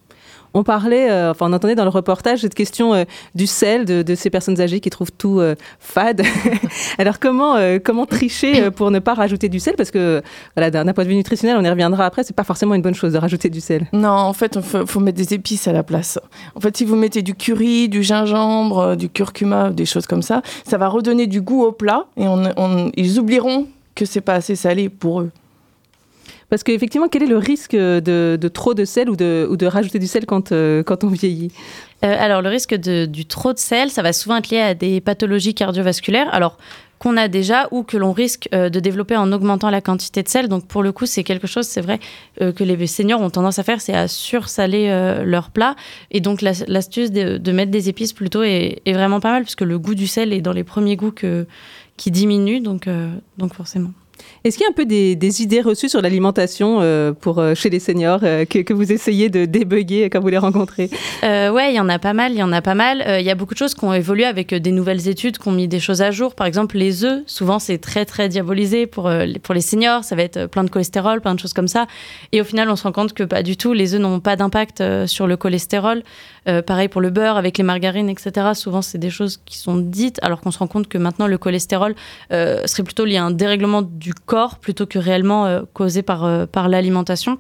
On 0.55 0.63
parlait, 0.63 1.11
euh, 1.11 1.31
enfin 1.31 1.47
on 1.49 1.53
entendait 1.53 1.75
dans 1.75 1.85
le 1.85 1.91
reportage 1.91 2.41
cette 2.41 2.55
question 2.55 2.95
euh, 2.95 3.05
du 3.35 3.47
sel, 3.47 3.85
de, 3.85 4.15
ces 4.15 4.31
personnes 4.31 4.61
âgées 4.61 4.81
qui 4.81 4.91
trouvent 4.91 5.13
tout 5.13 5.41
euh, 5.41 5.55
fade. 5.79 6.23
Alors 6.99 7.19
comment, 7.19 7.57
comment 7.85 8.07
tricher 8.07 8.71
pour 8.71 8.91
ne 8.91 8.99
pas 8.99 9.15
rajouter 9.15 9.49
du 9.49 9.61
sel? 9.61 9.75
Parce 9.77 9.91
que 9.91 10.23
voilà, 10.57 10.71
d'un 10.71 10.93
point 10.93 11.05
de 11.05 11.09
vue 11.09 11.15
nutritionnel, 11.15 11.57
on 11.59 11.65
y 11.65 11.71
reviendra 11.71 12.07
après, 12.07 12.25
c'est 12.25 12.35
pas 12.35 12.45
forcément 12.45 12.75
une 12.75 12.83
bonne 12.83 12.95
chose 12.95 13.13
de 13.13 13.19
rajouter 13.19 13.51
du 13.51 13.61
sel. 13.61 13.87
Non, 13.93 14.09
en 14.09 14.33
fait, 14.33 14.57
il 14.57 14.87
faut, 14.87 15.01
mettre 15.01 15.19
des 15.19 15.35
épices 15.35 15.69
à 15.69 15.73
la 15.73 15.83
place. 15.83 16.19
En 16.55 16.61
fait, 16.61 16.77
si 16.77 16.85
vous 16.85 16.97
mettez 16.97 17.23
du 17.23 17.35
curry, 17.35 17.89
du 17.89 18.03
gingembre, 18.03 18.97
du 18.97 19.09
curcuma, 19.09 19.71
des 19.71 19.87
choses 19.87 20.07
comme 20.07 20.23
ça, 20.23 20.43
ça 20.65 20.79
va 20.79 20.89
redonner 20.89 21.27
du 21.27 21.41
goût 21.41 21.63
au 21.65 21.73
plat 21.73 22.07
et 22.17 22.25
ils 22.97 23.19
oublieront 23.19 23.67
que 23.95 24.05
c'est 24.05 24.21
pas 24.21 24.35
assez 24.35 24.57
salé 24.57 24.89
pour 24.89 25.21
eux. 25.21 25.31
Parce 26.51 26.63
qu'effectivement, 26.63 27.09
quel 27.09 27.23
est 27.23 27.27
le 27.27 27.37
risque 27.37 27.77
de, 27.77 28.39
de 28.41 28.49
trop 28.49 28.75
de 28.75 28.85
sel 28.85 29.11
ou 29.11 29.17
de, 29.17 29.47
ou 29.51 29.57
de 29.57 29.67
rajouter 29.67 29.99
du 29.99 30.07
sel 30.07 30.25
quand, 30.27 30.53
euh, 30.53 30.83
on 31.03 31.09
vieillit? 31.09 31.53
Euh, 32.05 32.17
alors, 32.19 32.43
le 32.43 32.49
risque 32.49 32.75
du 32.75 33.27
trop 33.27 33.53
de 33.53 33.59
sel, 33.59 33.91
ça 33.91 34.03
va 34.03 34.13
souvent 34.13 34.37
être 34.37 34.51
lié 34.51 34.61
à 34.61 34.75
des 34.75 35.01
pathologies 35.01 35.55
cardiovasculaires. 35.55 36.33
Alors, 36.33 36.57
qu'on 36.99 37.17
a 37.17 37.29
déjà 37.29 37.69
ou 37.71 37.83
que 37.83 37.97
l'on 37.97 38.13
risque 38.13 38.49
euh, 38.53 38.69
de 38.69 38.81
développer 38.81 39.17
en 39.17 39.33
augmentant 39.33 39.71
la 39.71 39.81
quantité 39.81 40.23
de 40.23 40.29
sel. 40.29 40.49
Donc 40.49 40.67
pour 40.67 40.83
le 40.83 40.93
coup, 40.93 41.07
c'est 41.07 41.25
quelque 41.25 41.47
chose, 41.47 41.67
c'est 41.67 41.81
vrai, 41.81 42.01
euh, 42.41 42.53
que 42.53 42.65
les 42.65 42.87
seniors 42.87 43.21
ont 43.21 43.31
tendance 43.31 43.59
à 43.59 43.63
faire, 43.63 43.81
c'est 43.81 43.95
à 43.95 44.09
sursaler 44.09 44.89
euh, 44.89 45.25
leur 45.25 45.51
plat. 45.51 45.77
Et 46.11 46.21
donc 46.21 46.43
la- 46.43 46.53
l'astuce 46.67 47.11
de, 47.11 47.53
mettre 47.53 47.71
des 47.71 47.89
épices 47.89 48.13
plutôt 48.13 48.43
est, 48.43 48.81
vraiment 48.87 49.21
pas 49.21 49.33
mal, 49.33 49.43
puisque 49.43 49.63
le 49.63 49.79
goût 49.79 49.95
du 49.95 50.07
sel 50.07 50.33
est 50.33 50.41
dans 50.41 50.53
les 50.53 50.65
premiers 50.65 50.97
goûts 50.97 51.15
qui 51.97 52.11
diminuent, 52.11 52.63
euh, 52.89 53.11
donc 53.39 53.55
forcément. 53.55 53.91
Est-ce 54.45 54.57
qu'il 54.57 54.65
y 54.65 54.67
a 54.67 54.71
un 54.71 54.75
peu 54.75 54.87
des, 54.87 55.43
idées 55.43 55.61
reçues 55.61 55.89
sur 55.89 56.01
l'alimentation 56.01 56.79
euh, 56.81 57.13
euh, 57.27 57.55
chez 57.55 57.71
les 57.71 57.81
seniors 57.81 58.21
euh, 58.23 58.45
que, 58.45 58.73
vous 58.73 58.93
essayez 58.93 59.29
de 59.29 59.45
débugger 59.45 60.09
quand 60.11 60.21
vous 60.21 60.29
les 60.29 60.39
rencontrez? 60.39 60.91
Euh, 61.25 61.51
ouais, 61.51 61.73
il 61.73 61.77
y 61.77 61.81
en 61.81 61.89
a 61.89 61.99
pas 61.99 62.13
mal, 62.13 62.33
il 62.33 62.39
y 62.39 62.43
en 62.43 62.53
a 62.53 62.63
pas 62.63 62.75
mal. 62.75 63.05
Il 63.21 63.25
y 63.25 63.31
a 63.31 63.35
beaucoup 63.35 63.55
de 63.55 63.59
choses 63.59 63.75
qui 63.75 63.85
ont 63.85 63.93
évolué 63.93 64.25
avec 64.25 64.55
des 64.55 64.73
nouvelles 64.73 65.09
études, 65.09 65.39
qui 65.39 65.49
ont 65.49 65.53
mis 65.53 65.69
des 65.69 65.81
choses 65.81 66.03
à 66.03 66.11
jour. 66.11 66.35
Par 66.35 66.47
exemple, 66.47 66.77
les 66.77 67.05
œufs, 67.05 67.23
souvent 67.27 67.59
c'est 67.59 67.79
très 67.79 68.05
très 68.05 68.29
diabolisé 68.29 68.87
pour, 68.87 69.11
pour 69.43 69.55
les 69.55 69.61
seniors, 69.61 70.05
ça 70.05 70.17
va 70.17 70.23
être 70.23 70.47
plein 70.47 70.65
de 70.65 70.71
cholestérol, 70.71 71.21
plein 71.21 71.35
de 71.35 71.41
choses 71.41 71.53
comme 71.53 71.69
ça. 71.69 71.87
Et 72.33 72.41
au 72.41 72.45
final, 72.45 72.71
on 72.71 72.77
se 72.77 72.85
rend 72.85 72.93
compte 72.93 73.13
que 73.13 73.25
pas 73.25 73.43
du 73.43 73.57
tout, 73.57 73.73
les 73.73 73.95
œufs 73.95 74.01
n'ont 74.01 74.21
pas 74.21 74.37
d'impact 74.37 74.83
sur 75.07 75.27
le 75.27 75.37
cholestérol. 75.37 76.03
Pareil 76.67 76.89
pour 76.89 77.03
le 77.03 77.11
beurre, 77.11 77.37
avec 77.37 77.59
les 77.59 77.65
margarines, 77.65 78.09
etc. 78.09 78.53
Souvent, 78.55 78.81
c'est 78.81 78.99
des 78.99 79.11
choses 79.11 79.41
qui 79.45 79.59
sont 79.59 79.77
dites, 79.77 80.19
alors 80.23 80.41
qu'on 80.41 80.51
se 80.51 80.59
rend 80.59 80.67
compte 80.67 80.89
que 80.89 80.97
maintenant, 80.97 81.27
le 81.27 81.37
cholestérol 81.37 81.95
serait 82.31 82.85
plutôt 82.85 83.05
lié 83.05 83.17
à 83.17 83.25
un 83.25 83.31
dérèglement 83.31 83.83
du 83.83 84.08
corps 84.15 84.59
plutôt 84.59 84.87
que 84.87 84.99
réellement 84.99 85.47
euh, 85.47 85.63
causé 85.73 86.03
par, 86.03 86.25
euh, 86.25 86.47
par 86.47 86.69
l'alimentation. 86.69 87.39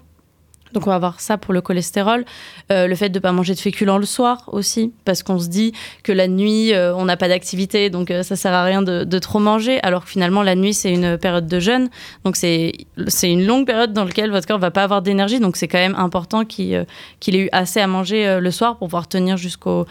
Donc 0.73 0.87
on 0.87 0.91
va 0.91 0.97
avoir 0.97 1.21
ça 1.21 1.39
pour 1.39 1.53
le 1.55 1.61
cholestérol, 1.61 2.25
Euh, 2.71 2.87
le 2.87 2.95
fait 2.97 3.09
de 3.09 3.19
ne 3.19 3.23
pas 3.23 3.33
manger 3.33 3.55
de 3.55 3.61
féculents 3.61 3.97
le 3.97 4.05
soir 4.05 4.45
aussi, 4.49 4.93
parce 5.07 5.23
qu'on 5.23 5.39
se 5.39 5.49
dit 5.49 5.73
que 6.03 6.12
la 6.12 6.29
nuit 6.29 6.75
euh, 6.75 6.95
on 6.95 7.07
n'a 7.07 7.16
pas 7.16 7.29
d'activité, 7.29 7.89
donc 7.89 8.11
euh, 8.11 8.23
ça 8.23 8.37
sert 8.37 8.53
à 8.53 8.62
rien 8.62 8.83
de, 8.83 9.19
trop 9.19 9.39
manger, 9.39 9.81
alors 9.83 10.05
que 10.05 10.11
finalement 10.11 10.43
la 10.43 10.55
nuit 10.55 10.75
c'est 10.75 10.93
une 10.93 11.16
période 11.16 11.47
de 11.47 11.61
jeûne, 11.61 11.89
donc 12.25 12.37
c'est 12.37 12.87
une 13.23 13.47
longue 13.47 13.66
période 13.66 13.95
dans 13.95 14.05
laquelle 14.05 14.31
votre 14.31 14.47
corps 14.47 14.59
va 14.59 14.71
pas 14.71 14.83
avoir 14.83 15.01
d'énergie, 15.01 15.41
donc 15.41 15.57
c'est 15.57 15.66
quand 15.66 15.79
même 15.79 15.95
important 15.95 16.45
qu'il 16.45 16.75
euh, 16.75 16.85
qu'il 17.21 17.37
ait 17.37 17.47
eu 17.47 17.49
assez 17.53 17.81
à 17.81 17.87
manger 17.87 18.39
le 18.39 18.51
soir 18.51 18.77
pour 18.77 18.89
pouvoir 18.89 19.09
tenir 19.09 19.39
jusqu'au 19.39 19.87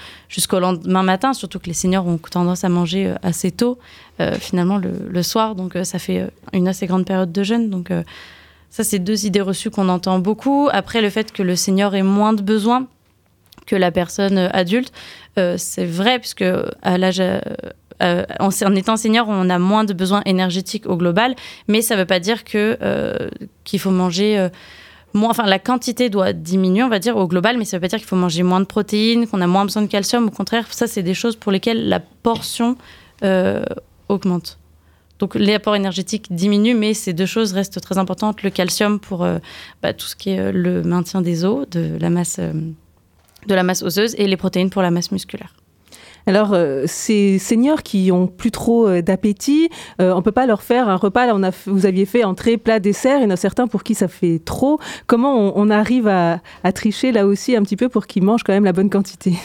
lendemain 0.59 1.03
matin, 1.03 1.34
surtout 1.34 1.57
que 1.57 1.65
les 1.65 1.73
seniors 1.73 2.05
ont 2.05 2.19
tendance 2.19 2.63
à 2.63 2.69
manger 2.69 3.13
assez 3.23 3.51
tôt 3.51 3.80
finalement 4.39 4.78
le, 4.78 4.91
le 5.09 5.23
soir, 5.23 5.55
donc 5.55 5.78
ça 5.84 5.99
fait 5.99 6.28
une 6.53 6.67
assez 6.67 6.86
grande 6.86 7.05
période 7.05 7.32
de 7.32 7.43
jeûne, 7.43 7.69
donc 7.69 7.91
ça, 8.70 8.84
c'est 8.84 8.99
deux 8.99 9.26
idées 9.26 9.41
reçues 9.41 9.70
qu'on 9.70 9.89
entend 9.89 10.20
beaucoup. 10.20 10.70
Après, 10.72 11.01
le 11.01 11.09
fait 11.09 11.32
que 11.32 11.43
le 11.43 11.55
senior 11.55 11.95
ait 11.95 12.03
moins 12.03 12.34
de 12.34 12.41
besoins 12.41 12.88
que 13.68 13.76
la 13.76 13.91
personne 13.91 14.38
euh, 14.38 14.49
adulte, 14.51 14.91
euh, 15.38 15.55
c'est 15.57 15.86
vrai, 15.86 16.18
puisque 16.20 16.45
à 16.82 16.97
l'âge. 16.97 17.20
euh, 17.20 18.26
en, 18.39 18.76
étant 18.76 18.97
senior, 18.97 19.28
on 19.30 19.49
a 19.49 19.59
moins 19.59 19.84
de 19.84 19.93
besoins 19.93 20.22
énergétiques 20.26 20.88
au 20.88 20.97
global, 20.97 21.36
mais 21.68 21.82
ça 21.82 21.95
ne 21.95 21.99
veut 21.99 22.05
pas 22.05 22.20
dire 22.20 22.43
que 22.43 22.78
qu'il 23.63 23.80
faut 23.80 23.91
manger 23.91 24.49
moins. 25.13 25.32
Enfin, 25.32 25.45
la 25.47 25.59
quantité 25.59 26.09
doit 26.09 26.32
diminuer, 26.34 26.84
on 26.84 26.89
va 26.89 26.99
dire, 26.99 27.18
au 27.18 27.28
global, 27.28 27.57
mais 27.57 27.65
ça 27.65 27.78
ne 27.78 27.80
veut 27.80 27.82
pas 27.82 27.89
dire 27.89 27.99
qu'il 27.99 28.07
faut 28.07 28.15
manger 28.15 28.43
moins 28.43 28.59
de 28.59 28.65
protéines, 28.65 29.28
qu'on 29.28 29.41
a 29.41 29.47
moins 29.47 29.65
besoin 29.65 29.82
de 29.82 29.88
calcium. 29.88 30.28
Au 30.28 30.32
contraire, 30.32 30.65
ça, 30.72 30.86
c'est 30.86 31.03
des 31.03 31.15
choses 31.15 31.36
pour 31.36 31.51
lesquelles 31.51 31.89
la 31.89 31.99
portion 31.99 32.78
augmente. 34.09 34.59
Donc 35.20 35.36
l'apport 35.36 35.76
énergétique 35.76 36.28
diminue, 36.32 36.76
mais 36.76 36.93
ces 36.93 37.13
deux 37.13 37.26
choses 37.26 37.53
restent 37.53 37.82
très 37.82 37.97
importantes. 37.97 38.43
Le 38.43 38.49
calcium 38.49 38.99
pour 38.99 39.24
euh, 39.24 39.39
bah, 39.82 39.93
tout 39.93 40.05
ce 40.05 40.15
qui 40.15 40.30
est 40.32 40.39
euh, 40.39 40.51
le 40.51 40.84
maintien 40.84 41.22
des 41.22 41.43
os, 41.43 41.68
de 41.70 41.97
la 41.99 42.09
masse, 42.09 42.38
euh, 42.39 42.53
de 43.47 43.55
la 43.55 43.63
masse 43.63 43.82
osseuse, 43.82 44.15
et 44.18 44.28
les 44.28 44.38
protéines 44.38 44.70
pour 44.70 44.82
la 44.82 44.91
masse 44.91 45.11
musculaire. 45.11 45.53
Alors, 46.30 46.57
ces 46.88 47.39
seniors 47.39 47.84
qui 47.84 48.11
ont 48.11 48.28
plus 48.28 48.51
trop 48.51 48.99
d'appétit, 48.99 49.70
euh, 50.01 50.11
on 50.13 50.22
peut 50.22 50.34
pas 50.34 50.45
leur 50.45 50.61
faire 50.61 50.89
un 50.89 50.97
repas. 50.97 51.26
Là, 51.26 51.51
vous 51.65 51.86
aviez 51.86 52.05
fait 52.05 52.26
entrée, 52.26 52.57
plat, 52.57 52.82
dessert. 52.82 53.20
Il 53.20 53.24
y 53.24 53.26
en 53.26 53.30
a 53.30 53.38
certains 53.38 53.65
pour 53.65 53.82
qui 53.82 53.95
ça 53.95 54.09
fait 54.09 54.41
trop. 54.43 54.78
Comment 55.05 55.39
on, 55.39 55.53
on 55.55 55.70
arrive 55.70 56.09
à, 56.09 56.41
à 56.65 56.74
tricher 56.74 57.13
là 57.13 57.26
aussi 57.26 57.55
un 57.55 57.63
petit 57.63 57.78
peu 57.78 57.88
pour 57.88 58.07
qu'ils 58.07 58.24
mangent 58.24 58.43
quand 58.43 58.51
même 58.51 58.65
la 58.65 58.74
bonne 58.74 58.89
quantité? 58.89 59.36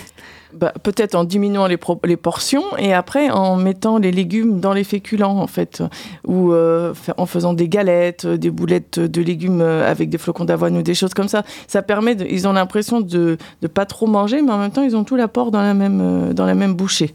Bah, 0.54 0.72
Peut-être 0.82 1.14
en 1.14 1.24
diminuant 1.24 1.66
les, 1.66 2.16
portions 2.16 2.62
et 2.78 2.92
après 2.92 3.30
en 3.30 3.56
mettant 3.56 3.98
les 3.98 4.12
légumes 4.12 4.60
dans 4.60 4.72
les 4.72 4.84
féculents 4.84 5.38
en 5.38 5.46
fait, 5.46 5.82
ou 6.26 6.52
euh, 6.52 6.92
en 7.16 7.26
faisant 7.26 7.54
des 7.54 7.68
galettes, 7.68 8.26
euh, 8.26 8.36
des 8.36 8.50
boulettes 8.50 8.98
de 8.98 9.22
légumes 9.22 9.60
euh, 9.60 9.90
avec 9.90 10.10
des 10.10 10.18
flocons 10.18 10.44
d'avoine 10.44 10.76
ou 10.76 10.82
des 10.82 10.94
choses 10.94 11.14
comme 11.14 11.28
ça. 11.28 11.42
Ça 11.68 11.82
permet, 11.82 12.16
ils 12.30 12.46
ont 12.46 12.52
l'impression 12.52 13.00
de 13.00 13.38
ne 13.62 13.68
pas 13.68 13.86
trop 13.86 14.06
manger, 14.06 14.42
mais 14.42 14.52
en 14.52 14.58
même 14.58 14.70
temps 14.70 14.82
ils 14.82 14.96
ont 14.96 15.04
tout 15.04 15.16
l'apport 15.16 15.50
dans 15.50 15.62
la 15.62 15.72
dans 15.72 16.46
la 16.46 16.54
même 16.54 16.74
bouchée. 16.74 17.14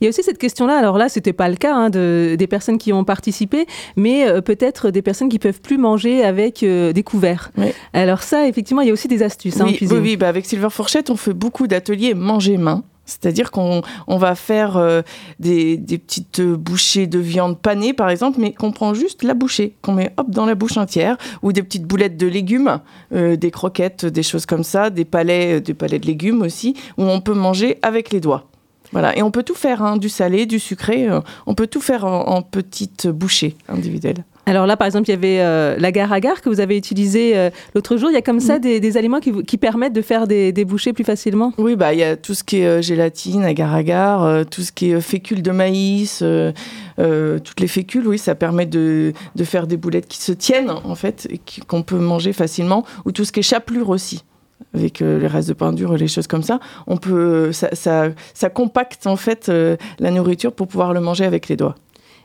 Il 0.00 0.04
y 0.04 0.06
a 0.06 0.10
aussi 0.10 0.22
cette 0.22 0.38
question-là. 0.38 0.76
Alors 0.78 0.96
là, 0.98 1.08
c'était 1.08 1.32
pas 1.32 1.48
le 1.48 1.56
cas 1.56 1.74
hein, 1.74 1.90
de, 1.90 2.36
des 2.38 2.46
personnes 2.46 2.78
qui 2.78 2.92
ont 2.92 3.04
participé, 3.04 3.66
mais 3.96 4.26
euh, 4.28 4.40
peut-être 4.40 4.90
des 4.90 5.02
personnes 5.02 5.28
qui 5.28 5.38
peuvent 5.38 5.60
plus 5.60 5.78
manger 5.78 6.24
avec 6.24 6.62
euh, 6.62 6.92
des 6.92 7.02
couverts. 7.02 7.50
Alors 7.92 8.22
ça, 8.22 8.48
effectivement, 8.48 8.82
il 8.82 8.88
y 8.88 8.90
a 8.90 8.94
aussi 8.94 9.08
des 9.08 9.22
astuces 9.22 9.60
hein, 9.60 9.64
en 9.64 9.68
Oui, 9.68 9.76
cuisine. 9.76 9.96
oui, 9.98 10.02
oui, 10.10 10.16
bah 10.16 10.28
avec 10.28 10.46
Silver 10.46 10.70
Fourchette, 10.70 11.10
on 11.10 11.16
fait 11.16 11.34
beaucoup 11.34 11.66
d'ateliers 11.66 12.14
manger 12.14 12.56
main. 12.56 12.82
C'est-à-dire 13.06 13.50
qu'on 13.50 13.82
on 14.06 14.18
va 14.18 14.36
faire 14.36 14.76
euh, 14.76 15.02
des, 15.40 15.76
des 15.76 15.98
petites 15.98 16.40
bouchées 16.42 17.08
de 17.08 17.18
viande 17.18 17.58
panée, 17.58 17.92
par 17.92 18.08
exemple, 18.08 18.38
mais 18.40 18.52
qu'on 18.52 18.70
prend 18.70 18.94
juste 18.94 19.24
la 19.24 19.34
bouchée, 19.34 19.74
qu'on 19.82 19.92
met 19.94 20.12
hop 20.16 20.30
dans 20.30 20.46
la 20.46 20.54
bouche 20.54 20.76
entière, 20.76 21.16
ou 21.42 21.52
des 21.52 21.62
petites 21.64 21.84
boulettes 21.84 22.16
de 22.16 22.28
légumes, 22.28 22.78
euh, 23.12 23.34
des 23.34 23.50
croquettes, 23.50 24.06
des 24.06 24.22
choses 24.22 24.46
comme 24.46 24.62
ça, 24.62 24.90
des 24.90 25.04
palais, 25.04 25.60
des 25.60 25.74
palais 25.74 25.98
de 25.98 26.06
légumes 26.06 26.40
aussi, 26.42 26.74
où 26.98 27.02
on 27.02 27.20
peut 27.20 27.34
manger 27.34 27.78
avec 27.82 28.12
les 28.12 28.20
doigts. 28.20 28.44
Voilà, 28.92 29.16
et 29.16 29.22
on 29.22 29.30
peut 29.30 29.42
tout 29.42 29.54
faire, 29.54 29.82
hein, 29.82 29.96
du 29.96 30.08
salé, 30.08 30.46
du 30.46 30.58
sucré, 30.58 31.08
euh, 31.08 31.20
on 31.46 31.54
peut 31.54 31.66
tout 31.66 31.80
faire 31.80 32.04
en, 32.04 32.26
en 32.28 32.42
petites 32.42 33.06
bouchées 33.06 33.56
individuelles. 33.68 34.24
Alors 34.46 34.66
là, 34.66 34.76
par 34.76 34.86
exemple, 34.86 35.08
il 35.08 35.12
y 35.12 35.14
avait 35.14 35.38
euh, 35.40 35.76
l'agar-agar 35.78 36.40
que 36.40 36.48
vous 36.48 36.58
avez 36.58 36.76
utilisé 36.76 37.36
euh, 37.36 37.50
l'autre 37.74 37.96
jour. 37.96 38.10
Il 38.10 38.14
y 38.14 38.16
a 38.16 38.22
comme 38.22 38.40
ça 38.40 38.58
des, 38.58 38.80
des 38.80 38.96
aliments 38.96 39.20
qui, 39.20 39.58
permettent 39.58 39.92
de 39.92 40.02
faire 40.02 40.26
des, 40.26 40.50
des 40.50 40.64
bouchées 40.64 40.92
plus 40.92 41.04
facilement? 41.04 41.52
Oui, 41.56 41.76
bah 41.76 41.92
il 41.92 42.00
y 42.00 42.02
a 42.02 42.16
tout 42.16 42.34
ce 42.34 42.42
qui 42.42 42.58
est 42.58 42.66
euh, 42.66 42.82
gélatine, 42.82 43.44
agar-agar, 43.44 44.44
tout 44.46 44.62
ce 44.62 44.72
qui 44.72 44.90
est 44.90 45.00
fécule 45.00 45.42
de 45.42 45.52
maïs, 45.52 46.24
toutes 46.96 47.60
les 47.60 47.68
fécules, 47.68 48.08
oui, 48.08 48.18
ça 48.18 48.34
permet 48.34 48.66
de, 48.66 49.12
de 49.36 49.44
faire 49.44 49.68
des 49.68 49.76
boulettes 49.76 50.08
qui 50.08 50.18
se 50.18 50.32
tiennent 50.32 50.70
en 50.70 50.94
fait, 50.96 51.28
et 51.30 51.40
qu'on 51.68 51.82
peut 51.82 51.98
manger 51.98 52.32
facilement, 52.32 52.84
ou 53.04 53.12
tout 53.12 53.24
ce 53.24 53.32
qui 53.32 53.40
est 53.40 53.44
chapelure 53.44 53.90
aussi. 53.90 54.24
Avec 54.74 55.02
euh, 55.02 55.18
les 55.18 55.26
restes 55.26 55.50
de 55.50 55.94
et 55.94 55.98
les 55.98 56.08
choses 56.08 56.28
comme 56.28 56.44
ça, 56.44 56.60
on 56.86 56.96
peut, 56.96 57.50
ça, 57.52 57.70
ça, 57.72 58.50
compacte 58.50 59.06
en 59.06 59.16
fait 59.16 59.48
euh, 59.48 59.76
la 59.98 60.10
nourriture 60.12 60.52
pour 60.52 60.68
pouvoir 60.68 60.92
le 60.92 61.00
manger 61.00 61.24
avec 61.24 61.48
les 61.48 61.56
doigts. 61.56 61.74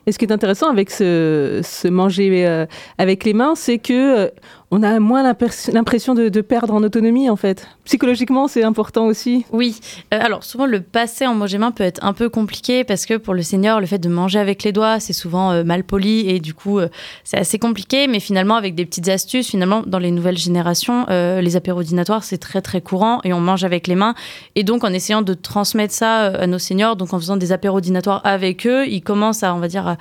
Et 0.06 0.12
ce 0.12 0.18
qui 0.18 0.24
est 0.24 0.32
intéressant 0.32 0.70
avec 0.70 0.90
ce, 0.90 1.88
manger 1.88 2.46
euh, 2.46 2.66
avec 2.98 3.24
les 3.24 3.34
mains, 3.34 3.56
c'est 3.56 3.78
que 3.78 4.30
on 4.72 4.82
a 4.82 4.98
moins 4.98 5.22
l'impression 5.22 6.14
de, 6.14 6.40
perdre 6.40 6.74
en 6.74 6.82
autonomie, 6.82 7.30
en 7.30 7.36
fait. 7.36 7.68
Psychologiquement, 7.84 8.48
c'est 8.48 8.64
important 8.64 9.06
aussi. 9.06 9.46
Oui. 9.52 9.78
Euh, 10.12 10.18
alors 10.20 10.42
souvent 10.42 10.66
le 10.66 10.80
passer 10.80 11.26
en 11.26 11.34
manger 11.34 11.58
main 11.58 11.70
peut 11.70 11.84
être 11.84 12.04
un 12.04 12.12
peu 12.12 12.28
compliqué 12.28 12.82
parce 12.82 13.06
que 13.06 13.14
pour 13.14 13.32
le 13.32 13.42
senior, 13.42 13.80
le 13.80 13.86
fait 13.86 13.98
de 13.98 14.08
manger 14.08 14.40
avec 14.40 14.64
les 14.64 14.72
doigts, 14.72 14.98
c'est 14.98 15.12
souvent 15.12 15.52
euh, 15.52 15.62
mal 15.62 15.84
poli 15.84 16.28
et 16.28 16.40
du 16.40 16.52
coup 16.52 16.80
euh, 16.80 16.88
c'est 17.22 17.38
assez 17.38 17.58
compliqué. 17.60 18.08
Mais 18.08 18.18
finalement 18.18 18.56
avec 18.56 18.74
des 18.74 18.84
petites 18.84 19.08
astuces, 19.08 19.48
finalement 19.48 19.82
dans 19.86 20.00
les 20.00 20.10
nouvelles 20.10 20.38
générations, 20.38 21.06
les 21.08 21.56
apéros 21.56 21.82
dînatoires 21.82 22.24
c'est 22.24 22.38
très 22.38 22.60
très 22.60 22.80
courant 22.80 23.20
et 23.22 23.32
on 23.32 23.40
mange 23.40 23.64
avec 23.64 23.86
les 23.86 23.94
mains. 23.94 24.14
Et 24.56 24.64
donc 24.64 24.82
en 24.82 24.92
essayant 24.92 25.22
de 25.22 25.34
transmettre 25.34 25.94
ça 25.94 26.26
à 26.26 26.46
nos 26.46 26.58
seniors, 26.58 26.96
donc 26.96 27.14
en 27.14 27.18
faisant 27.18 27.36
des 27.36 27.52
apéros 27.52 27.80
dînatoires 27.80 28.20
avec 28.24 28.66
eux, 28.66 28.86
ils 28.88 29.02
commencent 29.02 29.42
à 29.42 29.54
on 29.54 29.58
va 29.58 29.68
dire 29.68 29.86
à, 29.86 29.96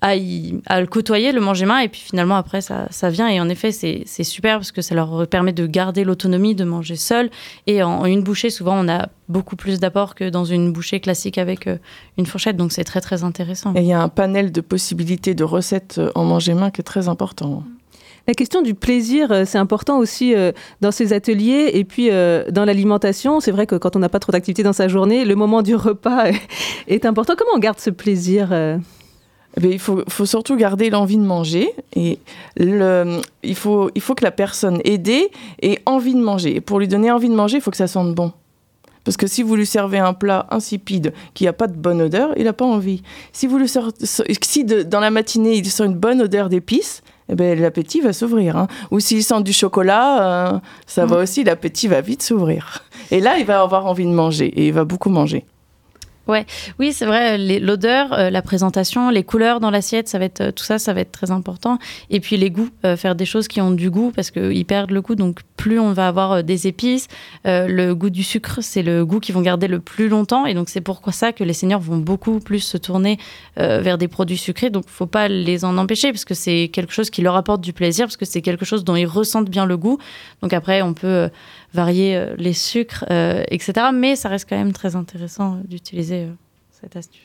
à, 0.00 0.14
y- 0.16 0.60
à 0.66 0.80
le 0.80 0.86
côtoyer, 0.86 1.32
le 1.32 1.40
manger 1.40 1.66
main, 1.66 1.80
et 1.80 1.88
puis 1.88 2.00
finalement 2.00 2.36
après 2.36 2.60
ça, 2.60 2.86
ça 2.90 3.10
vient. 3.10 3.28
Et 3.28 3.40
en 3.40 3.48
effet, 3.48 3.72
c'est 3.72 4.02
c'est 4.06 4.22
super 4.24 4.58
parce 4.58 4.70
que 4.72 4.80
ça 4.82 4.94
leur 4.94 5.26
permet 5.26 5.52
de 5.52 5.66
garder 5.66 6.04
l'autonomie, 6.04 6.54
de 6.54 6.64
manger 6.64 6.94
seul. 6.96 7.30
Et 7.66 7.82
en, 7.82 7.90
en 8.00 8.04
une 8.06 8.22
bouchée, 8.22 8.50
souvent, 8.50 8.78
on 8.78 8.88
a 8.88 9.08
beaucoup 9.28 9.56
plus 9.56 9.80
d'apport 9.80 10.14
que 10.14 10.28
dans 10.30 10.44
une 10.44 10.72
bouchée 10.72 11.00
classique 11.00 11.36
avec 11.38 11.66
euh, 11.66 11.78
une 12.16 12.26
fourchette. 12.26 12.56
Donc 12.56 12.70
c'est 12.72 12.84
très 12.84 13.00
très 13.00 13.24
intéressant. 13.24 13.74
Et 13.74 13.80
il 13.80 13.86
y 13.86 13.92
a 13.92 14.00
un 14.00 14.08
panel 14.08 14.52
de 14.52 14.60
possibilités 14.60 15.34
de 15.34 15.42
recettes 15.44 15.96
euh, 15.98 16.10
en 16.14 16.24
manger 16.24 16.54
main 16.54 16.70
qui 16.70 16.80
est 16.80 16.84
très 16.84 17.08
important. 17.08 17.64
La 18.28 18.34
question 18.34 18.60
du 18.62 18.74
plaisir, 18.74 19.32
euh, 19.32 19.44
c'est 19.46 19.58
important 19.58 19.98
aussi 19.98 20.34
dans 20.82 20.90
ces 20.92 21.12
ateliers 21.14 21.70
et 21.72 21.84
puis 21.84 22.08
dans 22.10 22.64
l'alimentation. 22.66 23.40
C'est 23.40 23.50
vrai 23.52 23.66
que 23.66 23.74
quand 23.74 23.96
on 23.96 23.98
n'a 23.98 24.08
pas 24.10 24.18
trop 24.20 24.32
d'activité 24.32 24.62
dans 24.62 24.72
sa 24.74 24.86
journée, 24.86 25.24
le 25.24 25.34
moment 25.34 25.62
du 25.62 25.74
repas 25.74 26.26
est 26.88 27.04
important. 27.06 27.34
Comment 27.38 27.52
on 27.56 27.58
garde 27.58 27.80
ce 27.80 27.88
plaisir 27.90 28.50
euh 29.56 29.60
Eh 29.64 29.72
il 29.72 29.78
faut, 29.78 30.02
faut 30.08 30.26
surtout 30.26 30.56
garder 30.56 30.90
l'envie 30.90 31.16
de 31.16 31.22
manger 31.24 31.70
et 31.96 32.18
le, 32.56 33.20
il, 33.42 33.54
faut, 33.54 33.90
il 33.94 34.00
faut 34.02 34.14
que 34.14 34.24
la 34.24 34.30
personne 34.30 34.80
aidée 34.84 35.30
ait 35.62 35.80
envie 35.86 36.14
de 36.14 36.20
manger. 36.20 36.56
Et 36.56 36.60
pour 36.60 36.78
lui 36.78 36.88
donner 36.88 37.10
envie 37.10 37.28
de 37.28 37.34
manger, 37.34 37.56
il 37.56 37.60
faut 37.62 37.70
que 37.70 37.76
ça 37.76 37.86
sente 37.88 38.14
bon. 38.14 38.32
Parce 39.04 39.16
que 39.16 39.26
si 39.26 39.42
vous 39.42 39.56
lui 39.56 39.64
servez 39.64 39.98
un 39.98 40.12
plat 40.12 40.46
insipide 40.50 41.14
qui 41.32 41.44
n'a 41.44 41.54
pas 41.54 41.66
de 41.66 41.76
bonne 41.76 42.02
odeur, 42.02 42.30
il 42.36 42.44
n'a 42.44 42.52
pas 42.52 42.66
envie. 42.66 43.02
Si, 43.32 43.46
vous 43.46 43.56
lui 43.58 43.68
sort- 43.68 43.92
si 44.02 44.64
de- 44.64 44.82
dans 44.82 45.00
la 45.00 45.10
matinée 45.10 45.54
il 45.56 45.64
sent 45.64 45.86
une 45.86 45.94
bonne 45.94 46.20
odeur 46.20 46.50
d'épices, 46.50 47.02
eh 47.30 47.34
ben, 47.34 47.58
l'appétit 47.58 48.00
va 48.02 48.12
s'ouvrir. 48.12 48.56
hein. 48.56 48.66
Ou 48.90 49.00
s'il 49.00 49.24
sent 49.24 49.40
du 49.42 49.52
chocolat, 49.54 50.52
euh, 50.52 50.58
ça 50.86 51.06
va 51.06 51.18
aussi, 51.18 51.42
l'appétit 51.42 51.88
va 51.88 52.00
vite 52.02 52.22
s'ouvrir. 52.22 52.84
Et 53.10 53.20
là, 53.20 53.38
il 53.38 53.46
va 53.46 53.62
avoir 53.62 53.86
envie 53.86 54.04
de 54.04 54.10
manger 54.12 54.46
et 54.46 54.66
il 54.66 54.72
va 54.74 54.84
beaucoup 54.84 55.10
manger. 55.10 55.44
Ouais, 56.28 56.44
oui, 56.78 56.92
c'est 56.92 57.06
vrai. 57.06 57.38
L'odeur, 57.38 58.12
euh, 58.12 58.28
la 58.28 58.42
présentation, 58.42 59.08
les 59.08 59.24
couleurs 59.24 59.60
dans 59.60 59.70
l'assiette, 59.70 60.08
ça 60.08 60.18
va 60.18 60.26
être 60.26 60.42
euh, 60.42 60.52
tout 60.52 60.62
ça, 60.62 60.78
ça 60.78 60.92
va 60.92 61.00
être 61.00 61.10
très 61.10 61.30
important. 61.30 61.78
Et 62.10 62.20
puis 62.20 62.36
les 62.36 62.50
goûts, 62.50 62.68
euh, 62.84 62.98
faire 62.98 63.14
des 63.14 63.24
choses 63.24 63.48
qui 63.48 63.62
ont 63.62 63.70
du 63.70 63.88
goût 63.88 64.12
parce 64.14 64.30
qu'ils 64.30 64.66
perdent 64.66 64.90
le 64.90 65.00
goût. 65.00 65.14
Donc 65.14 65.40
plus 65.56 65.80
on 65.80 65.94
va 65.94 66.06
avoir 66.06 66.44
des 66.44 66.66
épices, 66.66 67.08
le 67.44 67.92
goût 67.94 68.10
du 68.10 68.22
sucre, 68.22 68.58
c'est 68.60 68.82
le 68.82 69.04
goût 69.04 69.18
qu'ils 69.18 69.34
vont 69.34 69.40
garder 69.40 69.66
le 69.66 69.80
plus 69.80 70.08
longtemps. 70.08 70.44
Et 70.46 70.54
donc 70.54 70.68
c'est 70.68 70.82
pourquoi 70.82 71.12
ça 71.12 71.32
que 71.32 71.42
les 71.42 71.52
seniors 71.52 71.80
vont 71.80 71.96
beaucoup 71.96 72.38
plus 72.38 72.60
se 72.60 72.76
tourner 72.76 73.18
vers 73.56 73.98
des 73.98 74.06
produits 74.06 74.36
sucrés. 74.36 74.70
Donc 74.70 74.84
faut 74.86 75.06
pas 75.06 75.26
les 75.26 75.64
en 75.64 75.76
empêcher 75.76 76.12
parce 76.12 76.24
que 76.24 76.34
c'est 76.34 76.70
quelque 76.72 76.92
chose 76.92 77.10
qui 77.10 77.22
leur 77.22 77.34
apporte 77.34 77.60
du 77.60 77.72
plaisir 77.72 78.06
parce 78.06 78.16
que 78.16 78.24
c'est 78.24 78.40
quelque 78.40 78.64
chose 78.64 78.84
dont 78.84 78.94
ils 78.94 79.06
ressentent 79.06 79.50
bien 79.50 79.66
le 79.66 79.76
goût. 79.76 79.98
Donc 80.42 80.52
après 80.52 80.80
on 80.80 80.94
peut 80.94 81.28
varier 81.74 82.16
euh, 82.16 82.34
les 82.38 82.52
sucres, 82.54 83.04
euh, 83.10 83.42
etc. 83.50 83.88
Mais 83.92 84.16
ça 84.16 84.28
reste 84.28 84.48
quand 84.48 84.56
même 84.56 84.72
très 84.72 84.96
intéressant 84.96 85.54
euh, 85.54 85.56
d'utiliser 85.68 86.22
euh, 86.24 86.32
cette 86.80 86.96
astuce. 86.96 87.22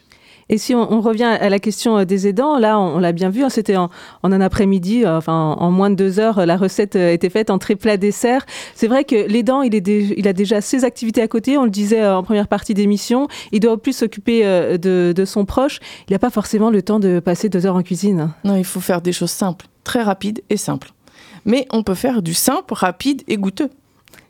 Et 0.49 0.57
si 0.57 0.75
on, 0.75 0.91
on 0.91 0.99
revient 0.99 1.23
à 1.23 1.47
la 1.49 1.57
question 1.57 2.03
des 2.03 2.27
aidants, 2.27 2.59
là, 2.59 2.77
on, 2.77 2.95
on 2.95 2.99
l'a 2.99 3.13
bien 3.13 3.29
vu, 3.29 3.43
hein, 3.45 3.49
c'était 3.49 3.77
en, 3.77 3.89
en 4.23 4.31
un 4.33 4.41
après-midi, 4.41 5.05
euh, 5.05 5.17
enfin 5.17 5.31
en, 5.33 5.53
en 5.61 5.71
moins 5.71 5.89
de 5.89 5.95
deux 5.95 6.19
heures, 6.19 6.45
la 6.45 6.57
recette 6.57 6.97
euh, 6.97 7.13
était 7.13 7.29
faite 7.29 7.49
en 7.49 7.57
très 7.59 7.75
plat 7.77 7.95
dessert. 7.95 8.45
C'est 8.75 8.87
vrai 8.89 9.05
que 9.05 9.15
l'aidant, 9.15 9.61
il, 9.61 9.73
est 9.73 9.79
dé- 9.79 10.13
il 10.17 10.27
a 10.27 10.33
déjà 10.33 10.59
ses 10.59 10.83
activités 10.83 11.21
à 11.21 11.29
côté, 11.29 11.57
on 11.57 11.63
le 11.63 11.69
disait 11.69 12.01
euh, 12.03 12.17
en 12.17 12.23
première 12.23 12.49
partie 12.49 12.73
d'émission, 12.73 13.29
il 13.53 13.61
doit 13.61 13.81
plus 13.81 13.95
s'occuper 13.95 14.45
euh, 14.45 14.77
de, 14.77 15.13
de 15.15 15.25
son 15.25 15.45
proche, 15.45 15.79
il 16.09 16.11
n'a 16.11 16.19
pas 16.19 16.29
forcément 16.29 16.69
le 16.69 16.81
temps 16.81 16.99
de 16.99 17.21
passer 17.21 17.47
deux 17.47 17.65
heures 17.65 17.77
en 17.77 17.81
cuisine. 17.83 18.33
Non, 18.43 18.57
il 18.57 18.65
faut 18.65 18.81
faire 18.81 19.01
des 19.01 19.13
choses 19.13 19.31
simples, 19.31 19.67
très 19.85 20.01
rapides 20.03 20.41
et 20.49 20.57
simples. 20.57 20.91
Mais 21.45 21.67
on 21.71 21.83
peut 21.83 21.95
faire 21.95 22.21
du 22.21 22.33
simple, 22.33 22.73
rapide 22.73 23.23
et 23.29 23.37
goûteux. 23.37 23.69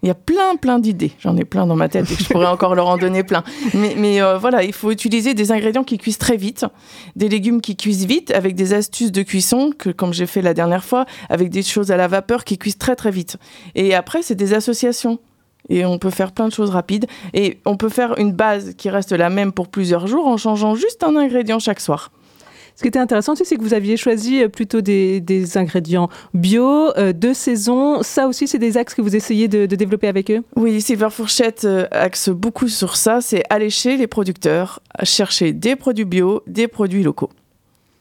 Il 0.04 0.08
y 0.08 0.10
a 0.10 0.16
plein, 0.16 0.58
plein 0.58 0.80
d'idées. 0.80 1.14
J'en 1.20 1.38
ai 1.38 1.46
plein 1.46 1.66
dans 1.66 1.78
ma 1.78 1.88
tête 1.88 2.12
et 2.12 2.16
je 2.16 2.28
pourrais 2.28 2.46
encore 2.46 2.76
leur 2.76 2.88
en 2.90 2.98
donner 2.98 3.24
plein. 3.24 3.42
Mais, 3.74 4.22
euh, 4.22 4.38
voilà, 4.38 4.64
il 4.64 4.74
faut 4.74 4.92
utiliser 4.92 5.34
des 5.34 5.54
ingrédients 5.54 5.86
qui 5.86 5.98
cuisent 5.98 6.18
très 6.18 6.36
vite, 6.36 6.66
des 7.16 7.30
légumes 7.30 7.62
qui 7.62 7.78
cuisent 7.78 8.06
vite, 8.06 8.30
avec 8.32 8.54
des 8.54 8.74
astuces 8.74 9.14
de 9.14 9.24
cuisson, 9.24 9.72
que, 9.78 9.90
comme 9.90 10.14
j'ai 10.14 10.26
fait 10.26 10.42
la 10.42 10.54
dernière 10.54 10.84
fois, 10.84 11.06
avec 11.30 11.50
des 11.50 11.64
choses 11.64 11.90
à 11.90 11.96
la 11.96 12.10
vapeur 12.10 12.44
qui 12.44 12.58
cuisent 12.58 12.78
très, 12.78 12.98
très 12.98 13.12
vite. 13.12 13.38
Et 13.76 13.96
après, 13.96 14.22
c'est 14.22 14.36
des 14.36 14.54
associations. 14.54 15.20
Et 15.70 15.86
on 15.86 15.98
peut 15.98 16.10
faire 16.10 16.34
plein 16.34 16.50
de 16.50 16.54
choses 16.54 16.72
rapides. 16.72 17.06
Et 17.34 17.60
on 17.64 17.78
peut 17.78 17.88
faire 17.88 18.20
une 18.20 18.34
base 18.34 18.74
qui 18.76 18.90
reste 18.90 19.14
la 19.14 19.30
même 19.30 19.54
pour 19.54 19.70
plusieurs 19.70 20.08
jours 20.08 20.28
en 20.28 20.36
changeant 20.36 20.76
juste 20.76 21.02
un 21.04 21.16
ingrédient 21.16 21.60
chaque 21.60 21.80
soir. 21.80 22.12
Ce 22.76 22.82
qui 22.82 22.88
était 22.88 23.00
intéressant 23.00 23.34
aussi, 23.34 23.46
c'est 23.46 23.56
que 23.56 23.62
vous 23.62 23.74
aviez 23.74 23.98
choisi 23.98 24.42
euh, 24.42 24.48
plutôt 24.48 24.82
des, 24.82 25.58
ingrédients 25.58 26.10
bio, 26.34 26.96
euh, 26.98 27.14
de 27.14 27.34
saison. 27.34 28.02
Ça 28.02 28.28
aussi, 28.28 28.48
c'est 28.48 28.60
des 28.60 28.78
axes 28.78 28.96
que 28.96 29.02
vous 29.02 29.16
essayez 29.16 29.48
de, 29.48 29.66
développer 29.66 30.08
avec 30.08 30.32
eux? 30.32 30.44
Oui, 30.56 30.82
Silver 30.82 31.10
Fourchette 31.12 31.66
euh, 31.66 31.88
axe 31.92 32.30
beaucoup 32.30 32.68
sur 32.68 32.96
ça. 32.96 33.22
C'est 33.22 33.44
aller 33.50 33.70
chez 33.70 33.98
les 33.98 34.08
producteurs, 34.08 34.82
chercher 35.04 35.54
des 35.54 35.76
produits 35.76 36.06
bio, 36.06 36.42
des 36.48 36.68
produits 36.68 37.04
locaux. 37.04 37.30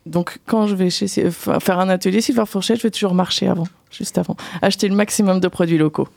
Donc, 0.06 0.38
quand 0.46 0.66
je 0.66 0.74
vais 0.74 0.90
faire 0.90 1.78
un 1.78 1.88
atelier 1.88 2.20
Silver 2.20 2.44
Fourchette, 2.46 2.78
je 2.78 2.82
vais 2.82 2.90
toujours 2.90 3.14
marcher 3.14 3.46
avant, 3.46 3.68
juste 3.90 4.18
avant. 4.18 4.36
Acheter 4.60 4.88
le 4.88 4.96
maximum 4.96 5.38
de 5.38 5.48
produits 5.48 5.78
locaux. 5.78 6.08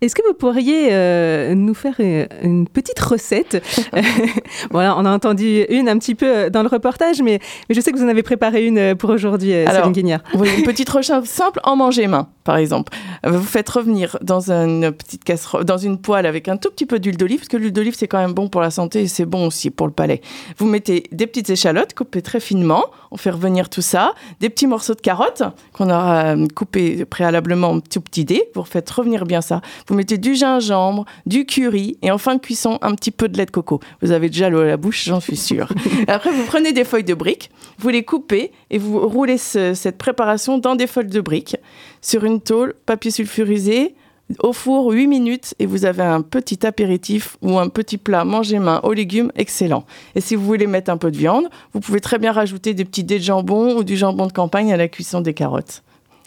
Est-ce 0.00 0.14
que 0.14 0.22
vous 0.26 0.34
pourriez 0.34 0.88
euh, 0.92 1.54
nous 1.54 1.74
faire 1.74 1.94
euh, 2.00 2.26
une 2.42 2.68
petite 2.68 2.98
recette? 3.00 3.62
Voilà, 4.70 4.96
on 4.96 5.04
a 5.04 5.10
entendu 5.10 5.64
une 5.68 5.88
un 5.88 5.98
petit 5.98 6.14
peu 6.14 6.26
euh, 6.26 6.50
dans 6.50 6.62
le 6.62 6.68
reportage, 6.68 7.20
mais, 7.22 7.40
mais 7.68 7.74
je 7.74 7.80
sais 7.80 7.92
que 7.92 7.98
vous 7.98 8.04
en 8.04 8.08
avez 8.08 8.22
préparé 8.22 8.66
une 8.66 8.94
pour 8.94 9.10
aujourd'hui, 9.10 9.50
Céline 9.50 9.92
Guignard. 9.92 10.20
Une 10.34 10.62
petite 10.64 10.88
recette 10.88 11.26
simple 11.26 11.60
en 11.64 11.76
manger 11.76 12.06
main, 12.06 12.28
par 12.48 12.56
exemple. 12.56 12.90
Euh, 13.26 13.30
Vous 13.30 13.44
faites 13.44 13.68
revenir 13.68 14.16
dans 14.22 14.50
une 14.50 14.90
petite 14.90 15.22
casserole, 15.22 15.64
dans 15.66 15.76
une 15.76 15.98
poêle 15.98 16.24
avec 16.24 16.48
un 16.48 16.56
tout 16.56 16.70
petit 16.70 16.86
peu 16.86 16.98
d'huile 16.98 17.18
d'olive, 17.18 17.40
parce 17.40 17.48
que 17.48 17.58
l'huile 17.58 17.74
d'olive 17.74 17.94
c'est 17.94 18.08
quand 18.08 18.16
même 18.18 18.32
bon 18.32 18.48
pour 18.48 18.62
la 18.62 18.70
santé 18.70 19.02
et 19.02 19.06
c'est 19.06 19.26
bon 19.26 19.46
aussi 19.48 19.68
pour 19.70 19.86
le 19.86 19.92
palais. 19.92 20.22
Vous 20.56 20.64
mettez 20.64 21.04
des 21.12 21.26
petites 21.26 21.50
échalotes 21.50 21.92
coupées 21.92 22.22
très 22.22 22.40
finement, 22.40 22.86
on 23.10 23.18
fait 23.18 23.28
revenir 23.28 23.68
tout 23.68 23.82
ça, 23.82 24.14
des 24.40 24.48
petits 24.48 24.66
morceaux 24.66 24.94
de 24.94 25.02
carottes 25.02 25.42
qu'on 25.74 25.90
aura 25.90 26.34
euh, 26.36 26.46
coupés 26.54 27.04
préalablement 27.04 27.68
en 27.72 27.80
tout 27.80 28.00
petit 28.00 28.24
dés. 28.24 28.44
Vous 28.54 28.64
faites 28.64 28.88
revenir 28.90 29.26
bien 29.26 29.42
ça. 29.42 29.60
Vous 29.86 29.94
mettez 29.94 30.16
du 30.16 30.34
gingembre, 30.34 31.04
du 31.26 31.44
curry 31.44 31.98
et 32.00 32.10
en 32.10 32.16
fin 32.18 32.34
de 32.36 32.40
cuisson 32.40 32.78
un 32.80 32.94
petit 32.94 33.10
peu 33.10 33.28
de 33.28 33.36
lait 33.36 33.44
de 33.44 33.50
coco. 33.50 33.80
Vous 34.00 34.10
avez 34.12 34.28
déjà 34.30 34.48
l'eau 34.48 34.60
à 34.60 34.64
la 34.64 34.78
bouche, 34.78 35.04
j'en 35.04 35.20
suis 35.20 35.36
sûre. 35.36 35.68
Après 36.08 36.30
vous 36.32 36.44
prenez 36.46 36.72
des 36.72 36.84
feuilles 36.84 37.04
de 37.04 37.14
briques, 37.14 37.50
vous 37.78 37.90
les 37.90 38.04
coupez 38.04 38.52
et 38.70 38.78
vous 38.78 39.06
roulez 39.06 39.36
ce- 39.36 39.74
cette 39.74 39.98
préparation 39.98 40.56
dans 40.56 40.74
des 40.76 40.86
feuilles 40.86 41.08
de 41.08 41.20
briques 41.20 41.56
sur 42.00 42.24
une 42.24 42.40
tôle, 42.40 42.74
papier 42.86 43.10
sulfurisé, 43.10 43.94
au 44.40 44.52
four 44.52 44.90
8 44.90 45.06
minutes 45.06 45.54
et 45.58 45.66
vous 45.66 45.84
avez 45.84 46.02
un 46.02 46.20
petit 46.20 46.66
apéritif 46.66 47.36
ou 47.42 47.58
un 47.58 47.68
petit 47.68 47.98
plat 47.98 48.24
mangé 48.24 48.58
main 48.58 48.80
aux 48.82 48.92
légumes 48.92 49.32
excellent. 49.36 49.84
Et 50.14 50.20
si 50.20 50.34
vous 50.34 50.44
voulez 50.44 50.66
mettre 50.66 50.90
un 50.90 50.98
peu 50.98 51.10
de 51.10 51.16
viande, 51.16 51.48
vous 51.72 51.80
pouvez 51.80 52.00
très 52.00 52.18
bien 52.18 52.32
rajouter 52.32 52.74
des 52.74 52.84
petits 52.84 53.04
dés 53.04 53.18
de 53.18 53.24
jambon 53.24 53.76
ou 53.76 53.84
du 53.84 53.96
jambon 53.96 54.26
de 54.26 54.32
campagne 54.32 54.72
à 54.72 54.76
la 54.76 54.88
cuisson 54.88 55.20
des 55.20 55.34
carottes. 55.34 55.82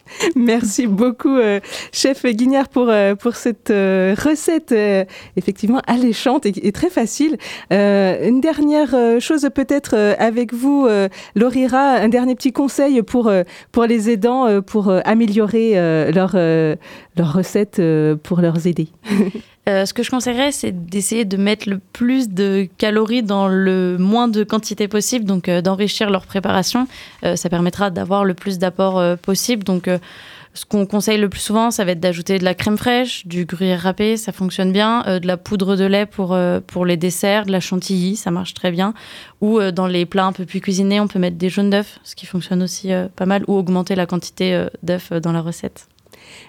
Merci 0.36 0.86
beaucoup, 0.86 1.36
euh, 1.36 1.60
chef 1.92 2.24
Guignard, 2.26 2.68
pour, 2.68 2.88
euh, 2.88 3.14
pour 3.14 3.36
cette 3.36 3.70
euh, 3.70 4.14
recette 4.18 4.74
effectivement 5.36 5.80
alléchante 5.86 6.46
et, 6.46 6.72
très 6.72 6.90
facile. 6.90 7.36
Une 7.70 8.40
dernière 8.40 8.94
chose 9.20 9.48
peut-être 9.54 9.94
avec 10.18 10.52
vous, 10.52 10.88
Laurira, 11.34 11.96
un 11.96 12.08
dernier 12.08 12.34
petit 12.34 12.52
conseil 12.52 13.02
pour, 13.02 13.30
pour 13.72 13.84
les 13.84 14.10
aidants, 14.10 14.62
pour 14.62 14.92
améliorer 15.04 15.74
leur, 16.12 16.32
euh, 16.34 16.76
leur 17.16 17.32
recette 17.32 17.78
euh, 17.78 18.16
pour 18.16 18.40
leur 18.40 18.66
aider. 18.66 18.88
Euh, 19.68 19.86
ce 19.86 19.94
que 19.94 20.02
je 20.02 20.10
conseillerais, 20.10 20.50
c'est 20.50 20.72
d'essayer 20.72 21.24
de 21.24 21.36
mettre 21.36 21.68
le 21.68 21.78
plus 21.78 22.28
de 22.28 22.68
calories 22.78 23.22
dans 23.22 23.46
le 23.46 23.96
moins 23.96 24.26
de 24.26 24.42
quantité 24.42 24.88
possible, 24.88 25.24
donc 25.24 25.48
euh, 25.48 25.62
d'enrichir 25.62 26.10
leur 26.10 26.26
préparation. 26.26 26.88
Euh, 27.24 27.36
ça 27.36 27.48
permettra 27.48 27.90
d'avoir 27.90 28.24
le 28.24 28.34
plus 28.34 28.58
d'apports 28.58 29.00
possible. 29.18 29.62
Donc, 29.62 29.88
ce 30.54 30.64
qu'on 30.66 30.84
conseille 30.84 31.18
le 31.18 31.28
plus 31.28 31.40
souvent, 31.40 31.70
ça 31.70 31.84
va 31.84 31.92
être 31.92 32.00
d'ajouter 32.00 32.38
de 32.38 32.44
la 32.44 32.54
crème 32.54 32.76
fraîche, 32.76 33.26
du 33.26 33.44
gruyère 33.44 33.82
râpé, 33.82 34.16
ça 34.16 34.32
fonctionne 34.32 34.72
bien, 34.72 35.02
de 35.20 35.26
la 35.26 35.36
poudre 35.36 35.76
de 35.76 35.84
lait 35.84 36.06
pour, 36.06 36.36
pour 36.66 36.84
les 36.84 36.96
desserts, 36.96 37.46
de 37.46 37.52
la 37.52 37.60
chantilly, 37.60 38.16
ça 38.16 38.30
marche 38.30 38.52
très 38.52 38.70
bien. 38.70 38.92
Ou 39.40 39.60
dans 39.70 39.86
les 39.86 40.04
plats 40.04 40.26
un 40.26 40.32
peu 40.32 40.44
plus 40.44 40.60
cuisinés, 40.60 41.00
on 41.00 41.08
peut 41.08 41.18
mettre 41.18 41.38
des 41.38 41.48
jaunes 41.48 41.70
d'œufs, 41.70 41.98
ce 42.04 42.14
qui 42.14 42.26
fonctionne 42.26 42.62
aussi 42.62 42.90
pas 43.16 43.26
mal, 43.26 43.44
ou 43.48 43.56
augmenter 43.56 43.94
la 43.94 44.06
quantité 44.06 44.66
d'œufs 44.82 45.12
dans 45.12 45.32
la 45.32 45.40
recette. 45.40 45.86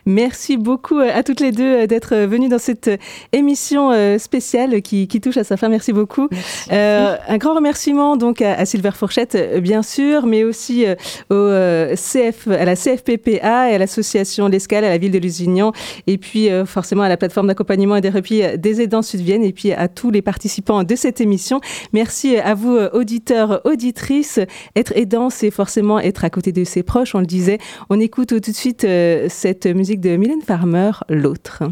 Merci 0.06 0.58
beaucoup 0.58 1.00
euh, 1.00 1.10
à 1.14 1.24
toutes 1.24 1.40
les 1.40 1.52
deux 1.52 1.84
euh, 1.84 1.88
d'être 1.88 2.14
euh, 2.14 2.28
venues 2.28 2.50
dans 2.50 2.58
cette 2.58 2.90
émission 3.32 3.92
spéciale 4.18 4.82
qui, 4.82 5.08
qui 5.08 5.22
touche 5.22 5.38
à 5.38 5.44
sa 5.44 5.58
fin. 5.58 5.70
Merci 5.70 5.94
beaucoup. 5.94 6.28
Euh, 6.72 7.16
un 7.28 7.38
grand 7.38 7.56
remerciement 7.56 8.18
donc 8.18 8.42
à, 8.42 8.54
à 8.54 8.66
Silver 8.66 8.92
Fourchette, 8.92 9.38
bien 9.62 9.84
sûr, 9.84 10.26
mais 10.26 10.44
aussi 10.44 10.86
au, 11.30 11.50
CF, 11.96 12.48
à 12.48 12.66
la 12.66 12.76
CFPPA 12.76 13.72
et 13.72 13.76
à 13.76 13.78
l'association 13.78 14.48
L'Escale, 14.48 14.86
à 14.86 14.90
la 14.90 14.98
ville 14.98 15.12
de 15.12 15.20
Lusignan, 15.20 15.72
et 16.08 16.18
puis 16.18 16.50
forcément 16.66 17.04
à 17.04 17.10
la 17.10 17.18
plateforme 17.18 17.48
d'accompagnement 17.48 17.96
et 17.96 18.02
des 18.02 18.10
replis 18.10 18.42
des 18.58 18.82
aidants 18.82 19.02
Sud-Vienne, 19.02 19.44
et 19.44 19.54
puis 19.54 19.72
à 19.72 19.88
tous 19.88 20.12
les 20.12 20.22
participants 20.22 20.84
de 20.84 20.96
cette 20.96 21.22
émission. 21.22 21.60
Merci 21.92 22.38
à 22.38 22.54
vous, 22.54 22.78
auditeurs, 22.94 23.62
auditrices. 23.66 24.40
Être 24.76 24.94
aidant, 24.96 25.30
c'est 25.30 25.52
forcément 25.52 26.00
être 26.00 26.26
à 26.26 26.30
côté 26.30 26.52
de 26.52 26.64
ses 26.64 26.84
proches, 26.84 27.16
on 27.16 27.20
le 27.20 27.26
disait. 27.26 27.60
On 27.90 28.00
écoute 28.00 28.30
tout 28.30 28.40
de 28.40 28.56
suite 28.56 28.88
cette 29.30 29.68
musique 29.74 30.02
de 30.02 30.16
Mylène 30.16 30.42
Farmer, 30.42 30.92
L'autre. 31.10 31.64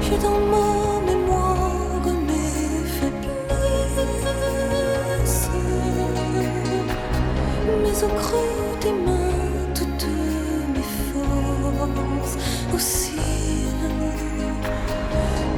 J'ai 0.00 0.16
dans 0.16 0.40
ma 0.52 1.00
mémoire 1.04 2.06
mes 2.26 2.84
faiblesses, 2.96 4.40
mais 7.82 7.96
au 8.02 8.08
creux 8.08 8.72
des 8.80 8.92
mains 8.92 9.68
toutes 9.74 10.08
mes 10.74 10.88
forces 11.12 12.36
aussi. 12.74 13.20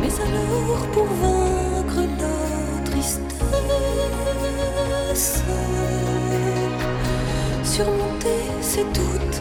Mais 0.01 0.15
alors 0.21 0.83
pour 0.93 1.07
vaincre 1.23 2.03
la 2.19 2.37
tristesse, 2.91 3.45
surmonter 7.63 8.43
ces 8.61 8.83
doutes, 8.83 9.41